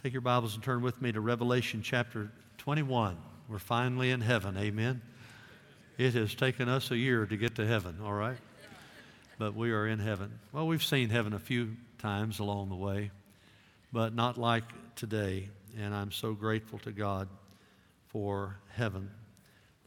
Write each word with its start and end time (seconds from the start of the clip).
Take 0.00 0.12
your 0.12 0.22
Bibles 0.22 0.54
and 0.54 0.62
turn 0.62 0.80
with 0.80 1.02
me 1.02 1.10
to 1.10 1.20
Revelation 1.20 1.82
chapter 1.82 2.30
21. 2.58 3.16
We're 3.48 3.58
finally 3.58 4.12
in 4.12 4.20
heaven. 4.20 4.56
Amen. 4.56 5.02
It 5.96 6.14
has 6.14 6.36
taken 6.36 6.68
us 6.68 6.92
a 6.92 6.96
year 6.96 7.26
to 7.26 7.36
get 7.36 7.56
to 7.56 7.66
heaven, 7.66 7.98
all 8.04 8.12
right? 8.12 8.36
But 9.40 9.56
we 9.56 9.72
are 9.72 9.88
in 9.88 9.98
heaven. 9.98 10.38
Well, 10.52 10.68
we've 10.68 10.84
seen 10.84 11.08
heaven 11.08 11.32
a 11.32 11.38
few 11.40 11.74
times 11.98 12.38
along 12.38 12.68
the 12.68 12.76
way, 12.76 13.10
but 13.92 14.14
not 14.14 14.38
like 14.38 14.62
today. 14.94 15.48
And 15.76 15.92
I'm 15.92 16.12
so 16.12 16.32
grateful 16.32 16.78
to 16.80 16.92
God 16.92 17.28
for 18.06 18.56
heaven. 18.70 19.10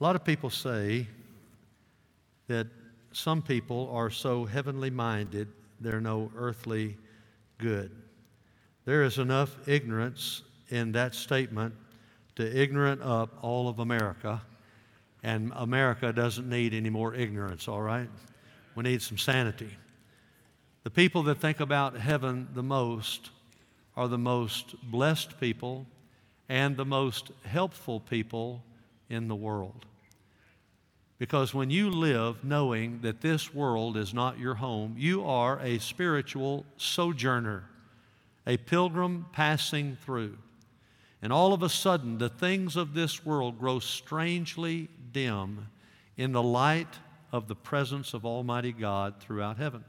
A 0.01 0.03
lot 0.03 0.17
of 0.17 0.25
people 0.25 0.49
say 0.49 1.07
that 2.49 2.67
some 3.13 3.41
people 3.41 3.89
are 3.93 4.09
so 4.09 4.43
heavenly 4.43 4.89
minded, 4.89 5.47
they're 5.79 6.01
no 6.01 6.29
earthly 6.35 6.97
good. 7.59 8.00
There 8.86 9.04
is 9.04 9.20
enough 9.20 9.55
ignorance 9.68 10.41
in 10.70 10.93
that 10.93 11.13
statement 11.13 11.76
to 12.35 12.62
ignorant 12.62 13.02
up 13.02 13.38
all 13.41 13.67
of 13.67 13.80
America, 13.80 14.41
and 15.22 15.52
America 15.55 16.12
doesn't 16.12 16.49
need 16.49 16.73
any 16.73 16.89
more 16.89 17.13
ignorance, 17.13 17.67
all 17.67 17.81
right? 17.81 18.09
We 18.73 18.84
need 18.84 19.02
some 19.02 19.17
sanity. 19.17 19.70
The 20.84 20.89
people 20.89 21.22
that 21.23 21.36
think 21.36 21.59
about 21.59 21.95
heaven 21.95 22.48
the 22.55 22.63
most 22.63 23.30
are 23.95 24.08
the 24.08 24.17
most 24.17 24.73
blessed 24.89 25.39
people 25.39 25.86
and 26.50 26.75
the 26.75 26.86
most 26.86 27.31
helpful 27.45 28.00
people 28.00 28.63
in 29.09 29.27
the 29.27 29.36
world. 29.36 29.86
Because 31.20 31.53
when 31.53 31.70
you 31.70 31.91
live 31.91 32.44
knowing 32.44 33.02
that 33.02 33.22
this 33.22 33.53
world 33.53 33.95
is 33.95 34.11
not 34.11 34.39
your 34.39 34.55
home, 34.55 34.95
you 34.98 35.23
are 35.23 35.59
a 35.59 35.77
spiritual 35.77 36.66
sojourner 36.77 37.66
a 38.45 38.58
pilgrim 38.58 39.26
passing 39.31 39.98
through. 40.04 40.38
And 41.22 41.31
all 41.31 41.54
of 41.54 41.62
a 41.62 41.70
sudden, 41.70 42.18
the 42.18 42.30
things 42.30 42.76
of 42.76 42.94
this 42.94 43.23
world 43.25 43.59
grow 43.59 43.80
strangely 43.80 44.89
dim 45.11 45.67
in 46.17 46.31
the 46.31 46.42
light 46.42 47.00
of 47.31 47.48
the 47.48 47.56
presence 47.56 48.14
of 48.14 48.25
Almighty 48.25 48.72
God 48.72 49.16
throughout 49.20 49.58
heaven. 49.58 49.83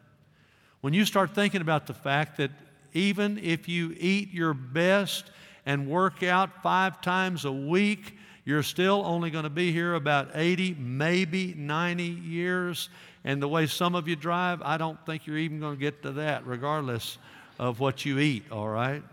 When 0.81 0.93
you 0.93 1.05
start 1.05 1.35
thinking 1.35 1.61
about 1.61 1.87
the 1.87 1.95
fact 1.95 2.37
that 2.37 2.51
even 2.93 3.39
if 3.39 3.69
you 3.69 3.97
eat 3.99 4.33
your 4.33 4.53
best 4.53 5.31
and 5.65 5.89
work 5.89 6.23
out 6.23 6.63
five 6.63 7.01
times 7.01 7.45
a 7.45 7.53
week, 7.53 8.17
you're 8.45 8.63
still 8.63 9.03
only 9.07 9.31
going 9.31 9.45
to 9.45 9.51
be 9.51 9.73
here 9.73 9.95
about 9.95 10.31
80, 10.35 10.75
maybe 10.75 11.55
90 11.55 12.03
years. 12.03 12.91
And 13.25 13.41
the 13.41 13.49
way 13.49 13.67
some 13.67 13.95
of 13.95 14.09
you 14.09 14.17
drive, 14.17 14.61
I 14.63 14.77
don't 14.77 14.99
think 15.07 15.27
you're 15.27 15.39
even 15.39 15.61
going 15.61 15.77
to 15.77 15.81
get 15.81 16.03
to 16.03 16.13
that, 16.13 16.47
regardless 16.47 17.19
of 17.63 17.79
what 17.79 18.05
you 18.05 18.19
eat, 18.19 18.43
all 18.51 18.69
right? 18.69 19.05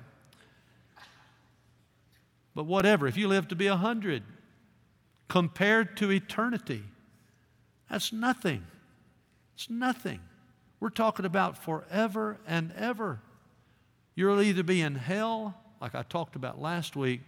But 2.56 2.66
whatever, 2.66 3.06
if 3.06 3.16
you 3.16 3.28
live 3.28 3.48
to 3.50 3.56
be 3.56 3.68
a 3.68 3.76
hundred, 3.76 4.24
compared 5.28 5.96
to 5.98 6.12
eternity, 6.12 6.82
that's 7.92 8.12
nothing. 8.12 8.66
It's 9.54 9.70
nothing. 9.70 10.20
We're 10.80 10.90
talking 10.90 11.26
about 11.26 11.64
forever 11.64 12.40
and 12.48 12.74
ever. 12.76 13.22
You'll 14.16 14.42
either 14.42 14.64
be 14.64 14.82
in 14.82 14.96
hell, 14.96 15.54
like 15.80 15.94
I 15.94 16.02
talked 16.02 16.36
about 16.36 16.60
last 16.60 16.96
week, 16.96 17.22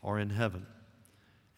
or 0.00 0.18
in 0.18 0.30
heaven. 0.30 0.64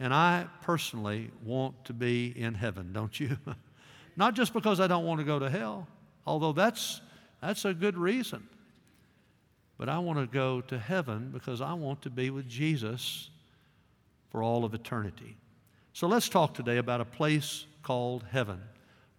And 0.00 0.12
I 0.12 0.46
personally 0.62 1.30
want 1.44 1.84
to 1.84 1.92
be 1.92 2.34
in 2.36 2.55
heaven, 2.55 2.92
don't 2.92 3.18
you? 3.20 3.38
Not 4.16 4.34
just 4.34 4.52
because 4.52 4.80
I 4.80 4.88
don't 4.88 5.05
want 5.05 5.20
to 5.20 5.24
go 5.24 5.38
to 5.38 5.48
hell, 5.48 5.86
although 6.27 6.52
that's, 6.52 7.00
that's 7.40 7.64
a 7.64 7.72
good 7.72 7.96
reason. 7.96 8.42
But 9.78 9.88
I 9.88 10.00
want 10.00 10.18
to 10.18 10.26
go 10.26 10.60
to 10.62 10.78
heaven 10.78 11.30
because 11.32 11.60
I 11.60 11.72
want 11.72 12.02
to 12.02 12.10
be 12.10 12.30
with 12.30 12.48
Jesus 12.48 13.30
for 14.30 14.42
all 14.42 14.64
of 14.64 14.74
eternity. 14.74 15.36
So 15.92 16.08
let's 16.08 16.28
talk 16.28 16.52
today 16.52 16.78
about 16.78 17.00
a 17.00 17.04
place 17.04 17.64
called 17.82 18.24
heaven. 18.30 18.60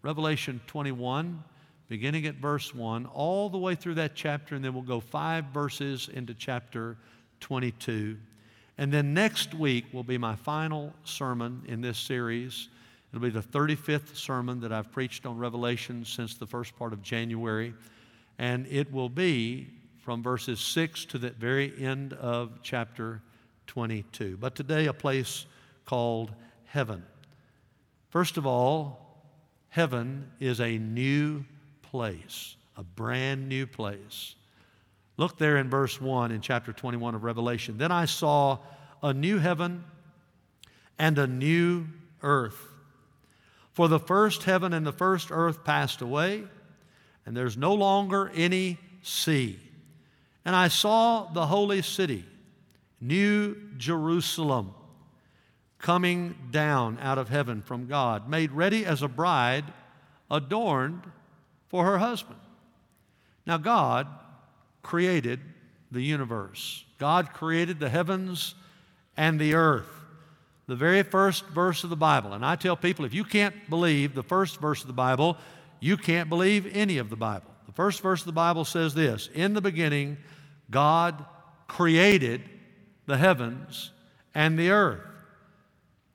Revelation 0.02 0.62
21, 0.68 1.44
beginning 1.88 2.25
at 2.25 2.36
verse 2.36 2.75
1, 2.75 3.06
all 3.08 3.50
the 3.50 3.58
way 3.58 3.75
through 3.75 3.96
that 3.96 4.16
chapter, 4.16 4.56
and 4.56 4.64
then 4.64 4.74
we'll 4.74 4.84
go 4.84 5.00
five 5.00 5.46
verses 5.46 6.09
into 6.14 6.34
chapter 6.34 6.98
22. 7.40 8.18
And 8.78 8.94
then 8.94 9.14
next 9.14 9.53
week 9.53 9.86
will 9.92 10.03
be 10.03 10.18
my 10.18 10.36
final 10.36 10.94
sermon 11.03 11.64
in 11.68 11.81
this 11.81 11.98
series. 11.98 12.69
It'll 13.12 13.22
be 13.22 13.30
the 13.30 13.42
35th 13.42 14.16
sermon 14.16 14.62
that 14.62 14.72
I've 14.72 14.92
preached 14.92 15.25
on 15.25 15.38
Revelation 15.38 16.06
since 16.06 16.36
the 16.36 16.46
first 16.46 16.78
part 16.78 16.94
of 16.94 17.02
January. 17.02 17.74
And 18.38 18.68
it 18.68 18.92
will 18.94 19.09
be 19.09 19.68
from 20.02 20.24
verses 20.24 20.60
6 20.60 21.06
to 21.06 21.18
the 21.18 21.30
very 21.32 21.74
end 21.80 22.14
of 22.14 22.60
chapter 22.64 23.22
22. 23.68 24.38
But 24.38 24.56
today, 24.56 24.88
a 24.88 24.94
place 24.94 25.46
called 25.86 26.32
heaven. 26.66 27.04
First 28.10 28.38
of 28.38 28.46
all, 28.46 29.22
heaven 29.70 30.32
is 30.40 30.60
a 30.60 30.78
new 30.78 31.46
place, 31.82 32.56
a 32.78 32.84
brand 32.84 33.48
new 33.48 33.68
place. 33.68 34.36
Look 35.18 35.38
there 35.38 35.58
in 35.58 35.70
verse 35.70 36.00
1 36.00 36.31
in 36.31 36.42
chapter 36.42 36.72
21 36.72 37.16
of 37.16 37.24
Revelation. 37.24 37.78
Then 37.78 37.92
I 37.92 38.06
saw 38.06 38.60
a 39.04 39.14
new 39.14 39.38
heaven 39.38 39.84
and 40.98 41.18
a 41.18 41.28
new 41.28 41.88
earth. 42.24 42.68
For 43.74 43.88
the 43.88 44.00
first 44.00 44.44
heaven 44.44 44.74
and 44.74 44.86
the 44.86 44.92
first 44.92 45.30
earth 45.31 45.64
passed 45.64 46.02
away, 46.02 46.44
and 47.26 47.36
there's 47.36 47.58
no 47.58 47.74
longer 47.74 48.31
any 48.34 48.78
sea. 49.02 49.60
And 50.46 50.56
I 50.56 50.68
saw 50.68 51.26
the 51.32 51.48
holy 51.48 51.82
city, 51.82 52.26
New 53.02 53.56
Jerusalem, 53.78 54.74
coming 55.78 56.36
down 56.52 56.98
out 57.02 57.18
of 57.18 57.30
heaven 57.30 57.62
from 57.62 57.88
God, 57.88 58.30
made 58.30 58.52
ready 58.52 58.86
as 58.86 59.02
a 59.02 59.08
bride 59.08 59.66
adorned 60.30 61.04
for 61.68 61.86
her 61.86 61.98
husband. 61.98 62.40
Now, 63.46 63.58
God 63.58 64.08
created 64.84 65.40
the 65.92 66.02
universe, 66.02 66.86
God 66.98 67.34
created 67.34 67.80
the 67.80 67.90
heavens 67.90 68.56
and 69.18 69.40
the 69.40 69.54
earth. 69.54 69.88
The 70.68 70.76
very 70.76 71.02
first 71.02 71.48
verse 71.48 71.84
of 71.84 71.90
the 71.90 71.96
Bible. 71.96 72.34
And 72.34 72.46
I 72.46 72.56
tell 72.56 72.78
people 72.78 73.04
if 73.04 73.14
you 73.14 73.24
can't 73.24 73.56
believe 73.72 74.14
the 74.14 74.22
first 74.22 74.62
verse 74.62 74.82
of 74.82 74.88
the 74.88 74.94
Bible, 74.94 75.36
you 75.80 75.98
can't 75.98 76.30
believe 76.30 76.70
any 76.76 77.00
of 77.00 77.10
the 77.10 77.16
Bible. 77.16 77.49
The 77.69 77.75
first 77.75 78.02
verse 78.02 78.22
of 78.22 78.25
the 78.25 78.31
Bible 78.31 78.66
says 78.66 78.96
this 78.96 79.30
In 79.35 79.53
the 79.53 79.62
beginning, 79.62 80.18
God 80.72 81.24
created 81.68 82.41
the 83.06 83.16
heavens 83.16 83.91
and 84.34 84.57
the 84.57 84.72
earth. 84.72 85.06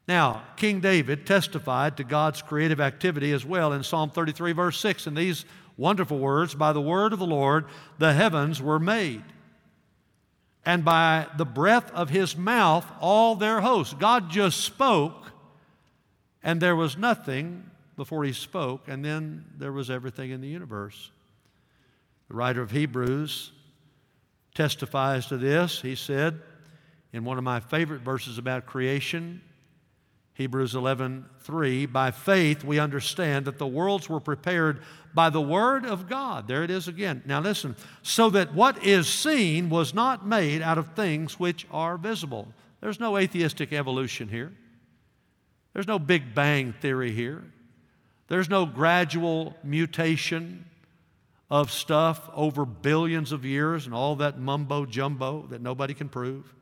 Now, 0.09 0.42
King 0.56 0.81
David 0.81 1.28
testified 1.28 1.97
to 1.97 2.04
God's 2.04 2.42
creative 2.42 2.81
activity 2.81 3.31
as 3.31 3.44
well 3.44 3.72
in 3.72 3.84
Psalm 3.84 4.10
33, 4.10 4.50
verse 4.50 4.81
6. 4.81 5.06
In 5.06 5.15
these 5.15 5.44
wonderful 5.76 6.19
words, 6.19 6.56
by 6.56 6.72
the 6.72 6.81
word 6.81 7.12
of 7.12 7.20
the 7.20 7.25
Lord, 7.25 7.66
the 7.98 8.15
heavens 8.15 8.60
were 8.60 8.81
made. 8.81 9.22
And 10.66 10.84
by 10.84 11.28
the 11.36 11.47
breath 11.47 11.88
of 11.92 12.10
his 12.10 12.36
mouth, 12.36 12.84
all 13.00 13.36
their 13.36 13.60
hosts. 13.60 13.94
God 13.94 14.28
just 14.28 14.62
spoke, 14.62 15.31
and 16.42 16.60
there 16.60 16.75
was 16.75 16.97
nothing 16.97 17.71
before 17.97 18.25
he 18.25 18.32
spoke, 18.32 18.88
and 18.88 19.04
then 19.04 19.44
there 19.56 19.72
was 19.72 19.88
everything 19.88 20.32
in 20.32 20.41
the 20.41 20.48
universe. 20.48 21.12
The 22.29 22.35
writer 22.35 22.62
of 22.62 22.71
Hebrews 22.71 23.53
testifies 24.55 25.27
to 25.27 25.37
this. 25.37 25.81
He 25.81 25.95
said 25.95 26.41
in 27.12 27.25
one 27.25 27.39
of 27.39 27.45
my 27.45 27.61
favorite 27.61 28.01
verses 28.01 28.39
about 28.39 28.67
creation, 28.67 29.41
Hebrews 30.34 30.75
11, 30.75 31.27
3, 31.41 31.87
by 31.87 32.11
faith 32.11 32.65
we 32.65 32.79
understand 32.79 33.45
that 33.45 33.59
the 33.59 33.67
worlds 33.67 34.09
were 34.09 34.21
prepared 34.21 34.83
by 35.15 35.31
the 35.31 35.41
word 35.41 35.87
of 35.87 36.09
God. 36.09 36.49
There 36.49 36.65
it 36.65 36.71
is 36.71 36.89
again. 36.89 37.23
Now 37.25 37.41
listen, 37.41 37.77
so 38.03 38.31
that 38.31 38.53
what 38.53 38.84
is 38.84 39.09
seen 39.09 39.71
was 39.71 39.95
not 39.95 40.27
made 40.27 40.61
out 40.61 40.77
of 40.77 40.95
things 40.95 41.39
which 41.39 41.66
are 41.71 41.97
visible. 41.97 42.48
There's 42.81 42.98
no 42.98 43.16
atheistic 43.16 43.72
evolution 43.72 44.28
here. 44.28 44.53
There's 45.72 45.87
no 45.87 45.98
Big 45.98 46.34
Bang 46.34 46.72
theory 46.81 47.13
here. 47.13 47.45
There's 48.28 48.48
no 48.48 48.66
gradual 48.66 49.54
mutation 49.63 50.65
of 51.51 51.71
stuff 51.71 52.29
over 52.35 52.65
billions 52.65 53.33
of 53.33 53.45
years 53.45 53.87
and 53.87 53.95
all 53.95 54.17
that 54.17 54.39
mumbo 54.39 54.87
jumbo 54.87 55.47
that 55.51 55.61
nobody 55.61 55.95
can 55.95 56.09
prove. 56.09 56.55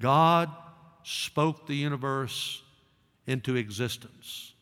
God 0.00 0.50
spoke 1.02 1.66
the 1.66 1.74
universe 1.74 2.62
into 3.26 3.56
existence. 3.56 4.54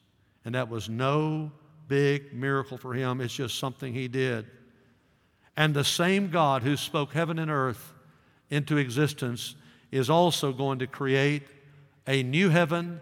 And 0.45 0.55
that 0.55 0.69
was 0.69 0.89
no 0.89 1.51
big 1.89 2.35
miracle 2.35 2.77
for 2.77 2.93
him, 2.93 3.21
it's 3.21 3.35
just 3.35 3.59
something 3.59 3.95
he 3.95 4.09
did. 4.09 4.47
And 5.57 5.75
the 5.75 5.85
same 5.85 6.31
God 6.31 6.63
who 6.63 6.77
spoke 6.77 7.13
heaven 7.13 7.39
and 7.39 7.51
earth 7.51 7.93
into 8.51 8.77
existence 8.77 9.57
is 9.91 10.11
also 10.11 10.53
going 10.53 10.79
to 10.81 10.87
create 10.87 11.45
a 12.07 12.23
new 12.23 12.51
heaven 12.51 13.01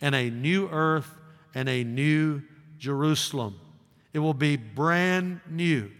and 0.00 0.14
a 0.14 0.30
new 0.30 0.68
earth 0.68 1.18
and 1.54 1.68
a 1.68 1.84
new 1.84 2.42
Jerusalem. 2.78 3.58
It 4.18 4.22
will 4.22 4.34
be 4.34 4.56
brand 4.56 5.42
new. 5.48 5.92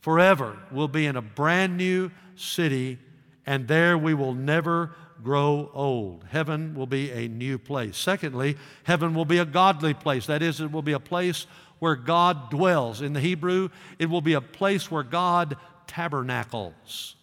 Forever. 0.00 0.58
We'll 0.70 0.86
be 0.86 1.06
in 1.06 1.16
a 1.16 1.22
brand 1.22 1.78
new 1.78 2.10
city 2.36 2.98
and 3.46 3.66
there 3.66 3.96
we 3.96 4.12
will 4.12 4.34
never 4.34 4.94
grow 5.22 5.70
old. 5.72 6.26
Heaven 6.28 6.74
will 6.74 6.86
be 6.86 7.10
a 7.10 7.28
new 7.28 7.56
place. 7.58 7.96
Secondly, 7.96 8.58
heaven 8.84 9.14
will 9.14 9.24
be 9.24 9.38
a 9.38 9.46
godly 9.46 9.94
place. 9.94 10.26
That 10.26 10.42
is, 10.42 10.60
it 10.60 10.70
will 10.70 10.82
be 10.82 10.92
a 10.92 11.00
place 11.00 11.46
where 11.78 11.96
God 11.96 12.50
dwells. 12.50 13.00
In 13.00 13.14
the 13.14 13.20
Hebrew, 13.20 13.70
it 13.98 14.10
will 14.10 14.20
be 14.20 14.34
a 14.34 14.42
place 14.42 14.90
where 14.90 15.02
God 15.02 15.56
tabernacles. 15.86 17.16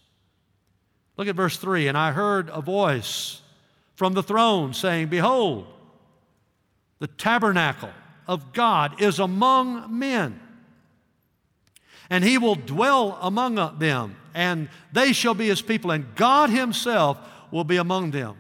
Look 1.18 1.28
at 1.28 1.36
verse 1.36 1.58
3 1.58 1.88
And 1.88 1.96
I 1.96 2.14
heard 2.14 2.50
a 2.50 2.62
voice 2.62 3.44
from 3.94 4.14
the 4.14 4.24
throne 4.24 4.74
saying, 4.74 5.10
Behold, 5.10 5.68
the 6.98 7.06
tabernacle 7.06 7.92
of 8.30 8.54
God 8.54 9.02
is 9.02 9.18
among 9.18 9.98
men, 9.98 10.40
and 12.12 12.24
he 12.24 12.38
will 12.38 12.56
dwell 12.56 13.18
among 13.22 13.56
them, 13.80 14.16
and 14.36 14.70
they 14.94 15.14
shall 15.14 15.34
be 15.34 15.48
his 15.48 15.64
people, 15.64 15.90
and 15.90 16.16
God 16.16 16.52
himself 16.52 17.18
will 17.52 17.64
be 17.64 17.78
among 17.78 18.12
them. 18.12 18.38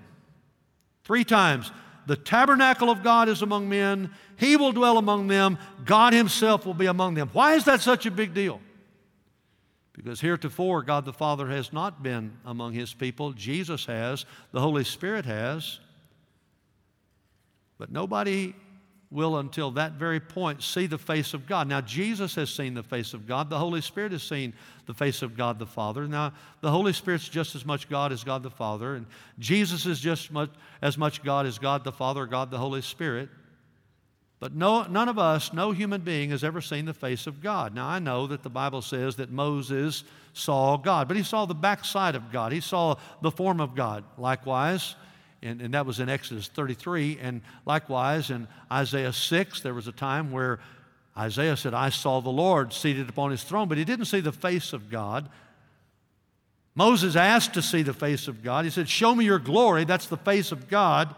Three 1.04 1.24
times. 1.24 1.72
The 2.06 2.16
tabernacle 2.16 2.90
of 2.90 3.04
God 3.04 3.30
is 3.30 3.42
among 3.42 3.70
men. 3.70 4.12
He 4.38 4.58
will 4.58 4.72
dwell 4.72 4.98
among 4.98 5.28
them. 5.28 5.58
God 5.86 6.14
Himself 6.14 6.66
will 6.66 6.74
be 6.74 6.88
among 6.88 7.14
them. 7.14 7.30
Why 7.34 7.54
is 7.54 7.66
that 7.66 7.82
such 7.82 8.08
a 8.08 8.12
big 8.12 8.34
deal? 8.34 8.60
Because 9.94 10.20
heretofore, 10.20 10.82
God 10.82 11.06
the 11.06 11.14
Father 11.14 11.48
has 11.50 11.72
not 11.72 12.02
been 12.02 12.38
among 12.46 12.74
His 12.74 12.96
people. 12.96 13.34
Jesus 13.34 13.86
has, 13.86 14.26
the 14.52 14.60
Holy 14.60 14.84
Spirit 14.84 15.26
has. 15.26 15.80
But 17.78 17.92
nobody 17.92 18.56
will, 19.12 19.38
until 19.38 19.72
that 19.72 19.94
very 19.94 20.20
point, 20.20 20.62
see 20.62 20.86
the 20.86 20.98
face 20.98 21.34
of 21.34 21.48
God. 21.48 21.68
Now, 21.68 21.82
Jesus 21.82 22.36
has 22.36 22.50
seen 22.52 22.76
the 22.76 22.84
face 22.84 23.14
of 23.16 23.26
God. 23.26 23.50
The 23.50 23.58
Holy 23.58 23.82
Spirit 23.82 24.12
has 24.12 24.22
seen 24.22 24.54
the 24.86 24.94
face 24.94 25.24
of 25.24 25.36
God 25.36 25.58
the 25.58 25.66
Father. 25.66 26.08
Now, 26.08 26.34
the 26.62 26.70
Holy 26.70 26.94
Spirit's 26.94 27.28
just 27.28 27.56
as 27.56 27.66
much 27.66 27.90
God 27.90 28.12
as 28.12 28.24
God 28.24 28.44
the 28.44 28.52
Father, 28.52 28.96
and 28.96 29.08
Jesus 29.40 29.88
is 29.88 30.00
just 30.00 30.32
much, 30.32 30.52
as 30.82 30.98
much 30.98 31.24
God 31.24 31.48
as 31.48 31.58
God 31.58 31.84
the 31.84 31.92
Father, 31.92 32.26
God 32.28 32.52
the 32.52 32.60
Holy 32.60 32.82
Spirit. 32.82 33.30
But 34.40 34.56
no, 34.56 34.84
none 34.84 35.10
of 35.10 35.20
us, 35.20 35.52
no 35.54 35.72
human 35.72 36.02
being 36.02 36.30
has 36.30 36.44
ever 36.44 36.62
seen 36.62 36.86
the 36.86 36.94
face 36.94 37.28
of 37.28 37.42
God. 37.42 37.76
Now, 37.76 37.88
I 37.88 38.00
know 38.00 38.28
that 38.28 38.44
the 38.44 38.50
Bible 38.50 38.82
says 38.82 39.18
that 39.18 39.32
Moses 39.32 40.04
saw 40.34 40.78
God, 40.78 41.08
but 41.08 41.18
he 41.18 41.24
saw 41.24 41.46
the 41.46 41.56
backside 41.56 42.16
of 42.16 42.32
God. 42.32 42.54
He 42.54 42.62
saw 42.62 42.96
the 43.22 43.32
form 43.32 43.60
of 43.60 43.76
God. 43.76 44.06
Likewise, 44.18 44.96
and, 45.42 45.62
and 45.62 45.74
that 45.74 45.86
was 45.86 46.00
in 46.00 46.10
Exodus 46.10 46.48
33. 46.48 47.20
And 47.22 47.42
likewise, 47.66 48.30
in 48.30 48.48
Isaiah 48.72 49.14
6, 49.14 49.62
there 49.62 49.74
was 49.74 49.88
a 49.88 49.92
time 49.92 50.32
where 50.32 50.60
Isaiah 51.18 51.58
said, 51.58 51.74
I 51.74 51.90
saw 51.90 52.22
the 52.22 52.30
Lord 52.30 52.74
seated 52.74 53.10
upon 53.10 53.32
his 53.32 53.44
throne, 53.44 53.68
but 53.68 53.78
he 53.78 53.86
didn't 53.86 54.06
see 54.06 54.20
the 54.20 54.32
face 54.32 54.74
of 54.74 54.90
God. 54.90 55.30
Moses 56.76 57.16
asked 57.16 57.54
to 57.56 57.62
see 57.62 57.82
the 57.82 57.94
face 57.94 58.28
of 58.28 58.44
God. 58.44 58.64
He 58.66 58.72
said, 58.72 58.88
Show 58.88 59.16
me 59.16 59.26
your 59.26 59.40
glory. 59.40 59.84
That's 59.84 60.08
the 60.08 60.18
face 60.18 60.52
of 60.52 60.70
God 60.70 61.14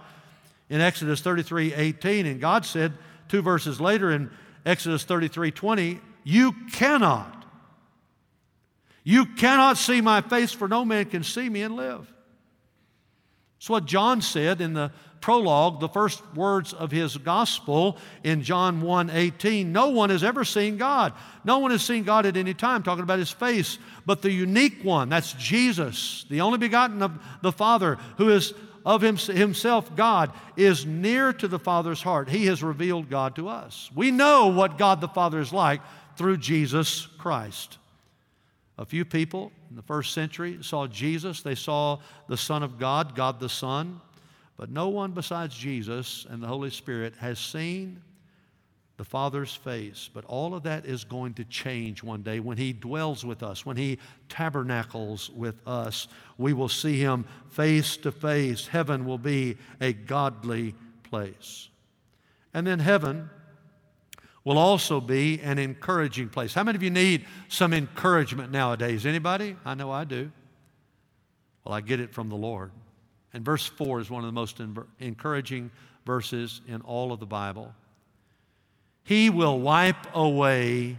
in 0.69 0.81
Exodus 0.81 1.21
33 1.21 1.73
18. 1.73 2.25
And 2.25 2.39
God 2.39 2.65
said, 2.65 2.93
two 3.31 3.41
verses 3.41 3.79
later 3.79 4.11
in 4.11 4.29
Exodus 4.65 5.03
33 5.05 5.51
20, 5.51 5.99
You 6.23 6.53
cannot. 6.73 7.45
You 9.03 9.25
cannot 9.25 9.77
see 9.77 10.01
my 10.01 10.21
face, 10.21 10.51
for 10.51 10.67
no 10.67 10.85
man 10.85 11.05
can 11.05 11.23
see 11.23 11.49
me 11.49 11.63
and 11.63 11.75
live. 11.75 12.11
It's 13.61 13.69
what 13.69 13.85
John 13.85 14.21
said 14.21 14.59
in 14.59 14.73
the 14.73 14.91
prologue, 15.19 15.81
the 15.81 15.87
first 15.87 16.23
words 16.33 16.73
of 16.73 16.89
his 16.89 17.15
gospel 17.15 17.95
in 18.23 18.41
John 18.41 18.81
1 18.81 19.11
18. 19.11 19.71
No 19.71 19.89
one 19.89 20.09
has 20.09 20.23
ever 20.23 20.43
seen 20.43 20.77
God. 20.77 21.13
No 21.43 21.59
one 21.59 21.69
has 21.69 21.83
seen 21.83 22.03
God 22.03 22.25
at 22.25 22.37
any 22.37 22.55
time, 22.55 22.81
talking 22.81 23.03
about 23.03 23.19
his 23.19 23.29
face. 23.29 23.77
But 24.03 24.23
the 24.23 24.31
unique 24.31 24.79
one, 24.81 25.09
that's 25.09 25.33
Jesus, 25.33 26.25
the 26.27 26.41
only 26.41 26.57
begotten 26.57 27.03
of 27.03 27.19
the 27.43 27.51
Father, 27.51 27.99
who 28.17 28.31
is 28.31 28.55
of 28.83 29.03
himself 29.03 29.95
God, 29.95 30.33
is 30.57 30.87
near 30.87 31.31
to 31.31 31.47
the 31.47 31.59
Father's 31.59 32.01
heart. 32.01 32.29
He 32.29 32.47
has 32.47 32.63
revealed 32.63 33.11
God 33.11 33.35
to 33.35 33.47
us. 33.47 33.91
We 33.93 34.09
know 34.09 34.47
what 34.47 34.79
God 34.79 35.01
the 35.01 35.07
Father 35.07 35.39
is 35.39 35.53
like 35.53 35.81
through 36.17 36.37
Jesus 36.37 37.05
Christ. 37.19 37.77
A 38.81 38.85
few 38.85 39.05
people 39.05 39.51
in 39.69 39.75
the 39.75 39.83
first 39.83 40.11
century 40.11 40.57
saw 40.61 40.87
Jesus, 40.87 41.43
they 41.43 41.53
saw 41.53 41.99
the 42.27 42.35
Son 42.35 42.63
of 42.63 42.79
God, 42.79 43.15
God 43.15 43.39
the 43.39 43.47
Son, 43.47 44.01
but 44.57 44.71
no 44.71 44.89
one 44.89 45.11
besides 45.11 45.55
Jesus 45.55 46.25
and 46.27 46.41
the 46.41 46.47
Holy 46.47 46.71
Spirit 46.71 47.13
has 47.17 47.37
seen 47.37 48.01
the 48.97 49.03
Father's 49.03 49.53
face. 49.53 50.09
But 50.11 50.25
all 50.25 50.55
of 50.55 50.63
that 50.63 50.87
is 50.87 51.03
going 51.03 51.35
to 51.35 51.43
change 51.43 52.01
one 52.01 52.23
day 52.23 52.39
when 52.39 52.57
He 52.57 52.73
dwells 52.73 53.23
with 53.23 53.43
us, 53.43 53.67
when 53.67 53.77
He 53.77 53.99
tabernacles 54.29 55.29
with 55.29 55.61
us. 55.67 56.07
We 56.39 56.53
will 56.53 56.67
see 56.67 56.97
Him 56.97 57.25
face 57.51 57.97
to 57.97 58.11
face. 58.11 58.65
Heaven 58.65 59.05
will 59.05 59.19
be 59.19 59.57
a 59.79 59.93
godly 59.93 60.73
place. 61.03 61.69
And 62.51 62.65
then 62.65 62.79
heaven 62.79 63.29
will 64.43 64.57
also 64.57 64.99
be 64.99 65.39
an 65.41 65.59
encouraging 65.59 66.29
place. 66.29 66.53
How 66.53 66.63
many 66.63 66.75
of 66.75 66.83
you 66.83 66.89
need 66.89 67.25
some 67.47 67.73
encouragement 67.73 68.51
nowadays? 68.51 69.05
Anybody? 69.05 69.55
I 69.63 69.75
know 69.75 69.91
I 69.91 70.03
do. 70.03 70.31
Well, 71.63 71.73
I 71.73 71.81
get 71.81 71.99
it 71.99 72.13
from 72.13 72.29
the 72.29 72.35
Lord. 72.35 72.71
And 73.33 73.45
verse 73.45 73.65
4 73.65 73.99
is 74.01 74.09
one 74.09 74.23
of 74.23 74.27
the 74.27 74.33
most 74.33 74.59
encouraging 74.99 75.71
verses 76.05 76.61
in 76.67 76.81
all 76.81 77.11
of 77.11 77.19
the 77.19 77.25
Bible. 77.25 77.73
He 79.03 79.29
will 79.29 79.59
wipe 79.59 80.15
away 80.15 80.97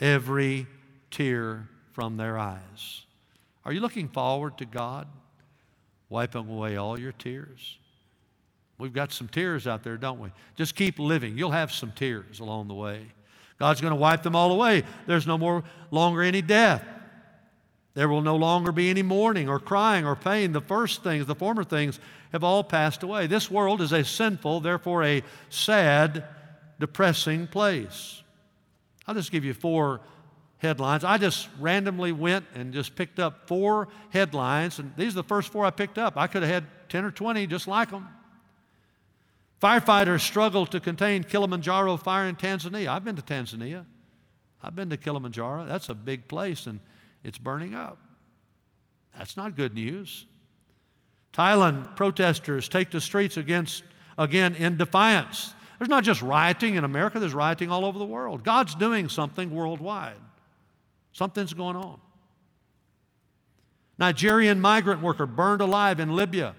every 0.00 0.66
tear 1.10 1.68
from 1.92 2.16
their 2.16 2.38
eyes. 2.38 3.04
Are 3.64 3.72
you 3.72 3.80
looking 3.80 4.08
forward 4.08 4.58
to 4.58 4.64
God 4.64 5.06
wiping 6.08 6.48
away 6.48 6.76
all 6.76 6.98
your 6.98 7.12
tears? 7.12 7.78
We've 8.82 8.92
got 8.92 9.12
some 9.12 9.28
tears 9.28 9.68
out 9.68 9.84
there, 9.84 9.96
don't 9.96 10.18
we? 10.18 10.30
Just 10.56 10.74
keep 10.74 10.98
living. 10.98 11.38
You'll 11.38 11.52
have 11.52 11.70
some 11.70 11.92
tears 11.92 12.40
along 12.40 12.66
the 12.66 12.74
way. 12.74 13.06
God's 13.60 13.80
going 13.80 13.92
to 13.92 13.96
wipe 13.96 14.24
them 14.24 14.34
all 14.34 14.50
away. 14.50 14.82
There's 15.06 15.24
no 15.24 15.38
more 15.38 15.62
longer 15.92 16.20
any 16.20 16.42
death. 16.42 16.84
There 17.94 18.08
will 18.08 18.22
no 18.22 18.34
longer 18.34 18.72
be 18.72 18.90
any 18.90 19.02
mourning 19.02 19.48
or 19.48 19.60
crying 19.60 20.04
or 20.04 20.16
pain. 20.16 20.50
The 20.50 20.60
first 20.60 21.04
things, 21.04 21.26
the 21.26 21.36
former 21.36 21.62
things, 21.62 22.00
have 22.32 22.42
all 22.42 22.64
passed 22.64 23.04
away. 23.04 23.28
This 23.28 23.48
world 23.48 23.80
is 23.82 23.92
a 23.92 24.02
sinful, 24.02 24.58
therefore 24.62 25.04
a 25.04 25.22
sad, 25.48 26.24
depressing 26.80 27.46
place. 27.46 28.20
I'll 29.06 29.14
just 29.14 29.30
give 29.30 29.44
you 29.44 29.54
four 29.54 30.00
headlines. 30.58 31.04
I 31.04 31.18
just 31.18 31.48
randomly 31.60 32.10
went 32.10 32.46
and 32.56 32.72
just 32.72 32.96
picked 32.96 33.20
up 33.20 33.46
four 33.46 33.86
headlines, 34.10 34.80
and 34.80 34.92
these 34.96 35.12
are 35.12 35.22
the 35.22 35.28
first 35.28 35.52
four 35.52 35.64
I 35.64 35.70
picked 35.70 35.98
up. 35.98 36.16
I 36.16 36.26
could 36.26 36.42
have 36.42 36.50
had 36.50 36.64
10 36.88 37.04
or 37.04 37.12
20 37.12 37.46
just 37.46 37.68
like 37.68 37.92
them. 37.92 38.08
Firefighters 39.62 40.22
struggle 40.22 40.66
to 40.66 40.80
contain 40.80 41.22
Kilimanjaro 41.22 41.96
fire 41.96 42.26
in 42.26 42.34
Tanzania. 42.34 42.88
I've 42.88 43.04
been 43.04 43.14
to 43.14 43.22
Tanzania. 43.22 43.84
I've 44.60 44.74
been 44.74 44.90
to 44.90 44.96
Kilimanjaro. 44.96 45.66
That's 45.66 45.88
a 45.88 45.94
big 45.94 46.26
place 46.26 46.66
and 46.66 46.80
it's 47.22 47.38
burning 47.38 47.72
up. 47.72 47.98
That's 49.16 49.36
not 49.36 49.54
good 49.54 49.72
news. 49.72 50.26
Thailand 51.32 51.94
protesters 51.94 52.68
take 52.68 52.90
the 52.90 53.00
streets 53.00 53.36
against 53.36 53.84
again 54.18 54.56
in 54.56 54.76
defiance. 54.76 55.54
There's 55.78 55.88
not 55.88 56.02
just 56.02 56.22
rioting 56.22 56.74
in 56.74 56.82
America, 56.82 57.20
there's 57.20 57.34
rioting 57.34 57.70
all 57.70 57.84
over 57.84 58.00
the 58.00 58.04
world. 58.04 58.42
God's 58.42 58.74
doing 58.74 59.08
something 59.08 59.50
worldwide. 59.50 60.18
Something's 61.12 61.54
going 61.54 61.76
on. 61.76 62.00
Nigerian 63.96 64.60
migrant 64.60 65.02
worker 65.02 65.26
burned 65.26 65.60
alive 65.60 66.00
in 66.00 66.16
Libya. 66.16 66.56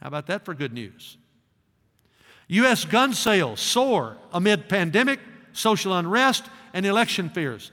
How 0.00 0.08
about 0.08 0.26
that 0.28 0.46
for 0.46 0.54
good 0.54 0.72
news? 0.72 1.18
U.S. 2.48 2.84
gun 2.84 3.12
sales 3.12 3.60
soar 3.60 4.16
amid 4.32 4.68
pandemic, 4.68 5.20
social 5.52 5.96
unrest, 5.96 6.44
and 6.72 6.84
election 6.86 7.28
fears. 7.28 7.70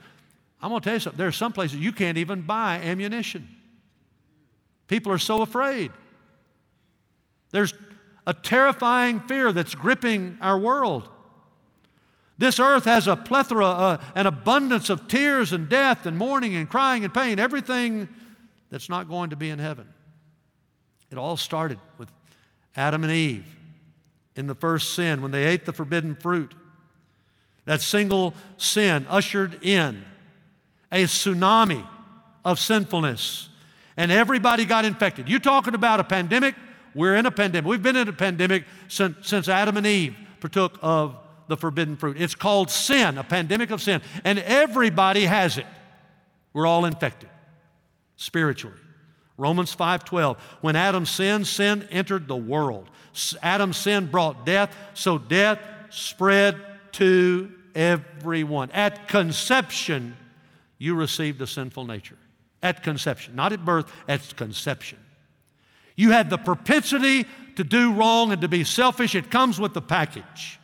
I'm 0.60 0.70
going 0.70 0.80
to 0.80 0.84
tell 0.84 0.94
you 0.94 1.00
something. 1.00 1.18
There 1.18 1.28
are 1.28 1.32
some 1.32 1.52
places 1.52 1.78
you 1.78 1.92
can't 1.92 2.18
even 2.18 2.42
buy 2.42 2.80
ammunition. 2.82 3.48
People 4.86 5.12
are 5.12 5.18
so 5.18 5.42
afraid. 5.42 5.92
There's 7.50 7.74
a 8.26 8.34
terrifying 8.34 9.20
fear 9.20 9.52
that's 9.52 9.74
gripping 9.74 10.38
our 10.40 10.58
world. 10.58 11.08
This 12.38 12.60
earth 12.60 12.84
has 12.84 13.06
a 13.08 13.16
plethora, 13.16 13.66
uh, 13.66 14.02
an 14.14 14.26
abundance 14.26 14.90
of 14.90 15.08
tears 15.08 15.52
and 15.52 15.68
death 15.68 16.04
and 16.04 16.18
mourning 16.18 16.54
and 16.54 16.68
crying 16.68 17.02
and 17.04 17.14
pain, 17.14 17.38
everything 17.38 18.08
that's 18.70 18.90
not 18.90 19.08
going 19.08 19.30
to 19.30 19.36
be 19.36 19.48
in 19.48 19.58
heaven. 19.58 19.88
It 21.10 21.16
all 21.16 21.36
started 21.36 21.78
with 21.96 22.10
Adam 22.76 23.04
and 23.04 23.12
Eve 23.12 23.55
in 24.36 24.46
the 24.46 24.54
first 24.54 24.94
sin 24.94 25.22
when 25.22 25.30
they 25.30 25.44
ate 25.44 25.64
the 25.64 25.72
forbidden 25.72 26.14
fruit. 26.14 26.54
That 27.64 27.80
single 27.80 28.34
sin 28.58 29.06
ushered 29.08 29.64
in 29.64 30.04
a 30.92 31.04
tsunami 31.04 31.86
of 32.44 32.60
sinfulness, 32.60 33.48
and 33.96 34.12
everybody 34.12 34.64
got 34.64 34.84
infected. 34.84 35.28
You're 35.28 35.40
talking 35.40 35.74
about 35.74 35.98
a 35.98 36.04
pandemic? 36.04 36.54
We're 36.94 37.16
in 37.16 37.26
a 37.26 37.30
pandemic. 37.30 37.68
We've 37.68 37.82
been 37.82 37.96
in 37.96 38.08
a 38.08 38.12
pandemic 38.12 38.64
since, 38.88 39.26
since 39.26 39.48
Adam 39.48 39.76
and 39.76 39.86
Eve 39.86 40.14
partook 40.40 40.78
of 40.80 41.16
the 41.48 41.56
forbidden 41.56 41.96
fruit. 41.96 42.20
It's 42.20 42.34
called 42.34 42.70
sin, 42.70 43.18
a 43.18 43.24
pandemic 43.24 43.70
of 43.70 43.82
sin, 43.82 44.00
and 44.24 44.38
everybody 44.38 45.24
has 45.24 45.58
it. 45.58 45.66
We're 46.52 46.66
all 46.66 46.84
infected 46.84 47.28
spiritually. 48.16 48.76
Romans 49.36 49.74
5:12. 49.74 50.38
When 50.60 50.76
Adam 50.76 51.06
sinned, 51.06 51.46
sin 51.46 51.86
entered 51.90 52.28
the 52.28 52.36
world. 52.36 52.88
Adam's 53.42 53.76
sin 53.76 54.06
brought 54.06 54.46
death, 54.46 54.74
so 54.94 55.18
death 55.18 55.58
spread 55.90 56.56
to 56.92 57.52
everyone. 57.74 58.70
At 58.72 59.08
conception, 59.08 60.16
you 60.78 60.94
received 60.94 61.40
a 61.40 61.46
sinful 61.46 61.84
nature. 61.86 62.18
At 62.62 62.82
conception, 62.82 63.36
not 63.36 63.52
at 63.52 63.64
birth, 63.64 63.92
at 64.08 64.36
conception. 64.36 64.98
You 65.94 66.10
had 66.10 66.30
the 66.30 66.38
propensity 66.38 67.26
to 67.56 67.64
do 67.64 67.92
wrong 67.92 68.32
and 68.32 68.40
to 68.42 68.48
be 68.48 68.64
selfish. 68.64 69.14
It 69.14 69.30
comes 69.30 69.58
with 69.58 69.72
the 69.72 69.82
package. 69.82 70.58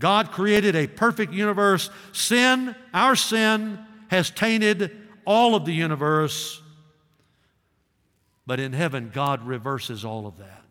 God 0.00 0.30
created 0.30 0.76
a 0.76 0.86
perfect 0.86 1.32
universe. 1.32 1.90
Sin, 2.12 2.74
our 2.94 3.16
sin, 3.16 3.78
has 4.08 4.30
tainted 4.30 4.96
all 5.24 5.54
of 5.54 5.64
the 5.64 5.72
universe. 5.72 6.62
But 8.48 8.60
in 8.60 8.72
heaven, 8.72 9.10
God 9.12 9.46
reverses 9.46 10.06
all 10.06 10.26
of 10.26 10.38
that. 10.38 10.64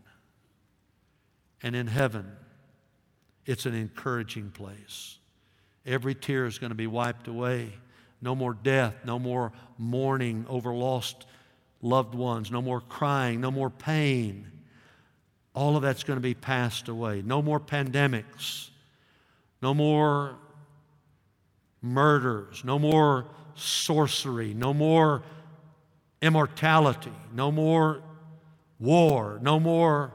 And 1.61 1.75
in 1.75 1.85
heaven, 1.85 2.25
it's 3.45 3.67
an 3.67 3.75
encouraging 3.75 4.49
place. 4.49 5.19
Every 5.85 6.15
tear 6.15 6.47
is 6.47 6.57
going 6.57 6.71
to 6.71 6.75
be 6.75 6.87
wiped 6.87 7.27
away. 7.27 7.71
No 8.19 8.33
more 8.33 8.55
death, 8.55 8.95
no 9.05 9.19
more 9.19 9.51
mourning 9.77 10.47
over 10.49 10.73
lost 10.73 11.27
loved 11.83 12.15
ones, 12.15 12.49
no 12.49 12.63
more 12.63 12.81
crying, 12.81 13.41
no 13.41 13.51
more 13.51 13.69
pain. 13.69 14.47
All 15.53 15.75
of 15.75 15.83
that's 15.83 16.03
going 16.03 16.17
to 16.17 16.21
be 16.21 16.33
passed 16.33 16.87
away. 16.87 17.21
No 17.23 17.43
more 17.43 17.59
pandemics, 17.59 18.71
no 19.61 19.75
more 19.75 20.35
murders, 21.83 22.63
no 22.63 22.79
more 22.79 23.27
sorcery, 23.53 24.55
no 24.55 24.73
more 24.73 25.21
immortality, 26.21 27.13
no 27.33 27.51
more 27.51 28.01
war, 28.79 29.39
no 29.41 29.59
more 29.59 30.11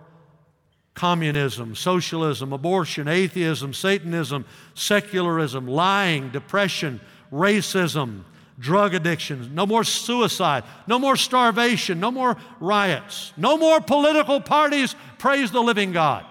communism, 0.95 1.75
socialism, 1.75 2.53
abortion, 2.53 3.09
atheism, 3.09 3.73
Satanism, 3.73 4.45
secularism, 4.75 5.67
lying, 5.67 6.29
depression, 6.31 7.01
racism, 7.33 8.25
drug 8.59 8.95
addictions, 8.95 9.49
no 9.49 9.67
more 9.67 9.85
suicide, 9.85 10.65
no 10.87 10.99
more 10.99 11.17
starvation, 11.17 11.99
no 11.99 12.11
more 12.11 12.37
riots, 12.61 13.33
no 13.37 13.57
more 13.57 13.81
political 13.81 14.41
parties. 14.41 14.95
Praise 15.19 15.51
the 15.51 15.61
living 15.61 15.93
God. 15.93 16.25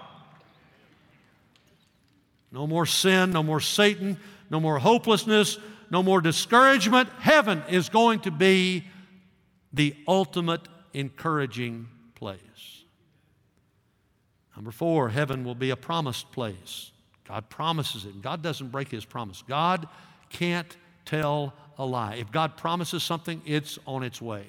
No 2.52 2.66
more 2.66 2.86
sin, 2.86 3.30
no 3.30 3.42
more 3.42 3.60
Satan, 3.60 4.18
no 4.50 4.60
more 4.60 4.78
hopelessness, 4.78 5.58
no 5.90 6.02
more 6.02 6.20
discouragement. 6.20 7.08
Heaven 7.18 7.62
is 7.68 7.88
going 7.88 8.20
to 8.20 8.30
be 8.30 8.84
the 9.72 9.94
ultimate 10.06 10.62
encouraging 10.92 11.88
place. 12.14 12.38
Number 14.56 14.70
four, 14.70 15.08
heaven 15.08 15.44
will 15.44 15.54
be 15.54 15.70
a 15.70 15.76
promised 15.76 16.30
place. 16.32 16.90
God 17.26 17.48
promises 17.48 18.04
it. 18.04 18.20
God 18.20 18.42
doesn't 18.42 18.68
break 18.68 18.88
his 18.90 19.04
promise. 19.04 19.42
God 19.48 19.88
can't 20.28 20.76
tell 21.04 21.54
a 21.78 21.86
lie. 21.86 22.16
If 22.16 22.30
God 22.30 22.56
promises 22.56 23.02
something, 23.02 23.40
it's 23.46 23.78
on 23.86 24.02
its 24.02 24.20
way. 24.20 24.44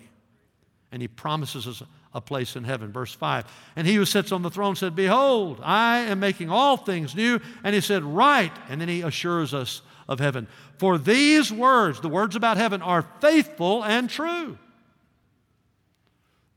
And 0.91 1.01
he 1.01 1.07
promises 1.07 1.67
us 1.67 1.83
a 2.13 2.21
place 2.21 2.55
in 2.55 2.63
heaven. 2.63 2.91
Verse 2.91 3.13
5. 3.13 3.45
And 3.75 3.87
he 3.87 3.95
who 3.95 4.05
sits 4.05 4.31
on 4.31 4.41
the 4.41 4.51
throne 4.51 4.75
said, 4.75 4.95
Behold, 4.95 5.59
I 5.63 5.99
am 5.99 6.19
making 6.19 6.49
all 6.49 6.77
things 6.77 7.15
new. 7.15 7.39
And 7.63 7.73
he 7.73 7.81
said, 7.81 8.03
Right. 8.03 8.51
And 8.69 8.79
then 8.79 8.89
he 8.89 9.01
assures 9.01 9.53
us 9.53 9.81
of 10.07 10.19
heaven. 10.19 10.47
For 10.77 10.97
these 10.97 11.51
words, 11.51 12.01
the 12.01 12.09
words 12.09 12.35
about 12.35 12.57
heaven, 12.57 12.81
are 12.81 13.07
faithful 13.21 13.83
and 13.83 14.09
true. 14.09 14.57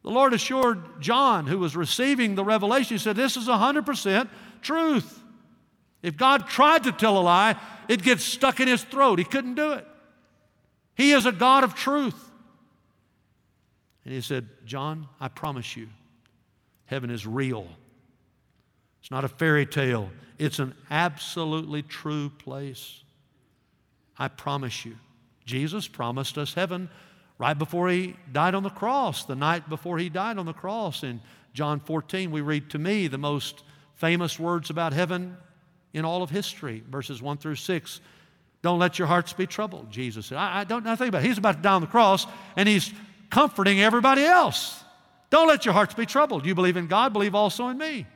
The 0.07 0.13
Lord 0.13 0.35
assured 0.35 1.03
John, 1.03 1.49
who 1.49 1.59
was 1.59 1.75
receiving 1.75 2.37
the 2.37 2.45
revelation, 2.45 2.95
He 2.95 3.03
said, 3.03 3.17
This 3.17 3.37
is 3.37 3.49
100% 3.49 4.29
truth. 4.63 5.21
If 6.01 6.17
God 6.17 6.47
tried 6.47 6.85
to 6.85 6.93
tell 6.93 7.19
a 7.19 7.23
lie, 7.23 7.57
it 7.89 8.05
gets 8.05 8.23
stuck 8.23 8.61
in 8.61 8.69
his 8.69 8.85
throat. 8.85 9.19
He 9.19 9.25
couldn't 9.25 9.57
do 9.57 9.73
it. 9.73 9.85
He 10.95 11.11
is 11.11 11.27
a 11.27 11.33
God 11.33 11.65
of 11.65 11.75
truth. 11.75 12.31
And 14.05 14.15
he 14.15 14.21
said, 14.21 14.47
John, 14.65 15.09
I 15.21 15.27
promise 15.27 15.77
you, 15.77 15.89
heaven 16.85 17.11
is 17.11 17.27
real. 17.27 17.67
It's 19.01 19.11
not 19.11 19.25
a 19.25 19.29
fairy 19.29 19.67
tale, 19.67 20.09
it's 20.39 20.61
an 20.61 20.73
absolutely 20.89 21.83
true 21.83 22.31
place. 22.31 23.03
I 24.17 24.29
promise 24.29 24.85
you. 24.85 24.95
Jesus 25.45 25.89
promised 25.89 26.39
us 26.39 26.55
heaven 26.55 26.91
right 27.39 27.59
before 27.59 27.89
he 27.89 28.17
died 28.33 28.55
on 28.55 28.63
the 28.63 28.71
cross, 28.71 29.25
the 29.25 29.35
night 29.35 29.69
before 29.69 29.99
he 29.99 30.09
died 30.09 30.39
on 30.39 30.47
the 30.47 30.53
cross. 30.53 31.03
In 31.03 31.21
John 31.53 31.81
14, 31.81 32.31
we 32.31 32.41
read 32.41 32.71
to 32.71 32.79
me 32.79 33.07
the 33.07 33.19
most 33.19 33.63
famous 33.95 34.39
words 34.39 34.71
about 34.71 34.93
heaven 34.93 35.37
in 35.93 36.05
all 36.05 36.23
of 36.23 36.31
history, 36.31 36.83
verses 36.89 37.23
1 37.23 37.39
through 37.39 37.57
6. 37.57 38.01
Don't 38.63 38.79
let 38.79 38.99
your 38.99 39.09
hearts 39.09 39.33
be 39.33 39.47
troubled, 39.47 39.91
Jesus 39.91 40.27
said. 40.27 40.39
I, 40.39 40.61
I 40.61 40.65
don't 40.65 40.85
know 40.85 40.97
think 40.97 41.09
about 41.09 41.25
it. 41.25 41.27
He's 41.27 41.39
about 41.39 41.57
to 41.57 41.63
die 41.63 41.75
on 41.75 41.81
the 41.81 41.87
cross, 41.87 42.27
and 42.57 42.69
he's 42.69 42.93
comforting 43.31 43.81
everybody 43.81 44.25
else. 44.25 44.83
Don't 45.31 45.49
let 45.49 45.65
your 45.65 45.75
hearts 45.75 45.95
be 45.95 46.07
troubled. 46.07 46.47
You 46.47 46.55
believe 46.55 46.77
in 46.77 46.87
God, 46.87 47.13
believe 47.13 47.35
also 47.35 47.69
in 47.69 47.79
me. 47.79 48.07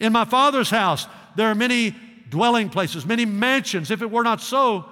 In 0.00 0.12
my 0.12 0.24
Father's 0.24 0.70
house, 0.70 1.06
there 1.36 1.50
are 1.50 1.54
many 1.54 1.94
dwelling 2.28 2.68
places, 2.68 3.04
many 3.06 3.24
mansions. 3.24 3.90
If 3.90 4.02
it 4.02 4.10
were 4.10 4.22
not 4.22 4.40
so, 4.40 4.84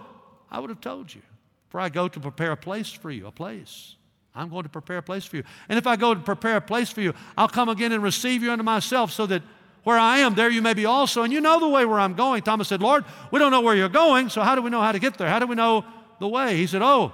I 0.50 0.58
would 0.58 0.70
have 0.70 0.80
told 0.80 1.14
you. 1.14 1.22
For 1.68 1.80
I 1.80 1.88
go 1.88 2.08
to 2.08 2.20
prepare 2.20 2.52
a 2.52 2.56
place 2.56 2.92
for 2.92 3.10
you, 3.10 3.26
a 3.26 3.32
place. 3.32 3.96
I'm 4.34 4.50
going 4.50 4.64
to 4.64 4.68
prepare 4.68 4.98
a 4.98 5.02
place 5.02 5.24
for 5.24 5.36
you. 5.36 5.44
And 5.68 5.78
if 5.78 5.86
I 5.86 5.96
go 5.96 6.14
to 6.14 6.20
prepare 6.20 6.56
a 6.56 6.60
place 6.60 6.90
for 6.90 7.00
you, 7.00 7.14
I'll 7.36 7.48
come 7.48 7.68
again 7.68 7.92
and 7.92 8.02
receive 8.02 8.42
you 8.42 8.52
unto 8.52 8.64
myself 8.64 9.10
so 9.10 9.26
that 9.26 9.42
where 9.82 9.98
I 9.98 10.18
am, 10.18 10.34
there 10.34 10.50
you 10.50 10.62
may 10.62 10.74
be 10.74 10.84
also. 10.84 11.22
And 11.22 11.32
you 11.32 11.40
know 11.40 11.58
the 11.60 11.68
way 11.68 11.86
where 11.86 12.00
I'm 12.00 12.14
going. 12.14 12.42
Thomas 12.42 12.68
said, 12.68 12.82
Lord, 12.82 13.04
we 13.30 13.38
don't 13.38 13.50
know 13.50 13.60
where 13.60 13.74
you're 13.74 13.88
going, 13.88 14.28
so 14.28 14.42
how 14.42 14.54
do 14.54 14.62
we 14.62 14.68
know 14.68 14.82
how 14.82 14.92
to 14.92 14.98
get 14.98 15.16
there? 15.16 15.28
How 15.28 15.38
do 15.38 15.46
we 15.46 15.54
know 15.54 15.84
the 16.20 16.28
way? 16.28 16.56
He 16.56 16.66
said, 16.66 16.82
Oh, 16.82 17.12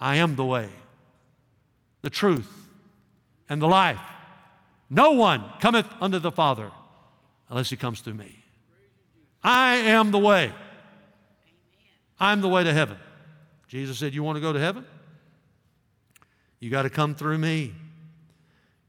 I 0.00 0.16
am 0.16 0.36
the 0.36 0.44
way, 0.44 0.68
the 2.02 2.10
truth, 2.10 2.48
and 3.48 3.60
the 3.60 3.66
life. 3.66 4.00
No 4.88 5.12
one 5.12 5.44
cometh 5.60 5.86
unto 6.00 6.18
the 6.18 6.30
Father 6.30 6.70
unless 7.50 7.68
he 7.68 7.76
comes 7.76 8.00
through 8.00 8.14
me. 8.14 8.44
I 9.42 9.74
am 9.76 10.10
the 10.10 10.18
way. 10.18 10.52
I'm 12.20 12.40
the 12.40 12.48
way 12.48 12.64
to 12.64 12.72
heaven. 12.72 12.96
Jesus 13.68 13.98
said, 13.98 14.14
You 14.14 14.22
want 14.22 14.36
to 14.36 14.40
go 14.40 14.52
to 14.52 14.58
heaven? 14.58 14.84
You 16.58 16.70
got 16.70 16.82
to 16.82 16.90
come 16.90 17.14
through 17.14 17.38
me. 17.38 17.74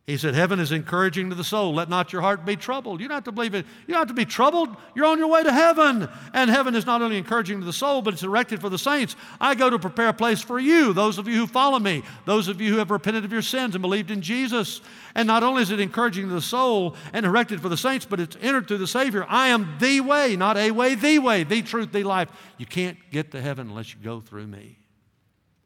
He 0.10 0.18
said, 0.18 0.34
Heaven 0.34 0.60
is 0.60 0.72
encouraging 0.72 1.30
to 1.30 1.36
the 1.36 1.44
soul. 1.44 1.75
Let 1.75 1.88
not 1.88 2.12
your 2.12 2.24
heart 2.24 2.44
be 2.44 2.56
troubled. 2.56 3.00
You 3.00 3.08
don't 3.08 3.18
have 3.18 3.25
to 3.25 3.32
believe 3.32 3.54
it. 3.54 3.63
You 3.86 3.94
don't 3.94 4.00
have 4.00 4.08
to 4.08 4.16
be 4.16 4.25
troubled. 4.25 4.75
You're 4.96 5.06
on 5.06 5.20
your 5.20 5.28
way 5.28 5.44
to 5.44 5.54
heaven. 5.54 6.10
And 6.34 6.50
heaven 6.50 6.74
is 6.74 6.88
not 6.88 7.04
only 7.04 7.16
encouraging 7.16 7.60
to 7.60 7.66
the 7.66 7.72
soul, 7.72 8.01
but 8.01 8.16
it's 8.16 8.24
erected 8.24 8.60
for 8.60 8.70
the 8.70 8.80
saints. 8.80 9.16
I 9.39 9.54
go 9.54 9.70
to 9.70 9.78
prepare 9.78 10.08
a 10.08 10.13
place 10.13 10.42
for 10.42 10.58
you, 10.58 10.94
those 10.94 11.20
of 11.20 11.28
you 11.28 11.36
who 11.36 11.46
follow 11.46 11.78
me, 11.78 12.01
those 12.25 12.48
of 12.48 12.60
you 12.60 12.72
who 12.72 12.80
have 12.80 12.89
repented 12.89 13.24
of 13.24 13.32
your 13.32 13.44
sins 13.44 13.75
and 13.75 13.84
believed 13.84 14.10
in 14.10 14.24
Jesus. 14.24 14.82
And 15.13 15.28
not 15.28 15.44
only 15.44 15.62
is 15.62 15.70
it 15.70 15.80
encouraging 15.80 16.28
to 16.28 16.34
the 16.34 16.42
soul 16.42 16.96
and 17.13 17.24
erected 17.24 17.62
for 17.62 17.70
the 17.70 17.78
saints, 17.78 18.08
but 18.08 18.20
it's 18.20 18.36
entered 18.42 18.68
through 18.68 18.80
the 18.80 18.88
Savior. 18.88 19.28
I 19.30 19.50
am 19.50 19.75
the 19.80 20.01
way, 20.01 20.36
not 20.36 20.58
a 20.58 20.72
way, 20.72 20.96
the 20.96 21.20
way, 21.20 21.44
the 21.44 21.62
truth, 21.62 21.92
the 21.92 22.04
life. 22.04 22.30
You 22.58 22.66
can't 22.66 22.98
get 23.12 23.30
to 23.34 23.42
heaven 23.42 23.70
unless 23.70 23.94
you 23.94 24.00
go 24.04 24.22
through 24.22 24.48
me. 24.48 24.80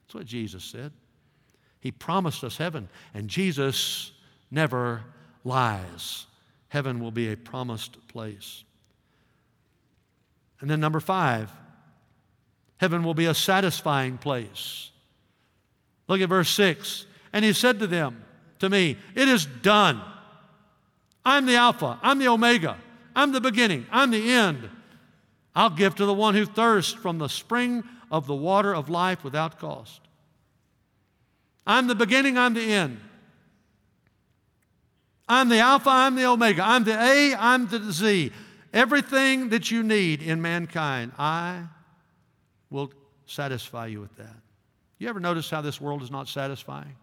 That's 0.04 0.16
what 0.16 0.26
Jesus 0.26 0.66
said. 0.66 0.92
He 1.80 1.92
promised 1.92 2.44
us 2.44 2.58
heaven. 2.58 2.90
And 3.14 3.30
Jesus 3.30 4.13
never 4.54 5.04
lies. 5.44 6.26
Heaven 6.70 7.00
will 7.00 7.12
be 7.12 7.32
a 7.32 7.38
promised 7.38 8.08
place. 8.08 8.64
And 10.62 10.70
then, 10.70 10.80
number 10.80 11.00
five, 11.00 11.52
heaven 12.78 13.04
will 13.04 13.14
be 13.14 13.26
a 13.26 13.34
satisfying 13.34 14.18
place. 14.18 14.92
Look 16.08 16.22
at 16.22 16.30
verse 16.30 16.50
6. 16.52 17.06
And 17.34 17.44
he 17.44 17.54
said 17.54 17.80
to 17.80 17.88
them, 17.88 18.24
to 18.60 18.70
me, 18.70 18.98
It 19.16 19.28
is 19.28 19.46
done. 19.46 20.02
I'm 21.26 21.46
the 21.46 21.56
Alpha, 21.56 22.00
I'm 22.02 22.20
the 22.20 22.28
Omega, 22.28 22.78
I'm 23.16 23.32
the 23.32 23.42
beginning, 23.42 23.86
I'm 23.92 24.12
the 24.12 24.32
end. 24.32 24.70
I'll 25.56 25.70
give 25.70 25.96
to 25.96 26.06
the 26.06 26.14
one 26.14 26.36
who 26.36 26.46
thirsts 26.46 26.94
from 26.94 27.18
the 27.18 27.30
spring 27.30 27.84
of 28.12 28.28
the 28.28 28.36
water 28.36 28.74
of 28.74 28.90
life 28.90 29.24
without 29.24 29.60
cost. 29.60 30.02
I'm 31.66 31.88
the 31.88 31.96
beginning, 31.96 32.38
I'm 32.38 32.54
the 32.54 32.74
end. 32.74 33.00
I'm 35.28 35.50
the 35.50 35.60
Alpha, 35.60 35.90
I'm 35.90 36.16
the 36.16 36.26
Omega. 36.26 36.64
I'm 36.64 36.84
the 36.84 37.00
A, 37.02 37.34
I'm 37.36 37.68
the 37.68 37.92
Z. 37.92 38.32
Everything 38.74 39.50
that 39.50 39.72
you 39.72 39.84
need 39.84 40.22
in 40.22 40.42
mankind, 40.42 41.12
I 41.18 41.64
will 42.70 42.92
satisfy 43.26 43.88
you 43.88 44.02
with 44.02 44.16
that. 44.18 44.36
You 44.98 45.08
ever 45.10 45.20
notice 45.20 45.50
how 45.50 45.62
this 45.62 45.80
world 45.80 46.02
is 46.02 46.12
not 46.12 46.28
satisfying? 46.28 46.96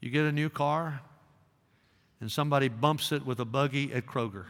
You 0.00 0.10
get 0.10 0.24
a 0.24 0.32
new 0.32 0.48
car, 0.48 1.00
and 2.20 2.30
somebody 2.30 2.68
bumps 2.68 3.12
it 3.12 3.24
with 3.24 3.40
a 3.40 3.44
buggy 3.44 3.92
at 3.92 4.06
Kroger. 4.06 4.44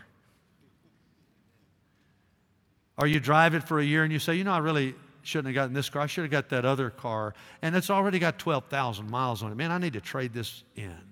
Or 2.97 3.07
you 3.07 3.19
drive 3.19 3.55
it 3.55 3.67
for 3.67 3.81
a 3.81 3.85
year 3.85 4.05
and 4.05 4.13
you 4.13 4.19
say, 4.19 4.35
you 4.35 4.45
know, 4.45 4.53
I 4.53 4.59
really 4.59 4.95
shouldn't 5.23 5.47
have 5.49 5.55
gotten 5.55 5.73
this 5.73 5.89
car. 5.89 6.03
I 6.03 6.07
should 6.07 6.23
have 6.23 6.31
got 6.31 6.51
that 6.51 6.65
other 6.65 6.91
car. 6.91 7.35
And 7.63 7.75
it's 7.75 7.89
already 7.89 8.19
got 8.19 8.39
12,000 8.39 9.11
miles 9.11 9.43
on 9.43 9.51
it. 9.51 9.55
Man, 9.55 9.71
I 9.71 9.79
need 9.79 9.95
to 9.95 10.01
trade 10.01 10.35
this 10.35 10.65
in. 10.77 11.10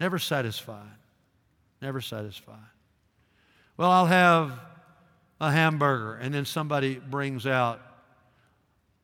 Never 0.00 0.18
satisfied. 0.18 0.96
Never 1.82 2.00
satisfied. 2.00 2.56
Well, 3.76 3.90
I'll 3.90 4.06
have 4.06 4.58
a 5.40 5.52
hamburger, 5.52 6.16
and 6.16 6.34
then 6.34 6.46
somebody 6.46 6.96
brings 6.96 7.46
out 7.46 7.80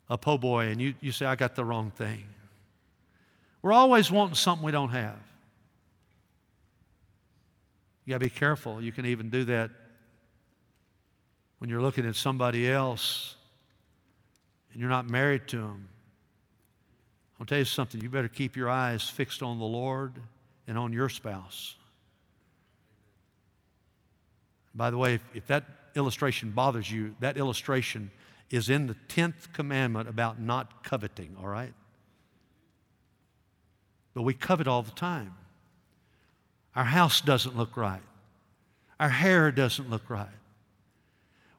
a 0.08 0.16
po' 0.16 0.38
boy, 0.38 0.68
and 0.68 0.80
you, 0.80 0.94
you 1.00 1.12
say, 1.12 1.26
I 1.26 1.36
got 1.36 1.54
the 1.54 1.64
wrong 1.64 1.90
thing. 1.90 2.24
We're 3.62 3.72
always 3.72 4.10
wanting 4.10 4.36
something 4.36 4.64
we 4.64 4.72
don't 4.72 4.90
have. 4.90 5.18
You 8.04 8.12
got 8.12 8.18
to 8.18 8.24
be 8.24 8.30
careful. 8.30 8.80
You 8.80 8.92
can 8.92 9.06
even 9.06 9.30
do 9.30 9.44
that 9.44 9.70
when 11.58 11.68
you're 11.68 11.82
looking 11.82 12.06
at 12.06 12.14
somebody 12.14 12.70
else 12.70 13.34
and 14.72 14.80
you're 14.80 14.90
not 14.90 15.08
married 15.08 15.48
to 15.48 15.56
them. 15.56 15.88
I'll 17.40 17.46
tell 17.46 17.58
you 17.58 17.64
something, 17.64 18.00
you 18.00 18.08
better 18.08 18.28
keep 18.28 18.56
your 18.56 18.70
eyes 18.70 19.08
fixed 19.08 19.42
on 19.42 19.58
the 19.58 19.64
Lord 19.64 20.20
and 20.66 20.78
on 20.78 20.92
your 20.92 21.08
spouse. 21.08 21.74
By 24.74 24.90
the 24.90 24.98
way, 24.98 25.14
if, 25.14 25.22
if 25.34 25.46
that 25.46 25.64
illustration 25.94 26.50
bothers 26.50 26.90
you, 26.90 27.14
that 27.20 27.36
illustration 27.36 28.10
is 28.50 28.68
in 28.68 28.86
the 28.86 28.96
10th 29.08 29.52
commandment 29.52 30.08
about 30.08 30.40
not 30.40 30.84
coveting, 30.84 31.36
all 31.40 31.48
right? 31.48 31.72
But 34.14 34.22
we 34.22 34.34
covet 34.34 34.68
all 34.68 34.82
the 34.82 34.92
time. 34.92 35.34
Our 36.74 36.84
house 36.84 37.20
doesn't 37.20 37.56
look 37.56 37.76
right. 37.76 38.02
Our 39.00 39.08
hair 39.08 39.50
doesn't 39.50 39.90
look 39.90 40.08
right. 40.08 40.28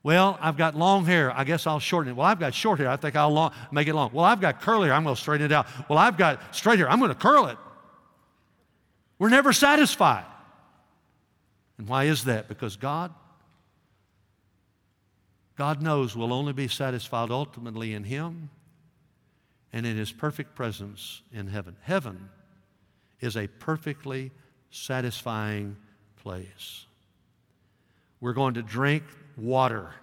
Well, 0.04 0.38
I've 0.40 0.58
got 0.58 0.76
long 0.76 1.06
hair. 1.06 1.36
I 1.36 1.44
guess 1.44 1.68
I'll 1.68 1.80
shorten 1.80 2.12
it. 2.12 2.16
Well, 2.16 2.26
I've 2.26 2.40
got 2.40 2.54
short 2.54 2.80
hair. 2.80 2.90
I 2.90 2.96
think 2.96 3.16
I'll 3.16 3.32
long, 3.32 3.52
make 3.72 3.88
it 3.88 3.94
long. 3.94 4.12
Well, 4.14 4.24
I've 4.24 4.40
got 4.40 4.62
curly 4.62 4.88
hair. 4.88 4.96
I'm 4.96 5.04
going 5.04 5.16
to 5.16 5.22
straighten 5.22 5.46
it 5.46 5.52
out. 5.52 5.68
Well, 5.90 5.98
I've 5.98 6.18
got 6.18 6.56
straight 6.56 6.80
hair. 6.80 6.90
I'm 6.90 7.00
going 7.00 7.10
to 7.10 7.16
curl 7.16 7.48
it. 7.48 7.58
We're 9.20 9.30
never 9.30 9.54
satisfied. 9.54 10.26
And 11.78 11.88
why 11.88 12.06
is 12.06 12.24
that? 12.26 12.48
Because 12.48 12.76
God, 12.76 13.14
God 15.56 15.82
knows 15.82 16.16
we'll 16.16 16.34
only 16.34 16.54
be 16.54 16.68
satisfied 16.68 17.32
ultimately 17.32 17.94
in 17.94 18.04
Him 18.04 18.50
and 19.74 19.86
in 19.86 19.98
His 19.98 20.12
perfect 20.12 20.56
presence 20.56 21.22
in 21.32 21.48
heaven. 21.48 21.76
Heaven 21.82 22.30
is 23.22 23.36
a 23.36 23.48
perfectly 23.48 24.32
satisfying 24.70 25.76
place. 26.18 26.86
We're 28.20 28.34
going 28.34 28.56
to 28.56 28.64
drink 28.64 29.04
water, 29.36 29.94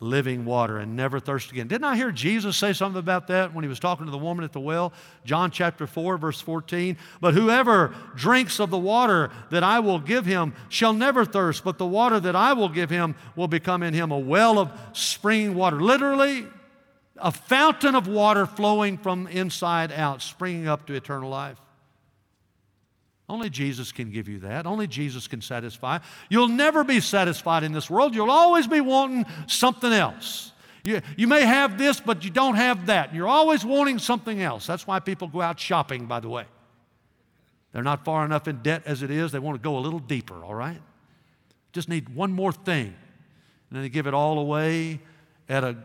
living 0.00 0.46
water, 0.46 0.78
and 0.78 0.96
never 0.96 1.20
thirst 1.20 1.52
again. 1.52 1.68
Didn't 1.68 1.84
I 1.84 1.94
hear 1.94 2.10
Jesus 2.10 2.56
say 2.56 2.72
something 2.72 2.98
about 2.98 3.26
that 3.26 3.54
when 3.54 3.62
he 3.62 3.68
was 3.68 3.78
talking 3.78 4.06
to 4.06 4.10
the 4.10 4.18
woman 4.18 4.44
at 4.44 4.52
the 4.52 4.60
well? 4.60 4.94
John 5.26 5.50
chapter 5.50 5.86
4, 5.86 6.16
verse 6.16 6.40
14. 6.40 6.96
But 7.20 7.34
whoever 7.34 7.94
drinks 8.16 8.58
of 8.60 8.70
the 8.70 8.78
water 8.78 9.30
that 9.50 9.62
I 9.62 9.80
will 9.80 9.98
give 9.98 10.24
him 10.24 10.54
shall 10.70 10.94
never 10.94 11.26
thirst, 11.26 11.62
but 11.64 11.76
the 11.76 11.86
water 11.86 12.18
that 12.18 12.34
I 12.34 12.54
will 12.54 12.70
give 12.70 12.88
him 12.88 13.14
will 13.36 13.48
become 13.48 13.82
in 13.82 13.92
him 13.92 14.10
a 14.10 14.18
well 14.18 14.58
of 14.58 14.72
springing 14.94 15.54
water. 15.54 15.80
Literally, 15.80 16.46
a 17.18 17.30
fountain 17.30 17.94
of 17.94 18.08
water 18.08 18.46
flowing 18.46 18.96
from 18.96 19.26
inside 19.26 19.92
out, 19.92 20.22
springing 20.22 20.66
up 20.66 20.86
to 20.86 20.94
eternal 20.94 21.28
life. 21.28 21.58
Only 23.30 23.48
Jesus 23.48 23.92
can 23.92 24.10
give 24.10 24.28
you 24.28 24.40
that. 24.40 24.66
Only 24.66 24.88
Jesus 24.88 25.28
can 25.28 25.40
satisfy. 25.40 26.00
You'll 26.28 26.48
never 26.48 26.82
be 26.82 26.98
satisfied 26.98 27.62
in 27.62 27.72
this 27.72 27.88
world. 27.88 28.12
You'll 28.12 28.30
always 28.30 28.66
be 28.66 28.80
wanting 28.80 29.24
something 29.46 29.92
else. 29.92 30.50
You, 30.82 31.00
you 31.16 31.28
may 31.28 31.42
have 31.42 31.78
this, 31.78 32.00
but 32.00 32.24
you 32.24 32.30
don't 32.30 32.56
have 32.56 32.86
that. 32.86 33.14
You're 33.14 33.28
always 33.28 33.64
wanting 33.64 34.00
something 34.00 34.42
else. 34.42 34.66
That's 34.66 34.84
why 34.84 34.98
people 34.98 35.28
go 35.28 35.40
out 35.40 35.60
shopping, 35.60 36.06
by 36.06 36.18
the 36.18 36.28
way. 36.28 36.44
They're 37.72 37.84
not 37.84 38.04
far 38.04 38.24
enough 38.24 38.48
in 38.48 38.62
debt 38.62 38.82
as 38.84 39.04
it 39.04 39.12
is. 39.12 39.30
They 39.30 39.38
want 39.38 39.56
to 39.56 39.62
go 39.62 39.78
a 39.78 39.80
little 39.80 40.00
deeper, 40.00 40.44
all 40.44 40.54
right? 40.54 40.80
Just 41.72 41.88
need 41.88 42.08
one 42.08 42.32
more 42.32 42.50
thing. 42.50 42.86
And 42.86 42.96
then 43.70 43.82
they 43.82 43.90
give 43.90 44.08
it 44.08 44.14
all 44.14 44.40
away 44.40 44.98
at 45.48 45.62
a 45.62 45.76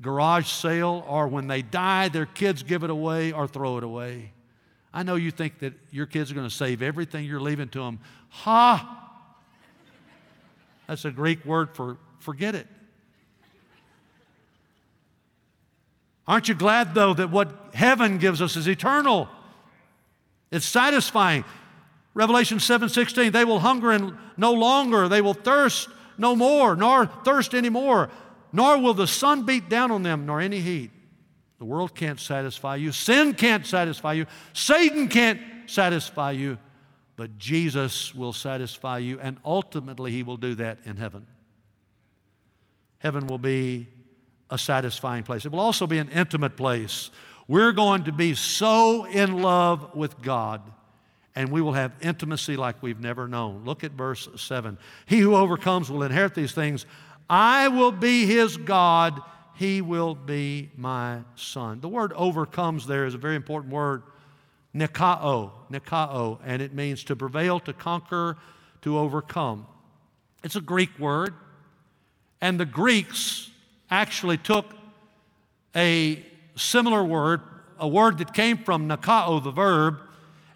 garage 0.00 0.46
sale, 0.46 1.04
or 1.08 1.26
when 1.26 1.48
they 1.48 1.62
die, 1.62 2.08
their 2.08 2.26
kids 2.26 2.62
give 2.62 2.84
it 2.84 2.90
away 2.90 3.32
or 3.32 3.48
throw 3.48 3.78
it 3.78 3.82
away. 3.82 4.33
I 4.94 5.02
know 5.02 5.16
you 5.16 5.32
think 5.32 5.58
that 5.58 5.74
your 5.90 6.06
kids 6.06 6.30
are 6.30 6.34
going 6.34 6.48
to 6.48 6.54
save 6.54 6.80
everything 6.80 7.24
you're 7.24 7.40
leaving 7.40 7.68
to 7.70 7.80
them. 7.80 7.98
Ha! 8.28 9.00
That's 10.86 11.04
a 11.04 11.10
Greek 11.10 11.44
word 11.44 11.74
for 11.74 11.98
forget 12.20 12.54
it. 12.54 12.68
Aren't 16.28 16.48
you 16.48 16.54
glad, 16.54 16.94
though, 16.94 17.12
that 17.12 17.30
what 17.30 17.70
heaven 17.74 18.18
gives 18.18 18.40
us 18.40 18.56
is 18.56 18.68
eternal? 18.68 19.28
It's 20.52 20.64
satisfying. 20.64 21.44
Revelation 22.14 22.58
7:16, 22.58 23.32
they 23.32 23.44
will 23.44 23.58
hunger 23.58 23.90
and 23.90 24.16
no 24.36 24.52
longer, 24.52 25.08
they 25.08 25.20
will 25.20 25.34
thirst 25.34 25.88
no 26.16 26.36
more, 26.36 26.76
nor 26.76 27.06
thirst 27.06 27.52
anymore, 27.52 28.10
nor 28.52 28.78
will 28.78 28.94
the 28.94 29.08
sun 29.08 29.42
beat 29.44 29.68
down 29.68 29.90
on 29.90 30.04
them, 30.04 30.24
nor 30.24 30.40
any 30.40 30.60
heat. 30.60 30.92
The 31.64 31.70
world 31.70 31.94
can't 31.94 32.20
satisfy 32.20 32.76
you. 32.76 32.92
Sin 32.92 33.32
can't 33.32 33.64
satisfy 33.64 34.12
you. 34.12 34.26
Satan 34.52 35.08
can't 35.08 35.40
satisfy 35.64 36.32
you. 36.32 36.58
But 37.16 37.38
Jesus 37.38 38.14
will 38.14 38.34
satisfy 38.34 38.98
you, 38.98 39.18
and 39.18 39.38
ultimately, 39.46 40.10
He 40.10 40.22
will 40.22 40.36
do 40.36 40.54
that 40.56 40.76
in 40.84 40.98
heaven. 40.98 41.26
Heaven 42.98 43.26
will 43.26 43.38
be 43.38 43.88
a 44.50 44.58
satisfying 44.58 45.22
place. 45.22 45.46
It 45.46 45.52
will 45.52 45.60
also 45.60 45.86
be 45.86 45.96
an 45.96 46.10
intimate 46.10 46.54
place. 46.54 47.10
We're 47.48 47.72
going 47.72 48.04
to 48.04 48.12
be 48.12 48.34
so 48.34 49.06
in 49.06 49.40
love 49.40 49.96
with 49.96 50.20
God, 50.20 50.60
and 51.34 51.50
we 51.50 51.62
will 51.62 51.72
have 51.72 51.92
intimacy 52.02 52.58
like 52.58 52.82
we've 52.82 53.00
never 53.00 53.26
known. 53.26 53.64
Look 53.64 53.84
at 53.84 53.92
verse 53.92 54.28
7. 54.36 54.76
He 55.06 55.20
who 55.20 55.34
overcomes 55.34 55.90
will 55.90 56.02
inherit 56.02 56.34
these 56.34 56.52
things. 56.52 56.84
I 57.30 57.68
will 57.68 57.90
be 57.90 58.26
his 58.26 58.58
God 58.58 59.22
he 59.54 59.80
will 59.80 60.14
be 60.14 60.70
my 60.76 61.20
son. 61.36 61.80
The 61.80 61.88
word 61.88 62.12
overcomes 62.14 62.86
there 62.86 63.06
is 63.06 63.14
a 63.14 63.18
very 63.18 63.36
important 63.36 63.72
word, 63.72 64.02
nikao, 64.74 65.52
nikao, 65.70 66.38
and 66.44 66.60
it 66.60 66.74
means 66.74 67.04
to 67.04 67.16
prevail, 67.16 67.60
to 67.60 67.72
conquer, 67.72 68.36
to 68.82 68.98
overcome. 68.98 69.66
It's 70.42 70.56
a 70.56 70.60
Greek 70.60 70.98
word, 70.98 71.34
and 72.40 72.58
the 72.58 72.66
Greeks 72.66 73.50
actually 73.90 74.38
took 74.38 74.66
a 75.76 76.24
similar 76.56 77.04
word, 77.04 77.40
a 77.78 77.88
word 77.88 78.18
that 78.18 78.34
came 78.34 78.58
from 78.58 78.88
nikao, 78.88 79.42
the 79.42 79.52
verb, 79.52 79.98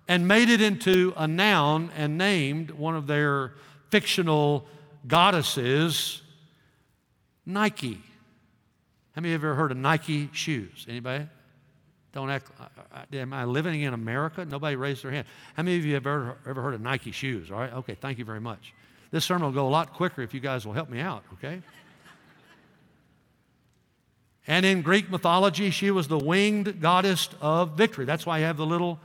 and 0.08 0.26
made 0.26 0.48
it 0.48 0.60
into 0.60 1.12
a 1.16 1.28
noun 1.28 1.90
and 1.96 2.18
named 2.18 2.70
one 2.72 2.96
of 2.96 3.06
their 3.06 3.52
fictional 3.90 4.66
goddesses 5.06 6.22
Nike. 7.46 8.02
How 9.18 9.20
many 9.20 9.34
of 9.34 9.42
you 9.42 9.48
ever 9.48 9.56
heard 9.56 9.72
of 9.72 9.76
Nike 9.78 10.30
shoes? 10.32 10.86
Anybody? 10.88 11.26
Don't 12.12 12.30
act. 12.30 12.52
Uh, 12.60 12.66
uh, 12.94 13.16
Am 13.16 13.32
I 13.32 13.46
living 13.46 13.82
in 13.82 13.92
America? 13.92 14.44
Nobody 14.44 14.76
raised 14.76 15.02
their 15.02 15.10
hand. 15.10 15.26
How 15.56 15.64
many 15.64 15.76
of 15.76 15.84
you 15.84 15.94
have 15.94 16.06
ever, 16.06 16.36
ever 16.46 16.62
heard 16.62 16.74
of 16.74 16.80
Nike 16.80 17.10
shoes? 17.10 17.50
All 17.50 17.58
right. 17.58 17.72
Okay. 17.72 17.96
Thank 17.96 18.18
you 18.18 18.24
very 18.24 18.40
much. 18.40 18.72
This 19.10 19.24
sermon 19.24 19.46
will 19.46 19.52
go 19.52 19.66
a 19.66 19.70
lot 19.70 19.92
quicker 19.92 20.22
if 20.22 20.34
you 20.34 20.38
guys 20.38 20.64
will 20.64 20.72
help 20.72 20.88
me 20.88 21.00
out. 21.00 21.24
Okay. 21.32 21.60
And 24.46 24.64
in 24.64 24.82
Greek 24.82 25.10
mythology, 25.10 25.70
she 25.70 25.90
was 25.90 26.06
the 26.06 26.16
winged 26.16 26.80
goddess 26.80 27.28
of 27.40 27.72
victory. 27.72 28.04
That's 28.04 28.24
why 28.24 28.38
you 28.38 28.44
have 28.44 28.56
the 28.56 28.64
little 28.64 29.00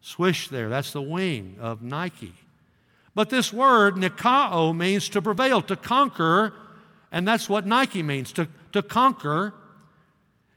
swish 0.00 0.46
there. 0.48 0.68
That's 0.68 0.92
the 0.92 1.02
wing 1.02 1.56
of 1.60 1.82
Nike. 1.82 2.34
But 3.16 3.30
this 3.30 3.52
word, 3.52 3.96
nikao, 3.96 4.74
means 4.76 5.08
to 5.08 5.20
prevail, 5.20 5.60
to 5.62 5.74
conquer, 5.74 6.54
and 7.10 7.26
that's 7.26 7.48
what 7.48 7.66
Nike 7.66 8.02
means 8.02 8.32
to, 8.34 8.48
to 8.72 8.82
conquer. 8.82 9.54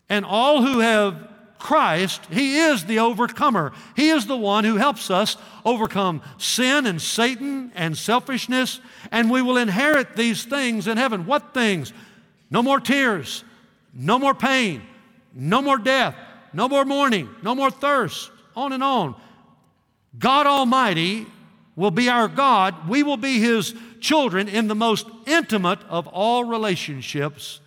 And 0.10 0.26
all 0.26 0.62
who 0.62 0.80
have 0.80 1.30
Christ, 1.63 2.26
He 2.30 2.58
is 2.58 2.86
the 2.86 2.99
overcomer. 2.99 3.71
He 3.95 4.10
is 4.10 4.26
the 4.26 4.38
one 4.38 4.65
who 4.65 4.76
helps 4.76 5.10
us 5.10 5.38
overcome 5.63 6.21
sin 6.38 6.86
and 6.86 7.02
Satan 7.02 7.71
and 7.73 7.97
selfishness, 7.97 8.82
and 9.12 9.32
we 9.32 9.41
will 9.41 9.56
inherit 9.56 10.17
these 10.17 10.43
things 10.43 10.88
in 10.88 10.97
heaven. 10.97 11.26
What 11.26 11.54
things? 11.54 11.93
No 12.52 12.62
more 12.62 12.82
tears, 12.82 13.45
no 13.93 14.19
more 14.19 14.36
pain, 14.36 14.82
no 15.34 15.62
more 15.62 15.78
death, 15.78 16.15
no 16.52 16.67
more 16.67 16.84
mourning, 16.84 17.30
no 17.41 17.56
more 17.56 17.71
thirst, 17.71 18.30
on 18.58 18.73
and 18.73 18.84
on. 18.84 19.15
God 20.19 20.45
Almighty 20.45 21.26
will 21.76 21.91
be 21.91 22.10
our 22.10 22.28
God. 22.28 22.89
We 22.89 23.04
will 23.04 23.17
be 23.17 23.39
His 23.39 23.73
children 24.02 24.49
in 24.49 24.67
the 24.67 24.76
most 24.76 25.08
intimate 25.26 25.80
of 25.84 26.08
all 26.08 26.43
relationships 26.43 27.62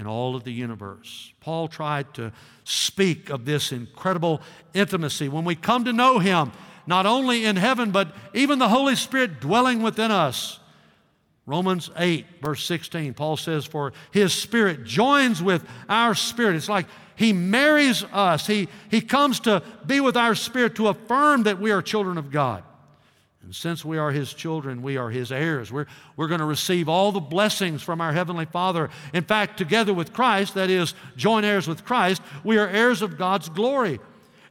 in 0.00 0.06
all 0.06 0.34
of 0.34 0.44
the 0.44 0.52
universe. 0.52 1.30
Paul 1.40 1.68
tried 1.68 2.14
to 2.14 2.32
speak 2.64 3.28
of 3.28 3.44
this 3.44 3.70
incredible 3.70 4.40
intimacy. 4.72 5.28
When 5.28 5.44
we 5.44 5.54
come 5.54 5.84
to 5.84 5.92
know 5.92 6.18
Him, 6.18 6.52
not 6.86 7.04
only 7.04 7.44
in 7.44 7.56
heaven, 7.56 7.90
but 7.90 8.16
even 8.32 8.58
the 8.58 8.70
Holy 8.70 8.96
Spirit 8.96 9.40
dwelling 9.40 9.82
within 9.82 10.10
us, 10.10 10.58
Romans 11.44 11.90
8, 11.96 12.24
verse 12.40 12.64
16, 12.64 13.12
Paul 13.12 13.36
says, 13.36 13.66
For 13.66 13.92
his 14.10 14.32
spirit 14.32 14.84
joins 14.84 15.42
with 15.42 15.66
our 15.88 16.14
spirit. 16.14 16.56
It's 16.56 16.68
like 16.68 16.86
he 17.16 17.32
marries 17.34 18.02
us, 18.04 18.46
he, 18.46 18.68
he 18.90 19.02
comes 19.02 19.40
to 19.40 19.62
be 19.84 20.00
with 20.00 20.16
our 20.16 20.34
spirit 20.34 20.76
to 20.76 20.88
affirm 20.88 21.42
that 21.42 21.60
we 21.60 21.72
are 21.72 21.82
children 21.82 22.16
of 22.16 22.30
God. 22.30 22.62
And 23.50 23.54
since 23.56 23.84
we 23.84 23.98
are 23.98 24.12
his 24.12 24.32
children, 24.32 24.80
we 24.80 24.96
are 24.96 25.10
his 25.10 25.32
heirs. 25.32 25.72
We're, 25.72 25.86
we're 26.16 26.28
going 26.28 26.38
to 26.38 26.46
receive 26.46 26.88
all 26.88 27.10
the 27.10 27.18
blessings 27.18 27.82
from 27.82 28.00
our 28.00 28.12
Heavenly 28.12 28.44
Father. 28.44 28.90
In 29.12 29.24
fact, 29.24 29.58
together 29.58 29.92
with 29.92 30.12
Christ, 30.12 30.54
that 30.54 30.70
is, 30.70 30.94
joint 31.16 31.44
heirs 31.44 31.66
with 31.66 31.84
Christ, 31.84 32.22
we 32.44 32.58
are 32.58 32.68
heirs 32.68 33.02
of 33.02 33.18
God's 33.18 33.48
glory. 33.48 33.98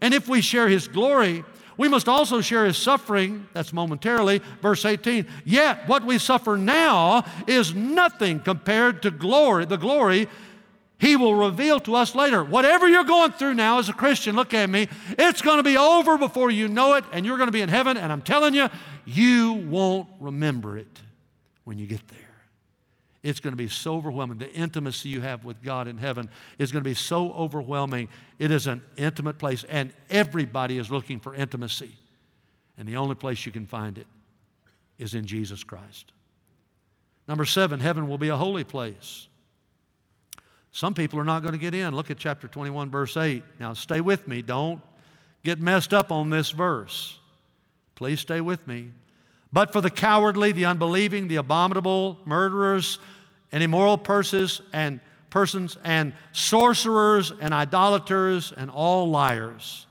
And 0.01 0.13
if 0.13 0.27
we 0.27 0.41
share 0.41 0.67
his 0.67 0.89
glory, 0.89 1.45
we 1.77 1.87
must 1.87 2.09
also 2.09 2.41
share 2.41 2.65
his 2.65 2.75
suffering, 2.75 3.47
that's 3.53 3.71
momentarily, 3.71 4.41
verse 4.61 4.83
18. 4.83 5.25
Yet 5.45 5.87
what 5.87 6.03
we 6.03 6.17
suffer 6.17 6.57
now 6.57 7.23
is 7.47 7.73
nothing 7.73 8.41
compared 8.41 9.01
to 9.03 9.11
glory, 9.11 9.63
the 9.63 9.77
glory 9.77 10.27
he 10.99 11.15
will 11.15 11.33
reveal 11.33 11.79
to 11.81 11.95
us 11.95 12.13
later. 12.13 12.43
Whatever 12.43 12.87
you're 12.87 13.05
going 13.05 13.31
through 13.31 13.53
now 13.53 13.79
as 13.79 13.89
a 13.89 13.93
Christian, 13.93 14.35
look 14.35 14.53
at 14.53 14.69
me, 14.69 14.89
it's 15.17 15.41
going 15.41 15.57
to 15.57 15.63
be 15.63 15.77
over 15.77 16.17
before 16.17 16.51
you 16.51 16.67
know 16.67 16.95
it, 16.95 17.05
and 17.13 17.25
you're 17.25 17.37
going 17.37 17.47
to 17.47 17.53
be 17.53 17.61
in 17.61 17.69
heaven, 17.69 17.97
and 17.97 18.11
I'm 18.11 18.21
telling 18.21 18.53
you, 18.53 18.67
you 19.05 19.53
won't 19.53 20.09
remember 20.19 20.77
it 20.77 20.99
when 21.63 21.77
you 21.77 21.87
get 21.87 22.05
there. 22.09 22.19
It's 23.23 23.39
going 23.39 23.53
to 23.53 23.57
be 23.57 23.69
so 23.69 23.95
overwhelming. 23.95 24.37
The 24.37 24.51
intimacy 24.53 25.09
you 25.09 25.21
have 25.21 25.43
with 25.45 25.61
God 25.63 25.87
in 25.87 25.97
heaven 25.97 26.29
is 26.57 26.71
going 26.71 26.83
to 26.83 26.89
be 26.89 26.93
so 26.93 27.31
overwhelming. 27.31 28.09
It 28.37 28.51
is 28.51 28.67
an 28.67 28.81
intimate 28.97 29.37
place, 29.37 29.63
and 29.65 29.93
everybody 30.09 30.77
is 30.77 30.91
looking 30.91 31.19
for 31.19 31.33
intimacy. 31.33 31.91
And 32.77 32.87
the 32.87 32.97
only 32.97 33.15
place 33.15 33.45
you 33.45 33.51
can 33.51 33.65
find 33.65 33.97
it 33.97 34.07
is 34.97 35.13
in 35.13 35.25
Jesus 35.25 35.63
Christ. 35.63 36.11
Number 37.27 37.45
seven, 37.45 37.79
heaven 37.79 38.07
will 38.07 38.17
be 38.17 38.29
a 38.29 38.37
holy 38.37 38.63
place. 38.63 39.27
Some 40.71 40.93
people 40.93 41.19
are 41.19 41.25
not 41.25 41.41
going 41.41 41.53
to 41.53 41.59
get 41.59 41.73
in. 41.73 41.95
Look 41.95 42.11
at 42.11 42.17
chapter 42.17 42.47
21, 42.47 42.89
verse 42.89 43.17
8. 43.17 43.43
Now, 43.59 43.73
stay 43.73 44.01
with 44.01 44.27
me. 44.27 44.41
Don't 44.41 44.81
get 45.43 45.59
messed 45.59 45.93
up 45.93 46.11
on 46.11 46.29
this 46.29 46.51
verse. 46.51 47.17
Please 47.95 48.19
stay 48.19 48.41
with 48.41 48.65
me. 48.67 48.91
But 49.51 49.73
for 49.73 49.81
the 49.81 49.89
cowardly, 49.89 50.51
the 50.51 50.65
unbelieving, 50.65 51.27
the 51.27 51.37
abominable, 51.37 52.19
murderers, 52.25 52.99
and 53.51 53.63
immoral 53.63 53.97
persons 53.97 54.61
and 54.73 54.99
persons 55.29 55.77
and 55.83 56.13
sorcerers 56.31 57.31
and 57.39 57.53
idolaters 57.53 58.53
and 58.55 58.69
all 58.69 59.09
liars, 59.09 59.87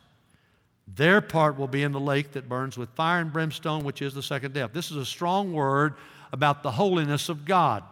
their 0.97 1.21
part 1.21 1.59
will 1.59 1.69
be 1.69 1.83
in 1.83 1.93
the 1.93 2.01
lake 2.01 2.33
that 2.33 2.49
burns 2.49 2.79
with 2.79 2.89
fire 2.91 3.21
and 3.21 3.33
brimstone, 3.33 3.85
which 3.85 4.01
is 4.01 4.15
the 4.15 4.23
second 4.23 4.55
death. 4.55 4.71
This 4.73 4.91
is 4.91 4.97
a 4.97 5.07
strong 5.07 5.53
word 5.53 5.95
about 6.33 6.63
the 6.63 6.71
holiness 6.71 7.29
of 7.29 7.45
God. 7.45 7.83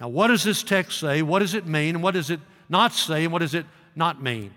Now, 0.00 0.08
what 0.08 0.28
does 0.28 0.42
this 0.42 0.62
text 0.62 0.98
say? 0.98 1.22
What 1.22 1.40
does 1.40 1.54
it 1.54 1.66
mean? 1.66 1.96
And 1.96 2.02
what 2.02 2.14
does 2.14 2.30
it 2.30 2.40
not 2.68 2.92
say? 2.92 3.24
And 3.24 3.32
what 3.32 3.40
does 3.40 3.54
it 3.54 3.66
not 3.94 4.22
mean? 4.22 4.54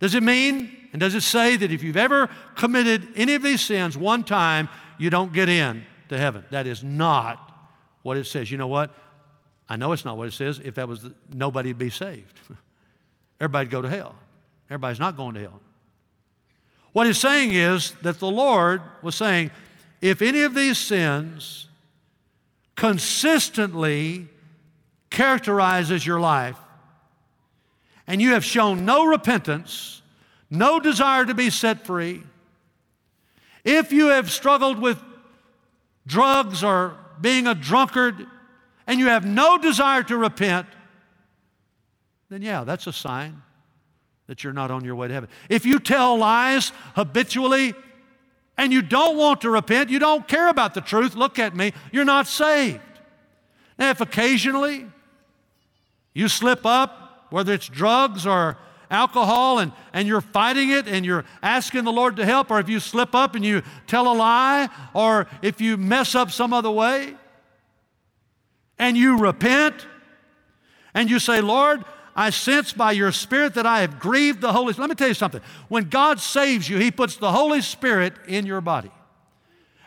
Does 0.00 0.14
it 0.14 0.22
mean 0.22 0.76
and 0.92 1.00
does 1.00 1.14
it 1.14 1.22
say 1.22 1.56
that 1.56 1.70
if 1.70 1.82
you've 1.82 1.96
ever 1.96 2.28
committed 2.56 3.08
any 3.14 3.34
of 3.34 3.42
these 3.42 3.60
sins 3.60 3.96
one 3.96 4.24
time, 4.24 4.68
you 4.96 5.10
don't 5.10 5.32
get 5.32 5.48
in 5.48 5.84
to 6.08 6.18
heaven? 6.18 6.44
That 6.50 6.66
is 6.66 6.82
not 6.82 7.44
what 8.02 8.16
it 8.16 8.24
says. 8.24 8.50
You 8.50 8.58
know 8.58 8.68
what? 8.68 8.94
I 9.68 9.76
know 9.76 9.92
it's 9.92 10.04
not 10.04 10.16
what 10.16 10.28
it 10.28 10.32
says. 10.32 10.60
If 10.64 10.76
that 10.76 10.88
was, 10.88 11.02
the, 11.02 11.14
nobody'd 11.32 11.78
be 11.78 11.90
saved. 11.90 12.40
Everybody'd 13.40 13.70
go 13.70 13.82
to 13.82 13.88
hell. 13.88 14.14
Everybody's 14.70 15.00
not 15.00 15.16
going 15.16 15.34
to 15.34 15.40
hell. 15.40 15.60
What 16.92 17.06
he's 17.06 17.18
saying 17.18 17.52
is 17.52 17.92
that 18.02 18.18
the 18.18 18.30
Lord 18.30 18.80
was 19.02 19.14
saying, 19.14 19.50
if 20.00 20.22
any 20.22 20.42
of 20.42 20.54
these 20.54 20.78
sins 20.78 21.67
consistently 22.78 24.28
characterizes 25.10 26.06
your 26.06 26.20
life, 26.20 26.56
and 28.06 28.22
you 28.22 28.30
have 28.34 28.44
shown 28.44 28.84
no 28.84 29.04
repentance, 29.04 30.00
no 30.48 30.78
desire 30.78 31.26
to 31.26 31.34
be 31.34 31.50
set 31.50 31.84
free, 31.84 32.22
if 33.64 33.90
you 33.90 34.06
have 34.06 34.30
struggled 34.30 34.78
with 34.78 35.02
drugs 36.06 36.62
or 36.62 36.96
being 37.20 37.48
a 37.48 37.54
drunkard 37.54 38.24
and 38.86 39.00
you 39.00 39.08
have 39.08 39.26
no 39.26 39.58
desire 39.58 40.04
to 40.04 40.16
repent, 40.16 40.68
then 42.30 42.42
yeah, 42.42 42.62
that's 42.62 42.86
a 42.86 42.92
sign 42.92 43.42
that 44.28 44.44
you're 44.44 44.52
not 44.52 44.70
on 44.70 44.84
your 44.84 44.94
way 44.94 45.08
to 45.08 45.14
heaven. 45.14 45.28
If 45.48 45.66
you 45.66 45.80
tell 45.80 46.16
lies 46.16 46.70
habitually 46.94 47.74
and 48.58 48.72
you 48.72 48.82
don't 48.82 49.16
want 49.16 49.40
to 49.42 49.50
repent, 49.50 49.88
you 49.88 50.00
don't 50.00 50.26
care 50.26 50.48
about 50.48 50.74
the 50.74 50.80
truth, 50.80 51.14
look 51.14 51.38
at 51.38 51.56
me, 51.56 51.72
you're 51.92 52.04
not 52.04 52.26
saved. 52.26 52.80
Now, 53.78 53.90
if 53.90 54.00
occasionally 54.00 54.86
you 56.12 56.28
slip 56.28 56.66
up 56.66 57.28
whether 57.30 57.54
it's 57.54 57.68
drugs 57.68 58.26
or 58.26 58.58
alcohol 58.90 59.60
and, 59.60 59.70
and 59.92 60.08
you're 60.08 60.20
fighting 60.20 60.70
it 60.70 60.88
and 60.88 61.06
you're 61.06 61.24
asking 61.42 61.84
the 61.84 61.92
Lord 61.92 62.16
to 62.16 62.24
help, 62.24 62.50
or 62.50 62.58
if 62.58 62.68
you 62.68 62.80
slip 62.80 63.14
up 63.14 63.36
and 63.36 63.44
you 63.44 63.62
tell 63.86 64.12
a 64.12 64.16
lie, 64.16 64.68
or 64.92 65.28
if 65.40 65.60
you 65.60 65.76
mess 65.76 66.14
up 66.14 66.30
some 66.30 66.52
other 66.52 66.70
way, 66.70 67.14
and 68.78 68.96
you 68.96 69.18
repent 69.18 69.86
and 70.94 71.08
you 71.08 71.18
say, 71.18 71.40
Lord, 71.40 71.84
I 72.18 72.30
sense 72.30 72.72
by 72.72 72.90
your 72.90 73.12
Spirit 73.12 73.54
that 73.54 73.64
I 73.64 73.82
have 73.82 74.00
grieved 74.00 74.40
the 74.40 74.52
Holy 74.52 74.72
Spirit. 74.72 74.88
Let 74.88 74.90
me 74.90 74.96
tell 74.96 75.06
you 75.06 75.14
something. 75.14 75.40
When 75.68 75.84
God 75.84 76.18
saves 76.18 76.68
you, 76.68 76.76
He 76.76 76.90
puts 76.90 77.14
the 77.14 77.30
Holy 77.30 77.60
Spirit 77.60 78.12
in 78.26 78.44
your 78.44 78.60
body. 78.60 78.90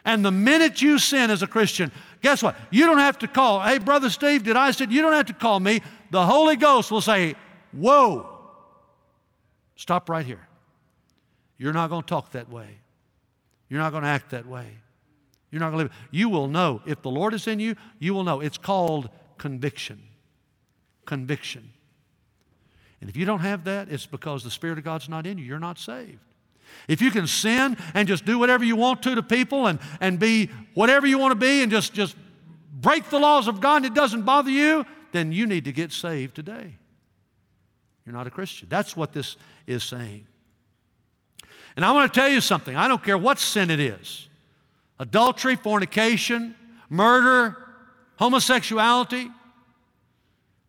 And 0.06 0.24
the 0.24 0.32
minute 0.32 0.82
you 0.82 0.98
sin 0.98 1.30
as 1.30 1.44
a 1.44 1.48
Christian, 1.48 1.92
guess 2.22 2.42
what? 2.42 2.56
You 2.70 2.86
don't 2.86 3.00
have 3.00 3.20
to 3.20 3.28
call, 3.28 3.60
hey, 3.60 3.80
Brother 3.80 4.10
Steve, 4.10 4.44
did 4.44 4.56
I 4.56 4.72
sin? 4.72 4.92
You 4.92 5.02
don't 5.02 5.12
have 5.12 5.26
to 5.26 5.34
call 5.34 5.60
me. 5.60 5.82
The 6.12 6.26
Holy 6.26 6.56
Ghost 6.56 6.90
will 6.90 7.02
say, 7.02 7.36
Whoa, 7.74 8.30
stop 9.76 10.10
right 10.10 10.26
here. 10.26 10.48
You're 11.58 11.74
not 11.74 11.90
going 11.90 12.04
to 12.04 12.08
talk 12.08 12.32
that 12.32 12.50
way. 12.50 12.78
You're 13.68 13.82
not 13.82 13.92
going 13.92 14.04
to 14.04 14.10
act 14.10 14.30
that 14.30 14.48
way. 14.48 14.68
You're 15.52 15.60
not 15.60 15.72
going 15.72 15.86
to 15.86 15.94
live. 15.94 16.08
You 16.12 16.30
will 16.30 16.48
know. 16.48 16.82
If 16.86 17.02
the 17.02 17.12
Lord 17.12 17.34
is 17.34 17.46
in 17.46 17.60
you, 17.60 17.76
you 18.00 18.14
will 18.14 18.24
know. 18.24 18.40
It's 18.40 18.58
called 18.58 19.10
conviction. 19.38 20.02
Conviction. 21.06 21.74
And 23.02 23.10
if 23.10 23.18
you 23.18 23.26
don't 23.26 23.40
have 23.40 23.64
that, 23.66 23.90
it's 23.90 24.06
because 24.06 24.44
the 24.44 24.52
Spirit 24.52 24.78
of 24.78 24.84
God's 24.84 25.10
not 25.10 25.26
in 25.26 25.38
you. 25.38 25.44
You're 25.44 25.60
not 25.60 25.80
saved. 25.80 26.20
If 26.88 27.02
you 27.02 27.12
can 27.12 27.28
sin 27.28 27.76
and 27.94 28.08
just 28.08 28.26
do 28.26 28.40
whatever 28.40 28.64
you 28.64 28.76
want 28.76 29.04
to 29.04 29.16
to 29.16 29.24
people 29.24 29.68
and, 29.68 29.80
and 30.00 30.20
be 30.20 30.50
whatever 30.74 31.06
you 31.06 31.18
want 31.18 31.32
to 31.32 31.36
be 31.36 31.62
and 31.62 31.72
just, 31.72 31.94
just 31.94 32.16
break 32.74 33.10
the 33.10 33.20
laws 33.20 33.48
of 33.48 33.60
God 33.60 33.78
and 33.78 33.86
it 33.88 33.94
doesn't 33.94 34.22
bother 34.22 34.52
you, 34.52 34.86
then 35.12 35.32
you 35.32 35.46
need 35.46 35.66
to 35.66 35.72
get 35.72 35.92
saved 35.92 36.36
today. 36.36 36.76
You're 38.06 38.14
not 38.14 38.28
a 38.28 38.32
Christian. 38.32 38.68
That's 38.70 38.96
what 38.96 39.14
this 39.14 39.36
is 39.68 39.84
saying. 39.84 40.28
And 41.76 41.86
I 41.86 41.92
want 41.92 42.12
to 42.14 42.20
tell 42.20 42.30
you 42.30 42.42
something. 42.42 42.76
I 42.76 42.88
don't 42.88 43.04
care 43.04 43.18
what 43.18 43.40
sin 43.40 43.70
it 43.70 43.80
is 43.80 44.28
adultery, 45.00 45.56
fornication, 45.56 46.56
murder, 46.90 47.58
homosexuality. 48.18 49.30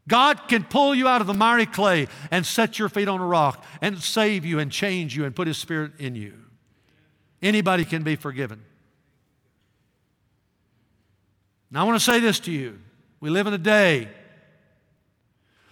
God 0.09 0.49
can 0.49 0.65
pull 0.65 0.95
you 0.95 1.07
out 1.07 1.21
of 1.21 1.27
the 1.27 1.35
miry 1.35 1.67
clay 1.67 2.09
and 2.31 2.45
set 2.45 2.79
your 2.79 2.89
feet 2.89 3.09
on 3.09 3.21
a 3.21 3.27
rock 3.27 3.65
and 3.81 3.99
save 4.03 4.45
you 4.45 4.59
and 4.59 4.71
change 4.71 5.17
you 5.17 5.25
and 5.25 5.35
put 5.35 5.47
His 5.47 5.59
Spirit 5.59 5.93
in 5.99 6.15
you. 6.15 6.35
Anybody 7.41 7.85
can 7.85 8.03
be 8.03 8.17
forgiven. 8.17 8.63
Now, 11.71 11.83
I 11.83 11.85
want 11.85 11.99
to 11.99 12.05
say 12.05 12.21
this 12.21 12.41
to 12.41 12.53
you. 12.53 12.79
We 13.21 13.31
live 13.31 13.47
in 13.47 13.55
a 13.55 13.59
day 13.59 14.09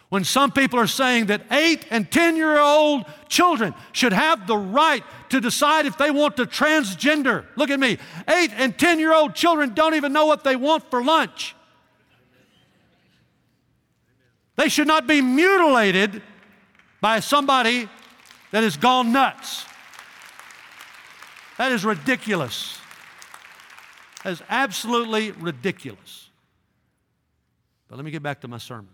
when 0.08 0.24
some 0.24 0.50
people 0.50 0.78
are 0.78 0.86
saying 0.86 1.26
that 1.26 1.42
eight 1.50 1.86
and 1.90 2.10
10 2.10 2.36
year 2.36 2.58
old 2.58 3.04
children 3.28 3.74
should 3.92 4.12
have 4.12 4.46
the 4.46 4.56
right 4.56 5.04
to 5.30 5.40
decide 5.40 5.86
if 5.86 5.96
they 5.98 6.10
want 6.10 6.36
to 6.36 6.44
transgender. 6.44 7.46
Look 7.56 7.70
at 7.70 7.80
me. 7.80 7.98
Eight 8.28 8.50
and 8.56 8.76
10 8.78 8.98
year 8.98 9.14
old 9.14 9.34
children 9.34 9.72
don't 9.74 9.94
even 9.94 10.12
know 10.12 10.26
what 10.26 10.44
they 10.44 10.56
want 10.56 10.90
for 10.90 11.02
lunch. 11.02 11.54
They 14.60 14.68
should 14.68 14.86
not 14.86 15.06
be 15.06 15.22
mutilated 15.22 16.20
by 17.00 17.20
somebody 17.20 17.88
that 18.50 18.62
has 18.62 18.76
gone 18.76 19.10
nuts. 19.10 19.64
That 21.56 21.72
is 21.72 21.82
ridiculous. 21.82 22.78
That 24.22 24.34
is 24.34 24.42
absolutely 24.50 25.30
ridiculous. 25.30 26.28
But 27.88 27.96
let 27.96 28.04
me 28.04 28.10
get 28.10 28.22
back 28.22 28.42
to 28.42 28.48
my 28.48 28.58
sermon. 28.58 28.90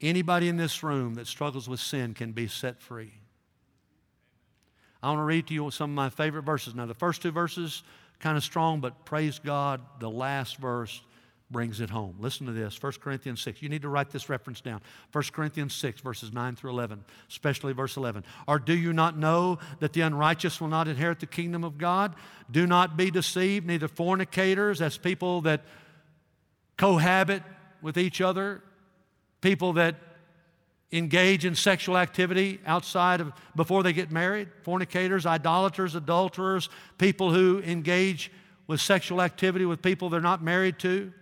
Anybody 0.00 0.48
in 0.48 0.56
this 0.56 0.82
room 0.82 1.16
that 1.16 1.26
struggles 1.26 1.68
with 1.68 1.80
sin 1.80 2.14
can 2.14 2.32
be 2.32 2.48
set 2.48 2.80
free. 2.80 3.12
I 5.02 5.08
want 5.08 5.18
to 5.18 5.24
read 5.24 5.48
to 5.48 5.54
you 5.54 5.70
some 5.70 5.90
of 5.90 5.94
my 5.94 6.08
favorite 6.08 6.44
verses. 6.44 6.74
Now, 6.74 6.86
the 6.86 6.94
first 6.94 7.20
two 7.20 7.30
verses 7.30 7.82
kind 8.20 8.36
of 8.36 8.44
strong, 8.44 8.80
but 8.80 9.04
praise 9.04 9.38
God, 9.38 9.80
the 10.00 10.10
last 10.10 10.56
verse 10.56 11.02
brings 11.50 11.80
it 11.80 11.88
home. 11.88 12.16
Listen 12.18 12.46
to 12.46 12.52
this 12.52 12.80
1 12.82 12.92
Corinthians 13.00 13.40
6. 13.40 13.62
You 13.62 13.68
need 13.68 13.82
to 13.82 13.88
write 13.88 14.10
this 14.10 14.28
reference 14.28 14.60
down. 14.60 14.80
1 15.12 15.24
Corinthians 15.32 15.74
6, 15.74 16.02
verses 16.02 16.32
9 16.32 16.56
through 16.56 16.70
11, 16.70 17.04
especially 17.28 17.72
verse 17.72 17.96
11. 17.96 18.24
Or 18.46 18.58
do 18.58 18.76
you 18.76 18.92
not 18.92 19.16
know 19.16 19.58
that 19.80 19.94
the 19.94 20.02
unrighteous 20.02 20.60
will 20.60 20.68
not 20.68 20.88
inherit 20.88 21.20
the 21.20 21.26
kingdom 21.26 21.64
of 21.64 21.78
God? 21.78 22.14
Do 22.50 22.66
not 22.66 22.96
be 22.96 23.10
deceived, 23.10 23.66
neither 23.66 23.88
fornicators, 23.88 24.82
as 24.82 24.98
people 24.98 25.40
that 25.42 25.64
cohabit 26.76 27.42
with 27.80 27.96
each 27.96 28.20
other, 28.20 28.62
people 29.40 29.72
that 29.74 29.94
engage 30.92 31.44
in 31.44 31.54
sexual 31.54 31.98
activity 31.98 32.60
outside 32.66 33.20
of 33.20 33.32
before 33.54 33.82
they 33.82 33.92
get 33.92 34.10
married, 34.10 34.48
fornicators, 34.62 35.26
idolaters, 35.26 35.94
adulterers, 35.94 36.68
people 36.96 37.32
who 37.32 37.60
engage 37.60 38.32
with 38.66 38.80
sexual 38.80 39.20
activity 39.20 39.64
with 39.64 39.82
people 39.82 40.08
they're 40.08 40.20
not 40.20 40.42
married 40.42 40.78
to 40.78 41.12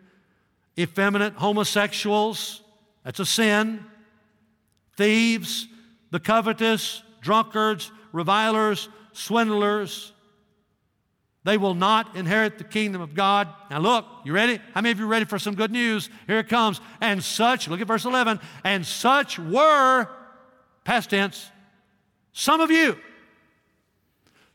effeminate 0.78 1.32
homosexuals, 1.34 2.62
that's 3.02 3.20
a 3.20 3.26
sin, 3.26 3.84
thieves, 4.96 5.68
the 6.10 6.20
covetous, 6.20 7.02
drunkards, 7.20 7.90
revilers, 8.12 8.88
swindlers. 9.12 10.12
They 11.46 11.58
will 11.58 11.74
not 11.74 12.16
inherit 12.16 12.58
the 12.58 12.64
kingdom 12.64 13.00
of 13.00 13.14
God. 13.14 13.46
Now, 13.70 13.78
look, 13.78 14.04
you 14.24 14.32
ready? 14.32 14.58
How 14.74 14.80
many 14.80 14.90
of 14.90 14.98
you 14.98 15.04
are 15.04 15.08
ready 15.08 15.26
for 15.26 15.38
some 15.38 15.54
good 15.54 15.70
news? 15.70 16.10
Here 16.26 16.40
it 16.40 16.48
comes. 16.48 16.80
And 17.00 17.22
such, 17.22 17.68
look 17.68 17.80
at 17.80 17.86
verse 17.86 18.04
11, 18.04 18.40
and 18.64 18.84
such 18.84 19.38
were, 19.38 20.08
past 20.82 21.10
tense, 21.10 21.48
some 22.32 22.60
of 22.60 22.72
you. 22.72 22.98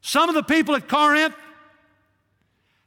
Some 0.01 0.27
of 0.27 0.35
the 0.35 0.43
people 0.43 0.75
at 0.75 0.89
Corinth 0.89 1.33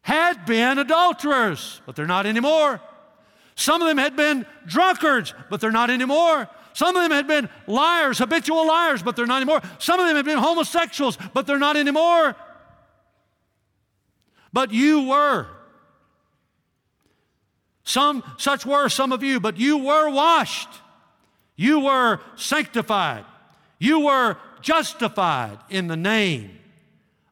had 0.03 0.45
been 0.45 0.79
adulterers, 0.79 1.81
but 1.87 1.97
they're 1.97 2.07
not 2.07 2.27
anymore. 2.27 2.83
Some 3.55 3.81
of 3.81 3.89
them 3.89 3.97
had 3.97 4.17
been 4.17 4.45
drunkards, 4.67 5.33
but 5.49 5.63
they're 5.63 5.73
not 5.73 5.89
anymore. 5.89 6.47
Some 6.75 6.95
of 6.95 7.03
them 7.03 7.11
had 7.11 7.27
been 7.27 7.49
liars, 7.67 8.19
habitual 8.19 8.67
liars, 8.67 9.03
but 9.03 9.17
they're 9.17 9.25
not 9.25 9.37
anymore. 9.37 9.63
Some 9.79 9.99
of 9.99 10.07
them 10.07 10.17
had 10.17 10.27
been 10.27 10.37
homosexuals, 10.37 11.17
but 11.33 11.47
they're 11.47 11.59
not 11.59 11.79
anymore. 11.79 12.37
But 14.55 14.73
you 14.73 15.09
were. 15.09 15.49
Some 17.83 18.23
such 18.39 18.65
were 18.65 18.89
some 18.89 19.11
of 19.11 19.25
you, 19.25 19.41
but 19.41 19.59
you 19.59 19.79
were 19.79 20.09
washed. 20.09 20.69
You 21.57 21.81
were 21.81 22.21
sanctified. 22.37 23.25
You 23.81 24.01
were 24.07 24.37
justified 24.63 25.59
in 25.71 25.89
the 25.89 25.97
name 25.97 26.57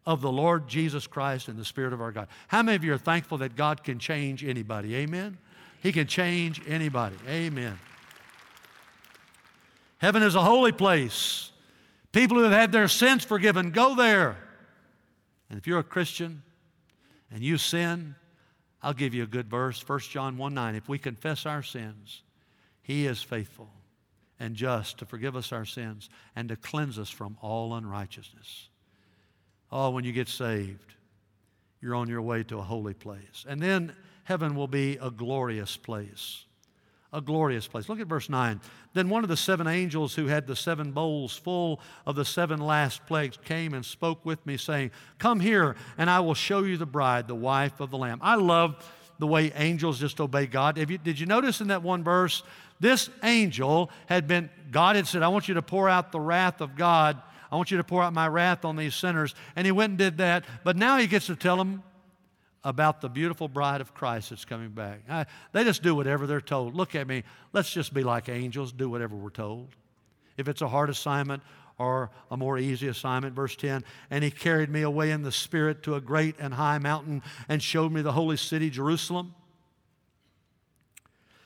of 0.05 0.21
the 0.21 0.33
Lord 0.33 0.67
Jesus 0.67 1.07
Christ 1.07 1.47
and 1.47 1.57
the 1.57 1.65
Spirit 1.65 1.93
of 1.93 2.01
our 2.01 2.11
God. 2.11 2.27
How 2.49 2.61
many 2.61 2.75
of 2.75 2.83
you 2.83 2.93
are 2.93 2.99
thankful 2.99 3.39
that 3.39 3.55
God 3.55 3.85
can 3.85 4.01
change 4.01 4.45
anybody? 4.45 4.97
Amen. 4.97 5.39
He 5.81 5.93
can 5.93 6.09
change 6.09 6.61
anybody. 6.67 7.17
Amen. 7.29 7.79
Heaven 9.99 10.25
is 10.25 10.35
a 10.35 10.43
holy 10.43 10.73
place. 10.73 11.53
People 12.11 12.39
who 12.39 12.43
have 12.43 12.53
had 12.53 12.73
their 12.73 12.89
sins 12.89 13.25
forgiven, 13.25 13.71
go 13.71 13.95
there. 13.95 14.37
And 15.49 15.57
if 15.57 15.69
you're 15.69 15.79
a 15.79 15.85
Christian 15.85 16.43
and 17.33 17.43
you 17.43 17.59
sin, 17.59 18.15
I'll 18.83 18.93
give 18.93 19.15
you 19.15 19.23
a 19.23 19.29
good 19.29 19.49
verse 19.49 19.87
1 19.87 20.01
John 20.01 20.37
1 20.37 20.55
9. 20.55 20.75
If 20.75 20.89
we 20.89 20.99
confess 20.99 21.47
our 21.47 21.63
sins, 21.63 22.23
He 22.83 23.07
is 23.07 23.23
faithful 23.23 23.71
and 24.39 24.57
just 24.57 24.99
to 24.99 25.07
forgive 25.07 25.37
us 25.37 25.53
our 25.53 25.65
sins 25.65 26.11
and 26.35 26.49
to 26.49 26.57
cleanse 26.57 26.99
us 26.99 27.11
from 27.11 27.39
all 27.41 27.75
unrighteousness. 27.75 28.69
Oh, 29.71 29.91
when 29.91 30.05
you 30.05 30.13
get 30.13 30.29
saved, 30.29 30.95
you're 31.81 31.95
on 31.95 32.09
your 32.09 32.23
way 32.23 32.43
to 32.45 32.59
a 32.59 32.63
holy 32.63 32.95
place. 32.95 33.47
And 33.49 33.61
then 33.61 33.95
heaven 34.25 34.55
will 34.55 34.69
be 34.69 34.99
a 35.01 35.11
glorious 35.11 35.77
place. 35.77 36.45
A 37.15 37.21
glorious 37.21 37.69
place. 37.69 37.89
Look 37.91 38.01
at 38.01 38.07
verse 38.07 38.31
9. 38.31 38.61
Then 38.95 39.11
one 39.11 39.23
of 39.23 39.29
the 39.29 39.37
seven 39.37 39.67
angels 39.67 40.15
who 40.15 40.29
had 40.29 40.47
the 40.47 40.57
seven 40.57 40.93
bowls 40.93 41.37
full 41.37 41.81
of 42.07 42.17
the 42.17 42.25
seven 42.25 42.59
last 42.59 43.05
plagues 43.07 43.39
came 43.45 43.75
and 43.75 43.85
spoke 43.85 44.25
with 44.25 44.45
me, 44.47 44.57
saying, 44.57 44.93
Come 45.19 45.39
here, 45.39 45.77
and 45.99 46.09
I 46.09 46.21
will 46.21 46.35
show 46.35 46.63
you 46.63 46.79
the 46.79 46.87
bride, 46.87 47.29
the 47.29 47.35
wife 47.35 47.81
of 47.81 47.91
the 47.91 47.99
Lamb. 47.99 48.19
I 48.23 48.37
love 48.37 48.83
the 49.19 49.27
way 49.27 49.53
angels 49.55 50.01
just 50.01 50.21
obey 50.21 50.47
God. 50.47 50.79
You, 50.79 50.99
did 50.99 51.21
you 51.21 51.27
notice 51.27 51.61
in 51.61 51.69
that 51.69 51.83
one 51.83 52.03
verse? 52.03 52.43
This 52.81 53.11
angel 53.23 53.91
had 54.07 54.27
been, 54.27 54.51
God 54.71 54.97
had 54.97 55.07
said, 55.07 55.23
I 55.23 55.29
want 55.29 55.49
you 55.49 55.55
to 55.55 55.63
pour 55.63 55.89
out 55.89 56.13
the 56.13 56.19
wrath 56.21 56.61
of 56.61 56.77
God. 56.77 57.21
I 57.53 57.57
want 57.57 57.71
you 57.71 57.77
to 57.77 57.85
pour 57.85 58.03
out 58.03 58.15
my 58.15 58.27
wrath 58.27 58.65
on 58.65 58.77
these 58.77 58.95
sinners. 58.95 59.35
And 59.55 59.67
he 59.67 59.71
went 59.71 59.91
and 59.91 59.99
did 59.99 60.19
that. 60.19 60.45
But 60.65 60.77
now 60.77 60.97
he 60.97 61.07
gets 61.07 61.27
to 61.27 61.37
tell 61.37 61.59
them, 61.59 61.83
about 62.65 63.01
the 63.01 63.09
beautiful 63.09 63.49
bride 63.49 63.81
of 63.81 63.95
Christ 63.95 64.31
that's 64.31 64.45
coming 64.45 64.71
back. 64.71 65.01
I, 65.09 65.27
they 65.53 65.65
just 65.65 65.83
do 65.83 65.95
whatever 65.95 66.27
they're 66.27 66.41
told. 66.41 66.75
Look 66.75 66.95
at 66.95 67.07
me. 67.07 67.25
Let's 67.53 67.71
just 67.71 67.93
be 67.93 68.05
like 68.05 68.29
angels, 68.29 68.73
do 68.73 68.89
whatever 68.89 69.17
we're 69.17 69.31
told. 69.31 69.69
If 70.37 70.49
it's 70.49 70.63
a 70.63 70.69
hard 70.69 70.89
assignment 70.89 71.43
or 71.79 72.11
a 72.31 72.37
more 72.37 72.59
easy 72.59 72.89
assignment, 72.89 73.35
verse 73.35 73.57
10, 73.57 73.85
and 74.11 74.23
he 74.23 74.31
carried 74.31 74.71
me 74.71 74.83
away 74.83 75.11
in 75.11 75.23
the 75.23 75.33
Spirit 75.33 75.83
to 75.85 75.97
a 75.97 76.01
great 76.01 76.37
and 76.39 76.55
high 76.55 76.79
mountain 76.79 77.23
and 77.49 77.63
showed 77.63 77.93
me 77.93 78.03
the 78.03 78.13
holy 78.13 78.37
city, 78.37 78.71
Jerusalem. 78.71 79.35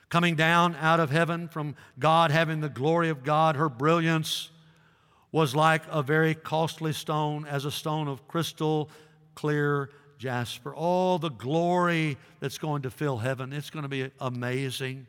Coming 0.09 0.37
down 0.37 0.77
out 0.77 1.01
of 1.01 1.11
heaven 1.11 1.49
from 1.49 1.75
God, 1.99 2.31
having 2.31 2.61
the 2.61 2.69
glory 2.69 3.09
of 3.09 3.25
God, 3.25 3.57
her 3.57 3.69
brilliance 3.69 4.51
was 5.33 5.57
like 5.57 5.83
a 5.91 6.03
very 6.03 6.35
costly 6.35 6.93
stone, 6.93 7.47
as 7.47 7.65
a 7.65 7.71
stone 7.71 8.07
of 8.07 8.29
crystal 8.29 8.89
clear 9.35 9.91
jasper, 10.19 10.75
all 10.75 11.19
the 11.19 11.31
glory 11.31 12.17
that's 12.41 12.59
going 12.59 12.83
to 12.83 12.91
fill 12.91 13.19
heaven. 13.19 13.53
It's 13.53 13.71
going 13.71 13.85
to 13.85 13.89
be 13.89 14.11
amazing. 14.21 15.07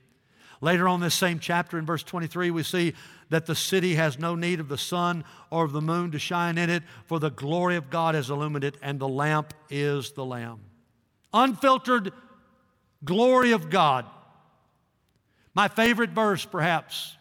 Later 0.60 0.88
on, 0.88 1.02
this 1.02 1.13
same 1.13 1.39
chapter 1.39 1.78
in 1.78 1.86
verse 1.86 2.04
23, 2.04 2.52
we 2.52 2.63
see 2.63 2.93
that 3.30 3.46
the 3.46 3.56
city 3.56 3.96
has 3.96 4.17
no 4.17 4.36
need 4.36 4.60
of 4.60 4.70
the 4.70 4.78
sun 4.78 5.24
or 5.52 5.65
of 5.65 5.72
the 5.72 5.82
moon 5.82 6.12
to 6.12 6.20
shine 6.20 6.58
in 6.58 6.70
it, 6.70 6.84
for 7.06 7.20
the 7.20 7.30
glory 7.30 7.76
of 7.76 7.89
God 7.89 8.15
has 8.15 8.30
illuminated 8.30 8.76
it, 8.76 8.80
and 8.82 9.00
the 9.00 9.08
lamp 9.08 9.54
is 9.70 10.12
the 10.12 10.26
Lamb. 10.26 10.60
Unfiltered 11.34 12.12
glory 13.04 13.52
of 13.52 13.70
God. 13.70 14.06
My 15.54 15.67
favorite 15.67 16.12
verse, 16.12 16.43
perhaps, 16.46 17.15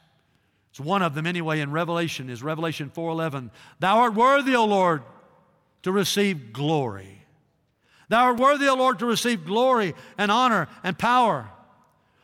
it's 0.71 0.81
one 0.81 1.03
of 1.03 1.15
them 1.15 1.27
anyway 1.27 1.61
in 1.61 1.71
Revelation, 1.73 2.31
is 2.31 2.43
Revelation 2.43 2.91
4:11. 2.91 3.51
Thou 3.81 3.99
art 3.99 4.15
worthy, 4.15 4.55
O 4.55 4.65
Lord, 4.65 5.03
to 5.83 5.93
receive 5.93 6.53
glory 6.53 7.16
Thou 8.09 8.25
art 8.25 8.39
worthy, 8.39 8.69
O 8.69 8.75
Lord, 8.75 8.99
to 9.01 9.07
receive 9.07 9.45
glory 9.45 9.95
and 10.17 10.31
honor 10.31 10.69
and 10.85 10.99
power. 10.99 11.51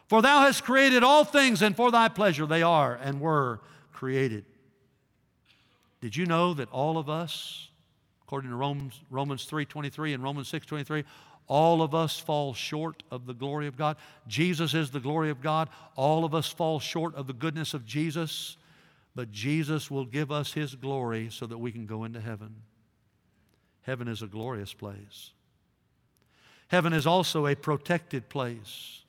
For 0.08 0.22
thou 0.22 0.40
hast 0.42 0.64
created 0.64 1.02
all 1.02 1.24
things, 1.24 1.62
and 1.62 1.74
for 1.74 1.90
thy 1.90 2.08
pleasure 2.08 2.46
they 2.46 2.62
are 2.62 2.94
and 2.94 3.20
were 3.20 3.60
created. 3.92 4.44
Did 6.00 6.16
you 6.16 6.26
know 6.26 6.54
that 6.54 6.70
all 6.70 6.98
of 6.98 7.08
us, 7.08 7.68
according 8.22 8.50
to 8.50 8.56
Romans, 8.56 9.00
Romans 9.10 9.46
3.23 9.46 10.14
and 10.14 10.22
Romans 10.22 10.50
6.23, 10.50 11.04
all 11.46 11.82
of 11.82 11.94
us 11.94 12.18
fall 12.18 12.54
short 12.54 13.02
of 13.10 13.26
the 13.26 13.34
glory 13.34 13.66
of 13.66 13.76
God. 13.76 13.96
Jesus 14.26 14.74
is 14.74 14.90
the 14.90 15.00
glory 15.00 15.30
of 15.30 15.40
God. 15.42 15.68
All 15.96 16.24
of 16.24 16.34
us 16.34 16.48
fall 16.48 16.80
short 16.80 17.14
of 17.14 17.26
the 17.26 17.32
goodness 17.32 17.74
of 17.74 17.84
Jesus. 17.84 18.56
But 19.14 19.32
Jesus 19.32 19.90
will 19.90 20.06
give 20.06 20.30
us 20.32 20.52
his 20.52 20.74
glory 20.74 21.28
so 21.30 21.46
that 21.46 21.58
we 21.58 21.72
can 21.72 21.86
go 21.86 22.04
into 22.04 22.20
heaven. 22.20 22.54
Heaven 23.82 24.08
is 24.08 24.22
a 24.22 24.26
glorious 24.26 24.72
place. 24.72 25.32
Heaven 26.72 26.94
is 26.94 27.06
also 27.06 27.46
a 27.46 27.54
protected 27.54 28.30
place. 28.30 29.02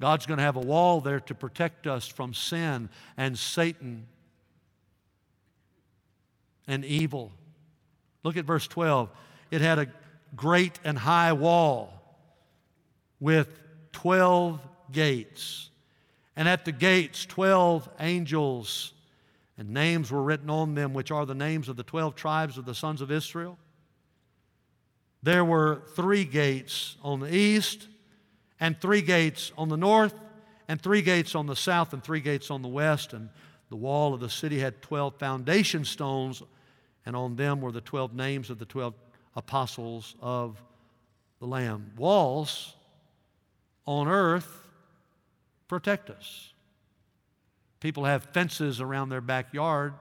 God's 0.00 0.26
going 0.26 0.38
to 0.38 0.44
have 0.44 0.54
a 0.54 0.60
wall 0.60 1.00
there 1.00 1.18
to 1.18 1.34
protect 1.34 1.88
us 1.88 2.06
from 2.06 2.34
sin 2.34 2.88
and 3.16 3.36
Satan 3.36 4.06
and 6.68 6.84
evil. 6.84 7.32
Look 8.22 8.36
at 8.36 8.44
verse 8.44 8.68
12. 8.68 9.10
It 9.50 9.60
had 9.60 9.80
a 9.80 9.88
great 10.36 10.78
and 10.84 10.96
high 10.96 11.32
wall 11.32 11.92
with 13.18 13.48
12 13.90 14.60
gates. 14.92 15.70
And 16.36 16.48
at 16.48 16.64
the 16.64 16.70
gates, 16.70 17.26
12 17.26 17.88
angels, 17.98 18.92
and 19.58 19.70
names 19.70 20.12
were 20.12 20.22
written 20.22 20.50
on 20.50 20.76
them, 20.76 20.94
which 20.94 21.10
are 21.10 21.26
the 21.26 21.34
names 21.34 21.68
of 21.68 21.74
the 21.74 21.82
12 21.82 22.14
tribes 22.14 22.56
of 22.56 22.66
the 22.66 22.74
sons 22.74 23.00
of 23.00 23.10
Israel. 23.10 23.58
There 25.22 25.44
were 25.44 25.82
three 25.94 26.24
gates 26.24 26.96
on 27.02 27.20
the 27.20 27.34
east, 27.34 27.88
and 28.60 28.80
three 28.80 29.02
gates 29.02 29.52
on 29.58 29.68
the 29.68 29.76
north, 29.76 30.14
and 30.68 30.80
three 30.80 31.02
gates 31.02 31.34
on 31.34 31.46
the 31.46 31.56
south, 31.56 31.92
and 31.92 32.02
three 32.02 32.20
gates 32.20 32.50
on 32.50 32.62
the 32.62 32.68
west. 32.68 33.12
And 33.12 33.28
the 33.68 33.76
wall 33.76 34.14
of 34.14 34.20
the 34.20 34.30
city 34.30 34.58
had 34.58 34.82
12 34.82 35.18
foundation 35.18 35.84
stones, 35.84 36.42
and 37.04 37.16
on 37.16 37.36
them 37.36 37.60
were 37.60 37.72
the 37.72 37.80
12 37.80 38.14
names 38.14 38.50
of 38.50 38.58
the 38.58 38.64
12 38.64 38.94
apostles 39.34 40.14
of 40.20 40.62
the 41.40 41.46
Lamb. 41.46 41.92
Walls 41.96 42.74
on 43.86 44.08
earth 44.08 44.68
protect 45.68 46.10
us. 46.10 46.52
People 47.80 48.04
have 48.04 48.24
fences 48.32 48.80
around 48.80 49.10
their 49.10 49.20
backyard, 49.20 49.94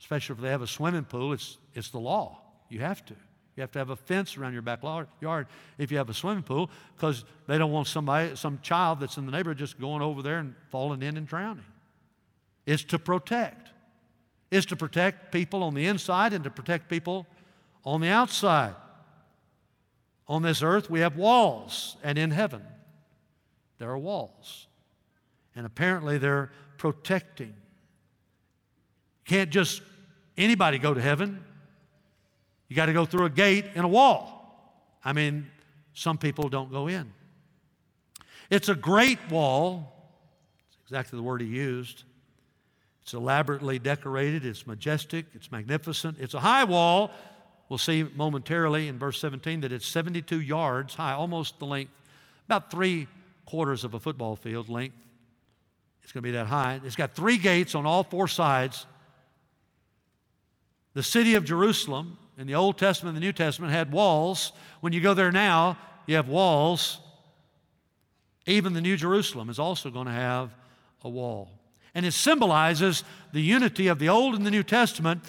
especially 0.00 0.36
if 0.36 0.40
they 0.40 0.48
have 0.48 0.62
a 0.62 0.66
swimming 0.66 1.04
pool. 1.04 1.32
It's, 1.32 1.58
it's 1.74 1.90
the 1.90 2.00
law. 2.00 2.40
You 2.68 2.80
have 2.80 3.04
to. 3.06 3.14
You 3.56 3.60
have 3.60 3.70
to 3.72 3.78
have 3.78 3.90
a 3.90 3.96
fence 3.96 4.36
around 4.36 4.52
your 4.52 4.62
backyard 4.62 5.46
if 5.78 5.92
you 5.92 5.98
have 5.98 6.10
a 6.10 6.14
swimming 6.14 6.42
pool 6.42 6.70
because 6.96 7.24
they 7.46 7.56
don't 7.56 7.70
want 7.70 7.86
somebody, 7.86 8.34
some 8.34 8.58
child 8.62 9.00
that's 9.00 9.16
in 9.16 9.26
the 9.26 9.32
neighborhood 9.32 9.58
just 9.58 9.80
going 9.80 10.02
over 10.02 10.22
there 10.22 10.38
and 10.38 10.54
falling 10.70 11.02
in 11.02 11.16
and 11.16 11.26
drowning. 11.26 11.64
It's 12.66 12.82
to 12.84 12.98
protect. 12.98 13.68
It's 14.50 14.66
to 14.66 14.76
protect 14.76 15.32
people 15.32 15.62
on 15.62 15.74
the 15.74 15.86
inside 15.86 16.32
and 16.32 16.42
to 16.44 16.50
protect 16.50 16.88
people 16.88 17.26
on 17.84 18.00
the 18.00 18.08
outside. 18.08 18.74
On 20.26 20.42
this 20.42 20.62
earth, 20.62 20.88
we 20.88 21.00
have 21.00 21.16
walls, 21.16 21.96
and 22.02 22.16
in 22.16 22.30
heaven, 22.30 22.62
there 23.78 23.90
are 23.90 23.98
walls. 23.98 24.68
And 25.54 25.66
apparently, 25.66 26.16
they're 26.16 26.50
protecting. 26.78 27.54
Can't 29.26 29.50
just 29.50 29.82
anybody 30.36 30.78
go 30.78 30.94
to 30.94 31.00
heaven. 31.00 31.44
You 32.74 32.76
got 32.76 32.86
to 32.86 32.92
go 32.92 33.06
through 33.06 33.26
a 33.26 33.30
gate 33.30 33.66
and 33.76 33.84
a 33.84 33.88
wall. 33.88 34.90
I 35.04 35.12
mean, 35.12 35.46
some 35.92 36.18
people 36.18 36.48
don't 36.48 36.72
go 36.72 36.88
in. 36.88 37.12
It's 38.50 38.68
a 38.68 38.74
great 38.74 39.20
wall. 39.30 40.10
It's 40.66 40.78
exactly 40.90 41.16
the 41.16 41.22
word 41.22 41.40
he 41.40 41.46
used. 41.46 42.02
It's 43.02 43.14
elaborately 43.14 43.78
decorated, 43.78 44.44
it's 44.44 44.66
majestic, 44.66 45.26
it's 45.34 45.52
magnificent. 45.52 46.16
It's 46.18 46.34
a 46.34 46.40
high 46.40 46.64
wall. 46.64 47.12
We'll 47.68 47.78
see 47.78 48.08
momentarily 48.16 48.88
in 48.88 48.98
verse 48.98 49.20
17 49.20 49.60
that 49.60 49.70
it's 49.70 49.86
72 49.86 50.40
yards 50.40 50.96
high, 50.96 51.12
almost 51.12 51.60
the 51.60 51.66
length, 51.66 51.92
about 52.46 52.72
three 52.72 53.06
quarters 53.46 53.84
of 53.84 53.94
a 53.94 54.00
football 54.00 54.34
field 54.34 54.68
length. 54.68 54.96
It's 56.02 56.10
going 56.10 56.24
to 56.24 56.26
be 56.26 56.32
that 56.32 56.48
high. 56.48 56.80
It's 56.84 56.96
got 56.96 57.14
three 57.14 57.38
gates 57.38 57.76
on 57.76 57.86
all 57.86 58.02
four 58.02 58.26
sides. 58.26 58.84
The 60.94 61.04
city 61.04 61.36
of 61.36 61.44
Jerusalem 61.44 62.18
in 62.38 62.46
the 62.46 62.54
Old 62.54 62.78
Testament 62.78 63.16
and 63.16 63.22
the 63.22 63.26
New 63.26 63.32
Testament 63.32 63.72
had 63.72 63.92
walls. 63.92 64.52
When 64.80 64.92
you 64.92 65.00
go 65.00 65.14
there 65.14 65.32
now, 65.32 65.78
you 66.06 66.16
have 66.16 66.28
walls. 66.28 66.98
Even 68.46 68.72
the 68.72 68.80
New 68.80 68.96
Jerusalem 68.96 69.48
is 69.48 69.58
also 69.58 69.90
going 69.90 70.06
to 70.06 70.12
have 70.12 70.54
a 71.02 71.08
wall. 71.08 71.50
And 71.94 72.04
it 72.04 72.12
symbolizes 72.12 73.04
the 73.32 73.40
unity 73.40 73.86
of 73.86 73.98
the 73.98 74.08
Old 74.08 74.34
and 74.34 74.44
the 74.44 74.50
New 74.50 74.64
Testament. 74.64 75.22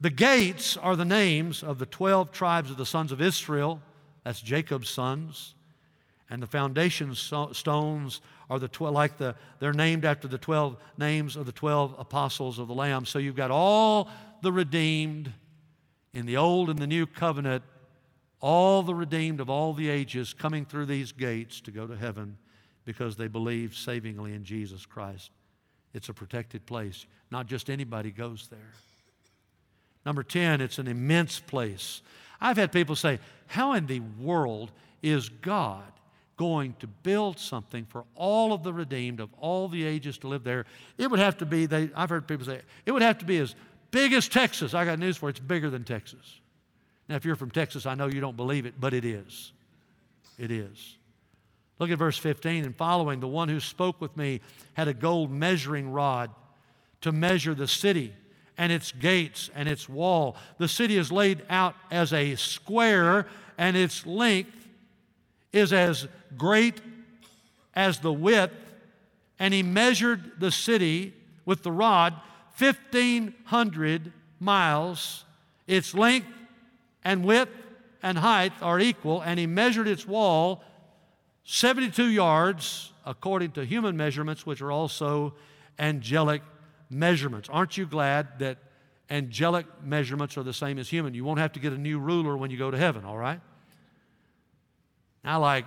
The 0.00 0.10
gates 0.10 0.76
are 0.76 0.96
the 0.96 1.04
names 1.04 1.62
of 1.62 1.78
the 1.78 1.86
12 1.86 2.32
tribes 2.32 2.70
of 2.70 2.76
the 2.76 2.86
sons 2.86 3.12
of 3.12 3.20
Israel. 3.20 3.82
That's 4.24 4.40
Jacob's 4.40 4.88
sons. 4.88 5.54
And 6.30 6.42
the 6.42 6.46
foundation 6.46 7.14
stones 7.14 8.20
are 8.50 8.58
the 8.58 8.68
12, 8.68 8.94
like 8.94 9.18
the, 9.18 9.34
they're 9.60 9.72
named 9.72 10.04
after 10.04 10.28
the 10.28 10.38
12 10.38 10.76
names 10.96 11.36
of 11.36 11.46
the 11.46 11.52
12 11.52 11.96
apostles 11.98 12.58
of 12.58 12.68
the 12.68 12.74
Lamb. 12.74 13.04
So 13.04 13.18
you've 13.18 13.36
got 13.36 13.50
all 13.50 14.10
the 14.42 14.52
redeemed 14.52 15.32
in 16.12 16.26
the 16.26 16.36
old 16.36 16.70
and 16.70 16.78
the 16.78 16.86
new 16.86 17.06
covenant, 17.06 17.62
all 18.40 18.82
the 18.82 18.94
redeemed 18.94 19.40
of 19.40 19.50
all 19.50 19.72
the 19.72 19.88
ages 19.88 20.32
coming 20.32 20.64
through 20.64 20.86
these 20.86 21.12
gates 21.12 21.60
to 21.62 21.70
go 21.70 21.86
to 21.86 21.96
heaven 21.96 22.36
because 22.84 23.16
they 23.16 23.28
believe 23.28 23.76
savingly 23.76 24.32
in 24.32 24.44
Jesus 24.44 24.86
Christ. 24.86 25.30
It's 25.92 26.08
a 26.08 26.14
protected 26.14 26.64
place. 26.66 27.06
Not 27.30 27.46
just 27.46 27.68
anybody 27.68 28.10
goes 28.10 28.48
there. 28.48 28.72
Number 30.06 30.22
10, 30.22 30.60
it's 30.60 30.78
an 30.78 30.86
immense 30.86 31.40
place. 31.40 32.02
I've 32.40 32.56
had 32.56 32.72
people 32.72 32.96
say, 32.96 33.18
How 33.46 33.72
in 33.72 33.86
the 33.86 34.00
world 34.00 34.70
is 35.02 35.28
God 35.28 35.84
going 36.36 36.74
to 36.78 36.86
build 36.86 37.38
something 37.38 37.84
for 37.84 38.04
all 38.14 38.52
of 38.52 38.62
the 38.62 38.72
redeemed 38.72 39.18
of 39.20 39.28
all 39.38 39.68
the 39.68 39.84
ages 39.84 40.16
to 40.18 40.28
live 40.28 40.44
there? 40.44 40.64
It 40.96 41.10
would 41.10 41.18
have 41.18 41.36
to 41.38 41.46
be, 41.46 41.66
they, 41.66 41.90
I've 41.94 42.10
heard 42.10 42.28
people 42.28 42.46
say, 42.46 42.62
it 42.86 42.92
would 42.92 43.02
have 43.02 43.18
to 43.18 43.24
be 43.24 43.38
as 43.38 43.54
Big 43.90 44.12
as 44.12 44.28
Texas. 44.28 44.74
I 44.74 44.84
got 44.84 44.98
news 44.98 45.16
for 45.16 45.26
you. 45.26 45.30
It's 45.30 45.40
bigger 45.40 45.70
than 45.70 45.84
Texas. 45.84 46.40
Now, 47.08 47.16
if 47.16 47.24
you're 47.24 47.36
from 47.36 47.50
Texas, 47.50 47.86
I 47.86 47.94
know 47.94 48.06
you 48.06 48.20
don't 48.20 48.36
believe 48.36 48.66
it, 48.66 48.74
but 48.78 48.92
it 48.92 49.04
is. 49.04 49.52
It 50.38 50.50
is. 50.50 50.96
Look 51.78 51.90
at 51.90 51.98
verse 51.98 52.18
15 52.18 52.64
and 52.64 52.76
following. 52.76 53.20
The 53.20 53.28
one 53.28 53.48
who 53.48 53.60
spoke 53.60 54.00
with 54.00 54.16
me 54.16 54.40
had 54.74 54.88
a 54.88 54.94
gold 54.94 55.30
measuring 55.30 55.90
rod 55.90 56.30
to 57.00 57.12
measure 57.12 57.54
the 57.54 57.68
city 57.68 58.12
and 58.58 58.72
its 58.72 58.92
gates 58.92 59.50
and 59.54 59.68
its 59.68 59.88
wall. 59.88 60.36
The 60.58 60.68
city 60.68 60.96
is 60.96 61.12
laid 61.12 61.42
out 61.48 61.76
as 61.90 62.12
a 62.12 62.34
square, 62.34 63.26
and 63.56 63.76
its 63.76 64.04
length 64.04 64.68
is 65.52 65.72
as 65.72 66.08
great 66.36 66.80
as 67.74 68.00
the 68.00 68.12
width. 68.12 68.54
And 69.38 69.54
he 69.54 69.62
measured 69.62 70.40
the 70.40 70.50
city 70.50 71.14
with 71.44 71.62
the 71.62 71.70
rod 71.70 72.14
1,500 72.58 74.12
miles. 74.40 75.24
Its 75.66 75.94
length 75.94 76.28
and 77.04 77.24
width 77.24 77.50
and 78.02 78.18
height 78.18 78.52
are 78.62 78.80
equal, 78.80 79.20
and 79.20 79.38
he 79.38 79.46
measured 79.46 79.88
its 79.88 80.06
wall 80.06 80.62
72 81.44 82.08
yards 82.08 82.92
according 83.06 83.52
to 83.52 83.64
human 83.64 83.96
measurements, 83.96 84.44
which 84.44 84.60
are 84.60 84.70
also 84.70 85.34
angelic 85.78 86.42
measurements. 86.90 87.48
Aren't 87.48 87.76
you 87.76 87.86
glad 87.86 88.38
that 88.40 88.58
angelic 89.08 89.66
measurements 89.82 90.36
are 90.36 90.42
the 90.42 90.52
same 90.52 90.78
as 90.78 90.88
human? 90.88 91.14
You 91.14 91.24
won't 91.24 91.38
have 91.38 91.52
to 91.52 91.60
get 91.60 91.72
a 91.72 91.78
new 91.78 91.98
ruler 91.98 92.36
when 92.36 92.50
you 92.50 92.58
go 92.58 92.70
to 92.70 92.76
heaven, 92.76 93.04
all 93.04 93.16
right? 93.16 93.40
I 95.24 95.36
like 95.36 95.64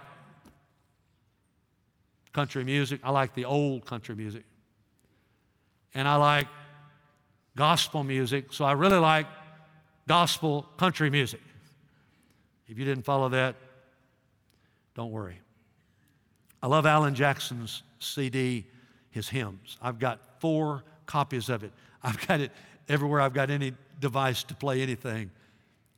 country 2.33 2.63
music. 2.63 3.01
I 3.03 3.11
like 3.11 3.33
the 3.33 3.45
old 3.45 3.85
country 3.85 4.15
music. 4.15 4.43
And 5.93 6.07
I 6.07 6.15
like 6.15 6.47
gospel 7.55 8.03
music, 8.03 8.53
so 8.53 8.65
I 8.65 8.73
really 8.73 8.97
like 8.97 9.27
gospel 10.07 10.67
country 10.77 11.09
music. 11.09 11.41
If 12.67 12.77
you 12.77 12.85
didn't 12.85 13.03
follow 13.03 13.29
that, 13.29 13.55
don't 14.95 15.11
worry. 15.11 15.39
I 16.63 16.67
love 16.67 16.85
Alan 16.85 17.15
Jackson's 17.15 17.83
CD, 17.99 18.65
his 19.09 19.27
hymns. 19.27 19.77
I've 19.81 19.99
got 19.99 20.19
four 20.39 20.83
copies 21.05 21.49
of 21.49 21.63
it. 21.63 21.71
I've 22.03 22.25
got 22.27 22.39
it 22.39 22.51
everywhere 22.89 23.21
I've 23.21 23.33
got 23.33 23.49
any 23.49 23.73
device 23.99 24.43
to 24.43 24.55
play 24.55 24.81
anything. 24.81 25.31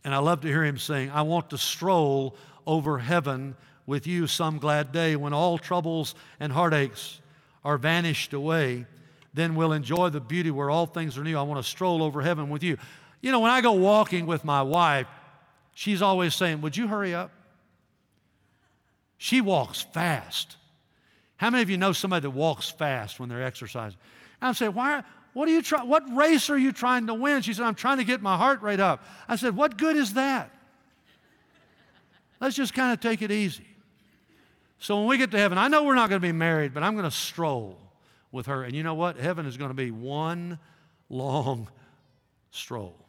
And 0.04 0.14
I 0.14 0.18
love 0.18 0.42
to 0.42 0.48
hear 0.48 0.64
him 0.64 0.78
sing, 0.78 1.10
I 1.12 1.22
want 1.22 1.50
to 1.52 1.58
stroll 1.58 2.36
over 2.68 3.00
heaven 3.00 3.56
with 3.86 4.08
you 4.08 4.28
some 4.28 4.58
glad 4.58 4.92
day 4.92 5.16
when 5.16 5.34
all 5.34 5.58
troubles 5.58 6.16
and 6.40 6.52
heartaches 6.52 7.22
are 7.64 7.78
vanished 7.78 8.34
away 8.34 8.86
then 9.34 9.56
we'll 9.56 9.74
enjoy 9.74 10.10
the 10.10 10.22
beauty 10.22 10.52
where 10.52 10.70
all 10.70 10.86
things 10.86 11.18
are 11.18 11.24
new. 11.24 11.38
I 11.38 11.42
want 11.42 11.64
to 11.64 11.70
stroll 11.70 12.04
over 12.04 12.22
heaven 12.22 12.50
with 12.50 12.64
you. 12.64 12.78
You 13.22 13.32
know, 13.32 13.40
when 13.40 13.52
I 13.52 13.62
go 13.62 13.72
walking 13.72 14.26
with 14.26 14.46
my 14.46 14.62
wife, 14.62 15.08
she's 15.74 16.02
always 16.02 16.36
saying, 16.36 16.62
Would 16.62 16.78
you 16.78 16.88
hurry 16.88 17.16
up? 17.16 17.32
She 19.18 19.42
walks 19.42 19.82
fast. 19.82 20.58
How 21.38 21.50
many 21.50 21.64
of 21.64 21.70
you 21.70 21.78
know 21.78 21.94
somebody 21.94 22.22
that 22.22 22.32
walks 22.32 22.70
fast 22.70 23.20
when 23.20 23.30
they're 23.30 23.44
exercising? 23.44 23.98
I'm 24.42 24.54
saying, 24.54 24.74
Why? 24.74 25.04
What 25.34 25.48
are 25.48 25.52
you 25.52 25.64
trying? 25.64 25.88
What 25.88 26.04
race 26.16 26.50
are 26.50 26.58
you 26.58 26.72
trying 26.72 27.08
to 27.08 27.14
win? 27.16 27.42
She 27.42 27.54
said, 27.54 27.66
I'm 27.66 27.76
trying 27.76 27.98
to 27.98 28.04
get 28.04 28.22
my 28.22 28.38
heart 28.38 28.62
rate 28.62 28.80
up. 28.80 29.04
I 29.28 29.36
said, 29.36 29.56
What 29.56 29.78
good 29.78 29.96
is 29.96 30.14
that? 30.14 30.52
Let's 32.40 32.56
just 32.56 32.74
kind 32.74 32.94
of 32.94 33.00
take 33.00 33.22
it 33.22 33.32
easy. 33.32 33.66
So 34.78 35.00
when 35.00 35.08
we 35.08 35.18
get 35.18 35.32
to 35.32 35.38
heaven, 35.38 35.58
I 35.58 35.70
know 35.70 35.86
we're 35.86 35.96
not 35.96 36.10
going 36.10 36.22
to 36.22 36.28
be 36.28 36.34
married, 36.34 36.74
but 36.74 36.84
I'm 36.84 36.94
going 36.94 37.06
to 37.06 37.12
stroll 37.12 37.78
with 38.34 38.48
her. 38.48 38.64
And 38.64 38.76
you 38.76 38.84
know 38.84 38.96
what? 38.96 39.16
Heaven 39.16 39.46
is 39.46 39.56
going 39.56 39.70
to 39.70 39.76
be 39.76 39.92
one 39.92 40.60
long 41.08 41.70
stroll. 42.52 43.00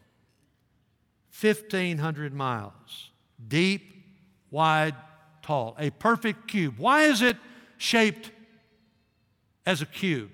1,500 1.40 2.32
miles, 2.32 3.10
deep, 3.48 4.04
wide, 4.52 4.94
tall, 5.42 5.74
a 5.80 5.90
perfect 5.90 6.46
cube. 6.46 6.74
Why 6.78 7.02
is 7.02 7.22
it 7.22 7.36
shaped 7.76 8.30
as 9.66 9.82
a 9.82 9.86
cube? 9.86 10.30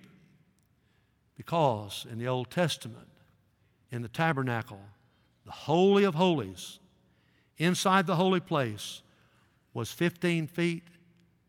Because 1.39 2.07
in 2.11 2.19
the 2.19 2.29
Old 2.29 2.51
Testament, 2.51 3.09
in 3.91 4.03
the 4.03 4.09
tabernacle, 4.09 4.83
the 5.47 5.53
Holy 5.53 6.05
of 6.05 6.15
Holies, 6.15 6.81
inside 7.57 8.07
the 8.07 8.17
holy 8.17 8.41
place, 8.41 9.01
was 9.73 9.91
15 9.91 10.49
feet 10.49 10.85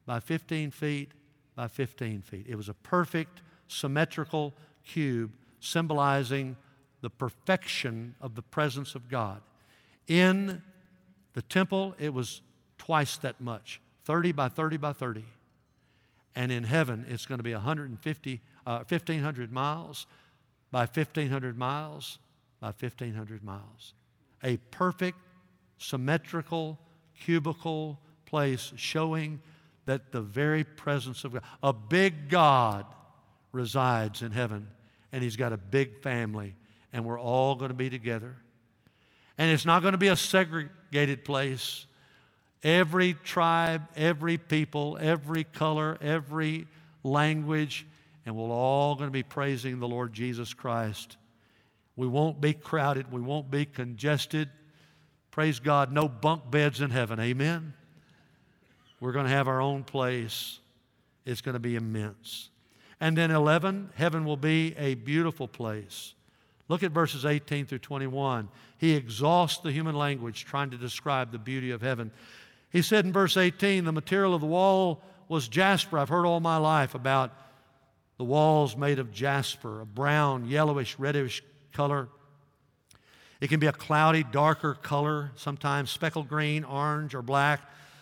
by 0.05 0.19
15 0.19 0.71
feet 0.71 1.11
by 1.55 1.67
15 1.67 2.21
feet. 2.21 2.45
It 2.47 2.55
was 2.55 2.69
a 2.69 2.73
perfect 2.73 3.41
symmetrical 3.67 4.53
cube 4.85 5.31
symbolizing 5.59 6.55
the 7.01 7.09
perfection 7.09 8.15
of 8.21 8.35
the 8.35 8.41
presence 8.41 8.95
of 8.95 9.09
God. 9.09 9.41
In 10.07 10.61
the 11.33 11.41
temple, 11.41 11.95
it 11.99 12.13
was 12.13 12.41
twice 12.77 13.17
that 13.17 13.39
much 13.39 13.81
30 14.05 14.31
by 14.31 14.49
30 14.49 14.77
by 14.77 14.93
30. 14.93 15.23
And 16.35 16.51
in 16.51 16.63
heaven, 16.63 17.05
it's 17.09 17.25
going 17.25 17.39
to 17.39 17.43
be 17.43 17.53
150, 17.53 18.41
uh, 18.65 18.77
1,500 18.87 19.51
miles 19.51 20.07
by 20.71 20.81
1,500 20.81 21.57
miles 21.57 22.19
by 22.59 22.67
1,500 22.67 23.43
miles. 23.43 23.93
A 24.43 24.57
perfect, 24.71 25.17
symmetrical, 25.77 26.79
cubical 27.19 27.97
place 28.25 28.71
showing 28.75 29.41
that 29.91 30.13
the 30.13 30.21
very 30.21 30.63
presence 30.63 31.25
of 31.25 31.33
God, 31.33 31.43
a 31.61 31.73
big 31.73 32.29
God, 32.29 32.85
resides 33.51 34.21
in 34.21 34.31
heaven, 34.31 34.69
and 35.11 35.21
He's 35.21 35.35
got 35.35 35.51
a 35.51 35.57
big 35.57 36.01
family, 36.01 36.55
and 36.93 37.03
we're 37.03 37.19
all 37.19 37.55
going 37.55 37.71
to 37.71 37.75
be 37.75 37.89
together. 37.89 38.37
And 39.37 39.51
it's 39.51 39.65
not 39.65 39.81
going 39.81 39.91
to 39.91 39.97
be 39.97 40.07
a 40.07 40.15
segregated 40.15 41.25
place. 41.25 41.85
Every 42.63 43.15
tribe, 43.15 43.81
every 43.97 44.37
people, 44.37 44.97
every 45.01 45.43
color, 45.43 45.97
every 45.99 46.67
language, 47.03 47.85
and 48.25 48.37
we're 48.37 48.47
all 48.47 48.95
going 48.95 49.09
to 49.09 49.11
be 49.11 49.23
praising 49.23 49.79
the 49.79 49.89
Lord 49.89 50.13
Jesus 50.13 50.53
Christ. 50.53 51.17
We 51.97 52.07
won't 52.07 52.39
be 52.39 52.53
crowded, 52.53 53.11
we 53.11 53.19
won't 53.19 53.51
be 53.51 53.65
congested. 53.65 54.49
Praise 55.31 55.59
God, 55.59 55.91
no 55.91 56.07
bunk 56.07 56.49
beds 56.49 56.79
in 56.79 56.91
heaven. 56.91 57.19
Amen. 57.19 57.73
We're 59.01 59.11
going 59.11 59.25
to 59.25 59.31
have 59.31 59.49
our 59.49 59.59
own 59.59 59.83
place. 59.83 60.59
It's 61.25 61.41
going 61.41 61.53
to 61.53 61.59
be 61.59 61.75
immense. 61.75 62.49
And 63.01 63.17
then 63.17 63.31
11, 63.31 63.89
heaven 63.95 64.23
will 64.23 64.37
be 64.37 64.75
a 64.77 64.93
beautiful 64.93 65.47
place. 65.47 66.13
Look 66.69 66.83
at 66.83 66.91
verses 66.91 67.25
18 67.25 67.65
through 67.65 67.79
21. 67.79 68.47
He 68.77 68.93
exhausts 68.93 69.61
the 69.61 69.71
human 69.71 69.95
language 69.95 70.45
trying 70.45 70.69
to 70.69 70.77
describe 70.77 71.31
the 71.31 71.39
beauty 71.39 71.71
of 71.71 71.81
heaven. 71.81 72.11
He 72.69 72.81
said 72.81 73.03
in 73.03 73.11
verse 73.11 73.35
18, 73.35 73.83
the 73.83 73.91
material 73.91 74.33
of 74.33 74.39
the 74.39 74.47
wall 74.47 75.03
was 75.27 75.47
jasper. 75.47 75.97
I've 75.97 76.09
heard 76.09 76.25
all 76.25 76.39
my 76.39 76.57
life 76.57 76.95
about 76.95 77.33
the 78.17 78.23
walls 78.23 78.77
made 78.77 78.99
of 78.99 79.11
jasper, 79.11 79.81
a 79.81 79.85
brown, 79.85 80.45
yellowish, 80.45 80.97
reddish 80.99 81.43
color. 81.73 82.07
It 83.41 83.49
can 83.49 83.59
be 83.59 83.67
a 83.67 83.73
cloudy, 83.73 84.23
darker 84.23 84.75
color, 84.75 85.31
sometimes 85.35 85.89
speckled 85.89 86.29
green, 86.29 86.63
orange, 86.63 87.15
or 87.15 87.23
black. 87.23 87.61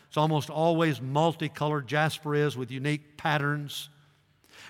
It's 0.09 0.17
almost 0.17 0.49
always 0.49 0.99
multicolored. 0.99 1.87
Jasper 1.87 2.35
is 2.35 2.57
with 2.57 2.71
unique 2.71 3.15
patterns. 3.15 3.89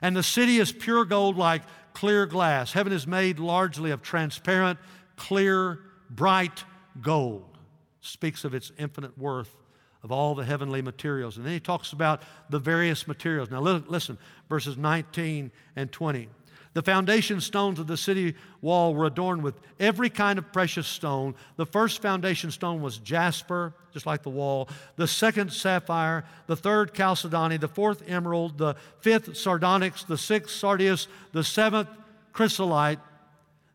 And 0.02 0.16
the 0.16 0.24
city 0.24 0.58
is 0.58 0.72
pure 0.72 1.06
gold 1.06 1.38
like 1.38 1.64
clear 1.94 2.26
glass. 2.26 2.74
Heaven 2.74 2.92
is 2.92 3.08
made 3.08 3.40
largely 3.40 3.92
of 3.92 4.02
transparent, 4.02 4.80
clear, 5.16 5.80
bright 6.10 6.64
gold. 7.02 7.58
Speaks 8.02 8.44
of 8.44 8.54
its 8.54 8.72
infinite 8.78 9.18
worth 9.18 9.56
of 10.04 10.12
all 10.12 10.36
the 10.36 10.44
heavenly 10.44 10.82
materials. 10.82 11.38
And 11.38 11.46
then 11.46 11.54
he 11.54 11.60
talks 11.60 11.94
about 11.94 12.22
the 12.50 12.60
various 12.60 13.08
materials. 13.08 13.50
Now, 13.50 13.62
listen, 13.62 14.18
verses 14.50 14.78
19 14.78 15.52
and 15.76 15.92
20. 15.92 16.30
The 16.74 16.84
foundation 16.84 17.42
stones 17.42 17.80
of 17.80 17.88
the 17.88 17.98
city 17.98 18.36
wall 18.62 18.94
were 18.94 19.06
adorned 19.06 19.42
with 19.42 19.56
every 19.80 20.10
kind 20.10 20.38
of 20.38 20.54
precious 20.54 20.86
stone. 20.88 21.34
The 21.56 21.66
first 21.66 22.02
foundation 22.02 22.52
stone 22.52 22.82
was 22.82 23.00
jasper, 23.00 23.74
just 23.92 24.06
like 24.06 24.22
the 24.22 24.30
wall. 24.30 24.70
The 24.96 25.08
second, 25.08 25.52
sapphire. 25.52 26.26
The 26.46 26.56
third, 26.56 26.94
chalcedony. 26.94 27.58
The 27.58 27.68
fourth, 27.68 28.04
emerald. 28.08 28.60
The 28.60 28.76
fifth, 29.00 29.36
sardonyx. 29.36 30.04
The 30.04 30.18
sixth, 30.18 30.56
sardius. 30.56 31.08
The 31.32 31.44
seventh, 31.44 31.90
chrysolite. 32.34 33.00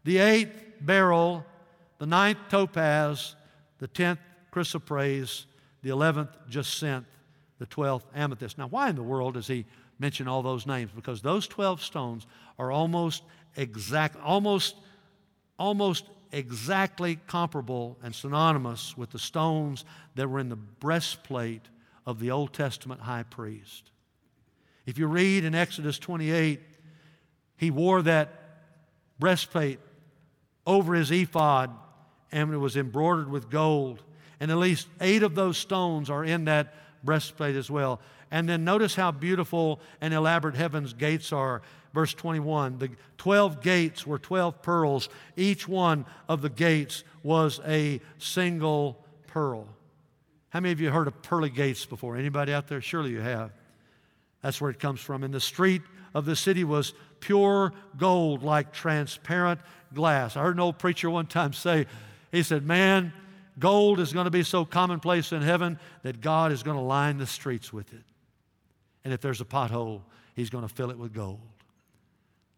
The 0.04 0.18
eighth, 0.18 0.54
beryl. 0.80 1.44
The 1.98 2.06
ninth, 2.06 2.38
topaz. 2.48 3.34
The 3.78 3.88
tenth, 3.88 4.20
chrysoprase. 4.52 5.46
The 5.82 5.90
eleventh, 5.90 6.30
jacinth. 6.48 7.06
The 7.58 7.66
twelfth, 7.66 8.06
amethyst. 8.14 8.56
Now, 8.56 8.68
why 8.68 8.88
in 8.90 8.96
the 8.96 9.02
world 9.02 9.36
is 9.36 9.48
he 9.48 9.64
mention 9.98 10.28
all 10.28 10.42
those 10.42 10.66
names? 10.66 10.90
Because 10.94 11.22
those 11.22 11.46
12 11.46 11.82
stones 11.82 12.26
are 12.58 12.70
almost 12.70 13.22
exact, 13.56 14.16
almost, 14.22 14.76
almost 15.58 16.04
exactly 16.32 17.16
comparable 17.26 17.96
and 18.02 18.14
synonymous 18.14 18.96
with 18.96 19.10
the 19.10 19.18
stones 19.18 19.84
that 20.16 20.28
were 20.28 20.40
in 20.40 20.48
the 20.48 20.56
breastplate 20.56 21.62
of 22.06 22.18
the 22.18 22.30
Old 22.30 22.52
Testament 22.52 23.00
high 23.00 23.22
priest. 23.22 23.90
If 24.86 24.98
you 24.98 25.06
read 25.06 25.44
in 25.44 25.54
Exodus 25.54 25.98
28, 25.98 26.60
he 27.56 27.70
wore 27.70 28.02
that 28.02 28.40
breastplate 29.18 29.78
over 30.66 30.94
his 30.94 31.10
ephod 31.10 31.70
and 32.32 32.52
it 32.52 32.58
was 32.58 32.76
embroidered 32.76 33.30
with 33.30 33.48
gold. 33.48 34.02
And 34.40 34.50
at 34.50 34.56
least 34.56 34.88
eight 35.00 35.22
of 35.22 35.34
those 35.34 35.56
stones 35.56 36.10
are 36.10 36.24
in 36.24 36.46
that 36.46 36.74
breastplate 37.04 37.54
as 37.54 37.70
well. 37.70 38.00
And 38.34 38.48
then 38.48 38.64
notice 38.64 38.96
how 38.96 39.12
beautiful 39.12 39.80
and 40.00 40.12
elaborate 40.12 40.56
heaven's 40.56 40.92
gates 40.92 41.32
are. 41.32 41.62
Verse 41.92 42.12
21 42.14 42.78
The 42.78 42.90
12 43.16 43.62
gates 43.62 44.04
were 44.04 44.18
12 44.18 44.60
pearls. 44.60 45.08
Each 45.36 45.68
one 45.68 46.04
of 46.28 46.42
the 46.42 46.48
gates 46.50 47.04
was 47.22 47.60
a 47.64 48.00
single 48.18 48.98
pearl. 49.28 49.68
How 50.48 50.58
many 50.58 50.72
of 50.72 50.80
you 50.80 50.90
heard 50.90 51.06
of 51.06 51.22
pearly 51.22 51.48
gates 51.48 51.86
before? 51.86 52.16
Anybody 52.16 52.52
out 52.52 52.66
there? 52.66 52.80
Surely 52.80 53.12
you 53.12 53.20
have. 53.20 53.52
That's 54.42 54.60
where 54.60 54.72
it 54.72 54.80
comes 54.80 55.00
from. 55.00 55.22
And 55.22 55.32
the 55.32 55.38
street 55.38 55.82
of 56.12 56.24
the 56.24 56.34
city 56.34 56.64
was 56.64 56.92
pure 57.20 57.72
gold, 57.96 58.42
like 58.42 58.72
transparent 58.72 59.60
glass. 59.94 60.36
I 60.36 60.42
heard 60.42 60.56
an 60.56 60.60
old 60.60 60.80
preacher 60.80 61.08
one 61.08 61.28
time 61.28 61.52
say, 61.52 61.86
he 62.32 62.42
said, 62.42 62.66
Man, 62.66 63.12
gold 63.60 64.00
is 64.00 64.12
going 64.12 64.24
to 64.24 64.32
be 64.32 64.42
so 64.42 64.64
commonplace 64.64 65.30
in 65.30 65.40
heaven 65.40 65.78
that 66.02 66.20
God 66.20 66.50
is 66.50 66.64
going 66.64 66.76
to 66.76 66.82
line 66.82 67.18
the 67.18 67.28
streets 67.28 67.72
with 67.72 67.92
it. 67.92 68.02
And 69.04 69.12
if 69.12 69.20
there's 69.20 69.40
a 69.40 69.44
pothole, 69.44 70.02
He's 70.34 70.50
going 70.50 70.66
to 70.66 70.74
fill 70.74 70.90
it 70.90 70.98
with 70.98 71.12
gold. 71.12 71.40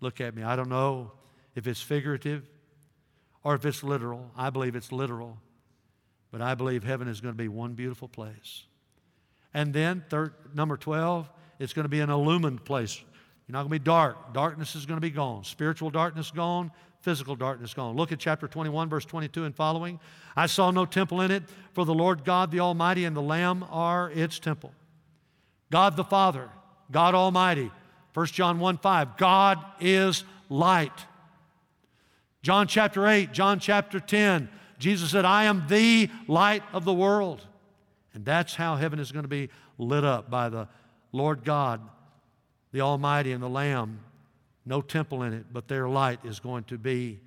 Look 0.01 0.21
at 0.21 0.35
me. 0.35 0.43
I 0.43 0.57
don't 0.57 0.69
know 0.69 1.13
if 1.55 1.67
it's 1.67 1.81
figurative 1.81 2.43
or 3.45 3.55
if 3.55 3.65
it's 3.65 3.83
literal. 3.83 4.31
I 4.37 4.51
believe 4.51 4.77
it's 4.77 4.93
literal. 4.93 5.39
But 6.31 6.43
I 6.43 6.55
believe 6.55 6.85
heaven 6.85 7.09
is 7.09 7.21
going 7.21 7.35
to 7.35 7.39
be 7.39 7.49
one 7.49 7.75
beautiful 7.75 8.09
place. 8.09 8.65
And 9.55 9.73
then, 9.73 10.05
third, 10.11 10.35
number 10.55 10.77
12, 10.77 11.31
it's 11.59 11.73
going 11.73 11.85
to 11.85 11.89
be 11.91 12.01
an 12.01 12.11
illumined 12.11 12.65
place. 12.65 13.01
You're 13.47 13.53
not 13.53 13.61
going 13.61 13.71
to 13.71 13.79
be 13.81 13.85
dark. 13.85 14.35
Darkness 14.35 14.75
is 14.75 14.87
going 14.87 14.97
to 14.97 15.01
be 15.01 15.11
gone. 15.11 15.45
Spiritual 15.45 15.91
darkness 15.91 16.31
gone, 16.31 16.73
physical 17.01 17.37
darkness 17.37 17.73
gone. 17.73 17.97
Look 17.97 18.13
at 18.13 18.19
chapter 18.19 18.49
21, 18.49 18.89
verse 18.89 19.05
22 19.05 19.45
and 19.45 19.55
following. 19.55 20.01
I 20.35 20.47
saw 20.47 20.71
no 20.71 20.85
temple 20.85 21.21
in 21.21 21.31
it, 21.31 21.45
for 21.73 21.85
the 21.85 21.95
Lord 21.95 22.25
God 22.25 22.51
the 22.51 22.61
Almighty 22.61 23.05
and 23.05 23.17
the 23.17 23.23
Lamb 23.23 23.65
are 23.71 24.11
its 24.11 24.39
temple. 24.39 24.73
God 25.71 25.97
the 25.97 26.05
Father, 26.05 26.49
God 26.91 27.15
Almighty. 27.15 27.71
1 28.15 28.27
John 28.27 28.59
1 28.59 28.79
5, 28.79 29.17
God 29.17 29.65
is 29.81 30.25
light. 30.49 31.05
John 32.43 32.67
chapter 32.67 33.07
8, 33.07 33.33
John 33.33 33.59
chapter 33.59 34.01
10, 34.01 34.49
Jesus 34.79 35.11
said, 35.11 35.25
I 35.25 35.45
am 35.45 35.67
the 35.69 36.09
light 36.29 36.63
of 36.73 36.85
the 36.85 36.95
world. 36.95 37.45
And 38.15 38.25
that's 38.25 38.55
how 38.55 38.77
heaven 38.77 38.99
is 38.99 39.13
going 39.13 39.25
to 39.25 39.29
be 39.29 39.51
lit 39.77 40.05
up 40.05 40.31
by 40.31 40.49
the 40.49 40.69
Lord 41.13 41.45
God, 41.45 41.81
the 42.73 42.81
Almighty, 42.81 43.33
and 43.33 43.43
the 43.43 43.49
Lamb. 43.49 44.01
No 44.65 44.81
temple 44.81 45.23
in 45.23 45.33
it, 45.33 45.47
but 45.53 45.69
their 45.69 45.89
light 45.89 46.21
is 46.25 46.41
going 46.41 46.65
to 46.65 46.79
be 46.79 47.21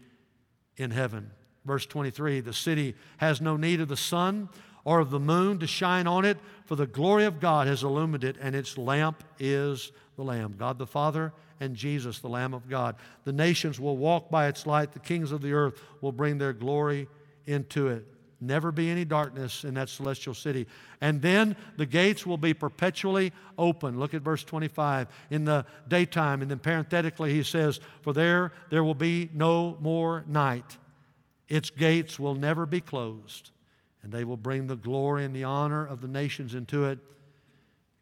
in 0.77 0.91
heaven. 0.91 1.31
Verse 1.65 1.85
23 1.85 2.39
the 2.39 2.53
city 2.53 2.95
has 3.17 3.41
no 3.41 3.57
need 3.57 3.81
of 3.81 3.87
the 3.89 3.97
sun 3.97 4.49
or 4.83 4.99
of 4.99 5.09
the 5.09 5.19
moon 5.19 5.59
to 5.59 5.67
shine 5.67 6.07
on 6.07 6.25
it, 6.25 6.37
for 6.65 6.75
the 6.75 6.87
glory 6.87 7.25
of 7.25 7.39
God 7.39 7.67
has 7.67 7.83
illumined 7.83 8.23
it, 8.23 8.37
and 8.39 8.55
its 8.55 8.77
lamp 8.77 9.23
is 9.39 9.91
the 10.15 10.23
Lamb, 10.23 10.55
God 10.57 10.77
the 10.77 10.87
Father, 10.87 11.33
and 11.59 11.75
Jesus, 11.75 12.19
the 12.19 12.29
Lamb 12.29 12.53
of 12.53 12.69
God. 12.69 12.95
The 13.23 13.33
nations 13.33 13.79
will 13.79 13.97
walk 13.97 14.29
by 14.29 14.47
its 14.47 14.65
light, 14.65 14.91
the 14.91 14.99
kings 14.99 15.31
of 15.31 15.41
the 15.41 15.53
earth 15.53 15.81
will 16.01 16.11
bring 16.11 16.37
their 16.37 16.53
glory 16.53 17.07
into 17.45 17.87
it. 17.87 18.05
Never 18.41 18.71
be 18.71 18.89
any 18.89 19.03
darkness 19.03 19.65
in 19.65 19.73
that 19.73 19.89
celestial 19.89 20.33
city. 20.33 20.65
And 21.01 21.21
then 21.21 21.57
the 21.75 21.85
gates 21.85 22.25
will 22.25 22.37
be 22.37 22.53
perpetually 22.53 23.33
open. 23.57 23.99
Look 23.99 24.13
at 24.13 24.21
verse 24.21 24.45
25. 24.45 25.07
In 25.29 25.43
the 25.43 25.65
daytime, 25.89 26.41
and 26.41 26.49
then 26.49 26.59
parenthetically, 26.59 27.33
he 27.33 27.43
says, 27.43 27.81
For 28.01 28.13
there, 28.13 28.53
there 28.69 28.83
will 28.83 28.95
be 28.95 29.29
no 29.33 29.77
more 29.81 30.23
night. 30.25 30.77
Its 31.49 31.69
gates 31.69 32.17
will 32.17 32.35
never 32.35 32.65
be 32.65 32.79
closed 32.79 33.51
and 34.03 34.11
they 34.11 34.23
will 34.23 34.37
bring 34.37 34.67
the 34.67 34.75
glory 34.75 35.25
and 35.25 35.35
the 35.35 35.43
honor 35.43 35.85
of 35.85 36.01
the 36.01 36.07
nations 36.07 36.55
into 36.55 36.85
it. 36.85 36.99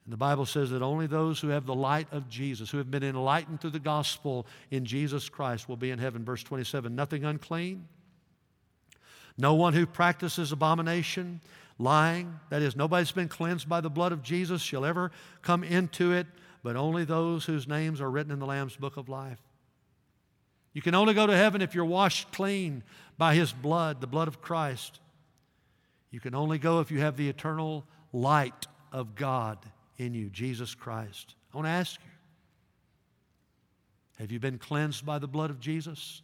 And 0.05 0.13
the 0.13 0.17
Bible 0.17 0.45
says 0.45 0.69
that 0.69 0.81
only 0.81 1.07
those 1.07 1.39
who 1.39 1.49
have 1.49 1.65
the 1.65 1.75
light 1.75 2.07
of 2.11 2.29
Jesus, 2.29 2.69
who 2.69 2.77
have 2.77 2.89
been 2.89 3.03
enlightened 3.03 3.59
through 3.59 3.71
the 3.71 3.79
gospel 3.79 4.47
in 4.71 4.85
Jesus 4.85 5.27
Christ, 5.27 5.67
will 5.67 5.75
be 5.75 5.91
in 5.91 5.99
heaven. 5.99 6.23
Verse 6.23 6.43
27 6.43 6.95
Nothing 6.95 7.25
unclean, 7.25 7.87
no 9.37 9.53
one 9.53 9.73
who 9.73 9.85
practices 9.85 10.51
abomination, 10.51 11.41
lying, 11.77 12.39
that 12.49 12.61
is, 12.61 12.75
nobody's 12.75 13.11
been 13.11 13.27
cleansed 13.27 13.67
by 13.67 13.81
the 13.81 13.89
blood 13.89 14.11
of 14.11 14.23
Jesus 14.23 14.61
shall 14.61 14.85
ever 14.85 15.11
come 15.41 15.63
into 15.63 16.13
it, 16.13 16.25
but 16.63 16.75
only 16.75 17.03
those 17.03 17.45
whose 17.45 17.67
names 17.67 18.01
are 18.01 18.09
written 18.09 18.31
in 18.31 18.39
the 18.39 18.45
Lamb's 18.45 18.75
book 18.75 18.97
of 18.97 19.09
life. 19.09 19.39
You 20.73 20.81
can 20.81 20.95
only 20.95 21.13
go 21.13 21.27
to 21.27 21.35
heaven 21.35 21.61
if 21.61 21.75
you're 21.75 21.85
washed 21.85 22.31
clean 22.31 22.83
by 23.17 23.35
his 23.35 23.51
blood, 23.51 23.99
the 23.99 24.07
blood 24.07 24.27
of 24.27 24.41
Christ. 24.41 24.99
You 26.11 26.19
can 26.19 26.33
only 26.35 26.57
go 26.57 26.79
if 26.79 26.91
you 26.91 26.99
have 26.99 27.17
the 27.17 27.29
eternal 27.29 27.85
light 28.13 28.67
of 28.91 29.15
God 29.15 29.57
in 29.97 30.13
you, 30.13 30.29
Jesus 30.29 30.73
Christ. 30.75 31.35
I 31.53 31.57
want 31.57 31.67
to 31.67 31.71
ask 31.71 31.99
you 32.01 32.11
have 34.19 34.31
you 34.31 34.39
been 34.39 34.57
cleansed 34.57 35.05
by 35.05 35.19
the 35.19 35.27
blood 35.27 35.49
of 35.49 35.59
Jesus? 35.59 36.21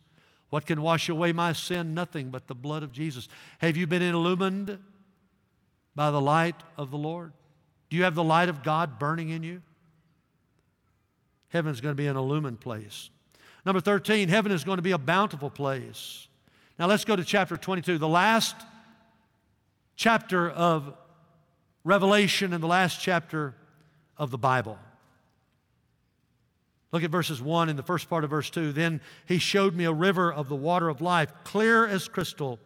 What 0.50 0.66
can 0.66 0.82
wash 0.82 1.10
away 1.10 1.32
my 1.32 1.54
sin? 1.54 1.94
Nothing 1.94 2.30
but 2.30 2.48
the 2.48 2.56
blood 2.56 2.84
of 2.84 2.92
Jesus. 2.92 3.28
Have 3.60 3.78
you 3.78 3.88
been 3.88 4.02
illumined 4.02 4.80
by 5.96 6.12
the 6.12 6.22
light 6.22 6.56
of 6.78 6.92
the 6.92 6.98
Lord? 6.98 7.34
Do 7.90 7.98
you 7.98 8.04
have 8.04 8.16
the 8.16 8.24
light 8.24 8.50
of 8.50 8.64
God 8.64 8.98
burning 8.98 9.30
in 9.30 9.44
you? 9.44 9.62
Heaven's 11.50 11.82
going 11.82 11.94
to 11.94 12.02
be 12.02 12.08
an 12.08 12.18
illumined 12.18 12.60
place. 12.60 13.12
Number 13.66 13.80
13, 13.80 14.28
heaven 14.28 14.52
is 14.52 14.64
going 14.64 14.78
to 14.78 14.84
be 14.84 14.92
a 14.92 14.98
bountiful 14.98 15.52
place. 15.52 16.28
Now 16.80 16.88
let's 16.88 17.06
go 17.06 17.16
to 17.16 17.24
chapter 17.24 17.56
22, 17.56 18.00
the 18.00 18.08
last 18.08 18.56
chapter 19.96 20.50
of 20.50 20.94
Revelation 21.84 22.54
and 22.54 22.64
the 22.64 22.68
last 22.68 23.02
chapter 23.02 23.56
of 24.18 24.32
the 24.32 24.38
Bible. 24.38 24.78
Look 26.92 27.04
at 27.04 27.10
verses 27.10 27.42
1 27.42 27.70
and 27.70 27.78
the 27.78 27.84
first 27.84 28.10
part 28.10 28.24
of 28.24 28.30
verse 28.30 28.50
2. 28.52 28.72
Then 28.72 29.02
he 29.26 29.40
showed 29.40 29.76
me 29.76 29.86
a 29.86 29.92
river 29.92 30.32
of 30.32 30.48
the 30.48 30.56
water 30.56 30.90
of 30.90 31.02
life, 31.02 31.34
clear 31.44 31.88
as 31.88 32.08
crystal, 32.08 32.60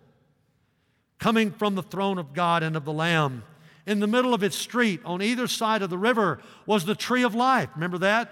coming 1.18 1.52
from 1.52 1.76
the 1.76 1.84
throne 1.84 2.18
of 2.18 2.34
God 2.34 2.62
and 2.62 2.76
of 2.76 2.84
the 2.84 2.94
Lamb. 2.94 3.44
In 3.86 4.02
the 4.02 4.08
middle 4.08 4.34
of 4.34 4.44
its 4.44 4.58
street, 4.58 5.00
on 5.06 5.22
either 5.22 5.48
side 5.48 5.82
of 5.82 5.90
the 5.90 5.98
river, 5.98 6.42
was 6.66 6.84
the 6.84 6.94
tree 6.94 7.24
of 7.24 7.36
life. 7.36 7.70
Remember 7.76 7.98
that? 8.00 8.30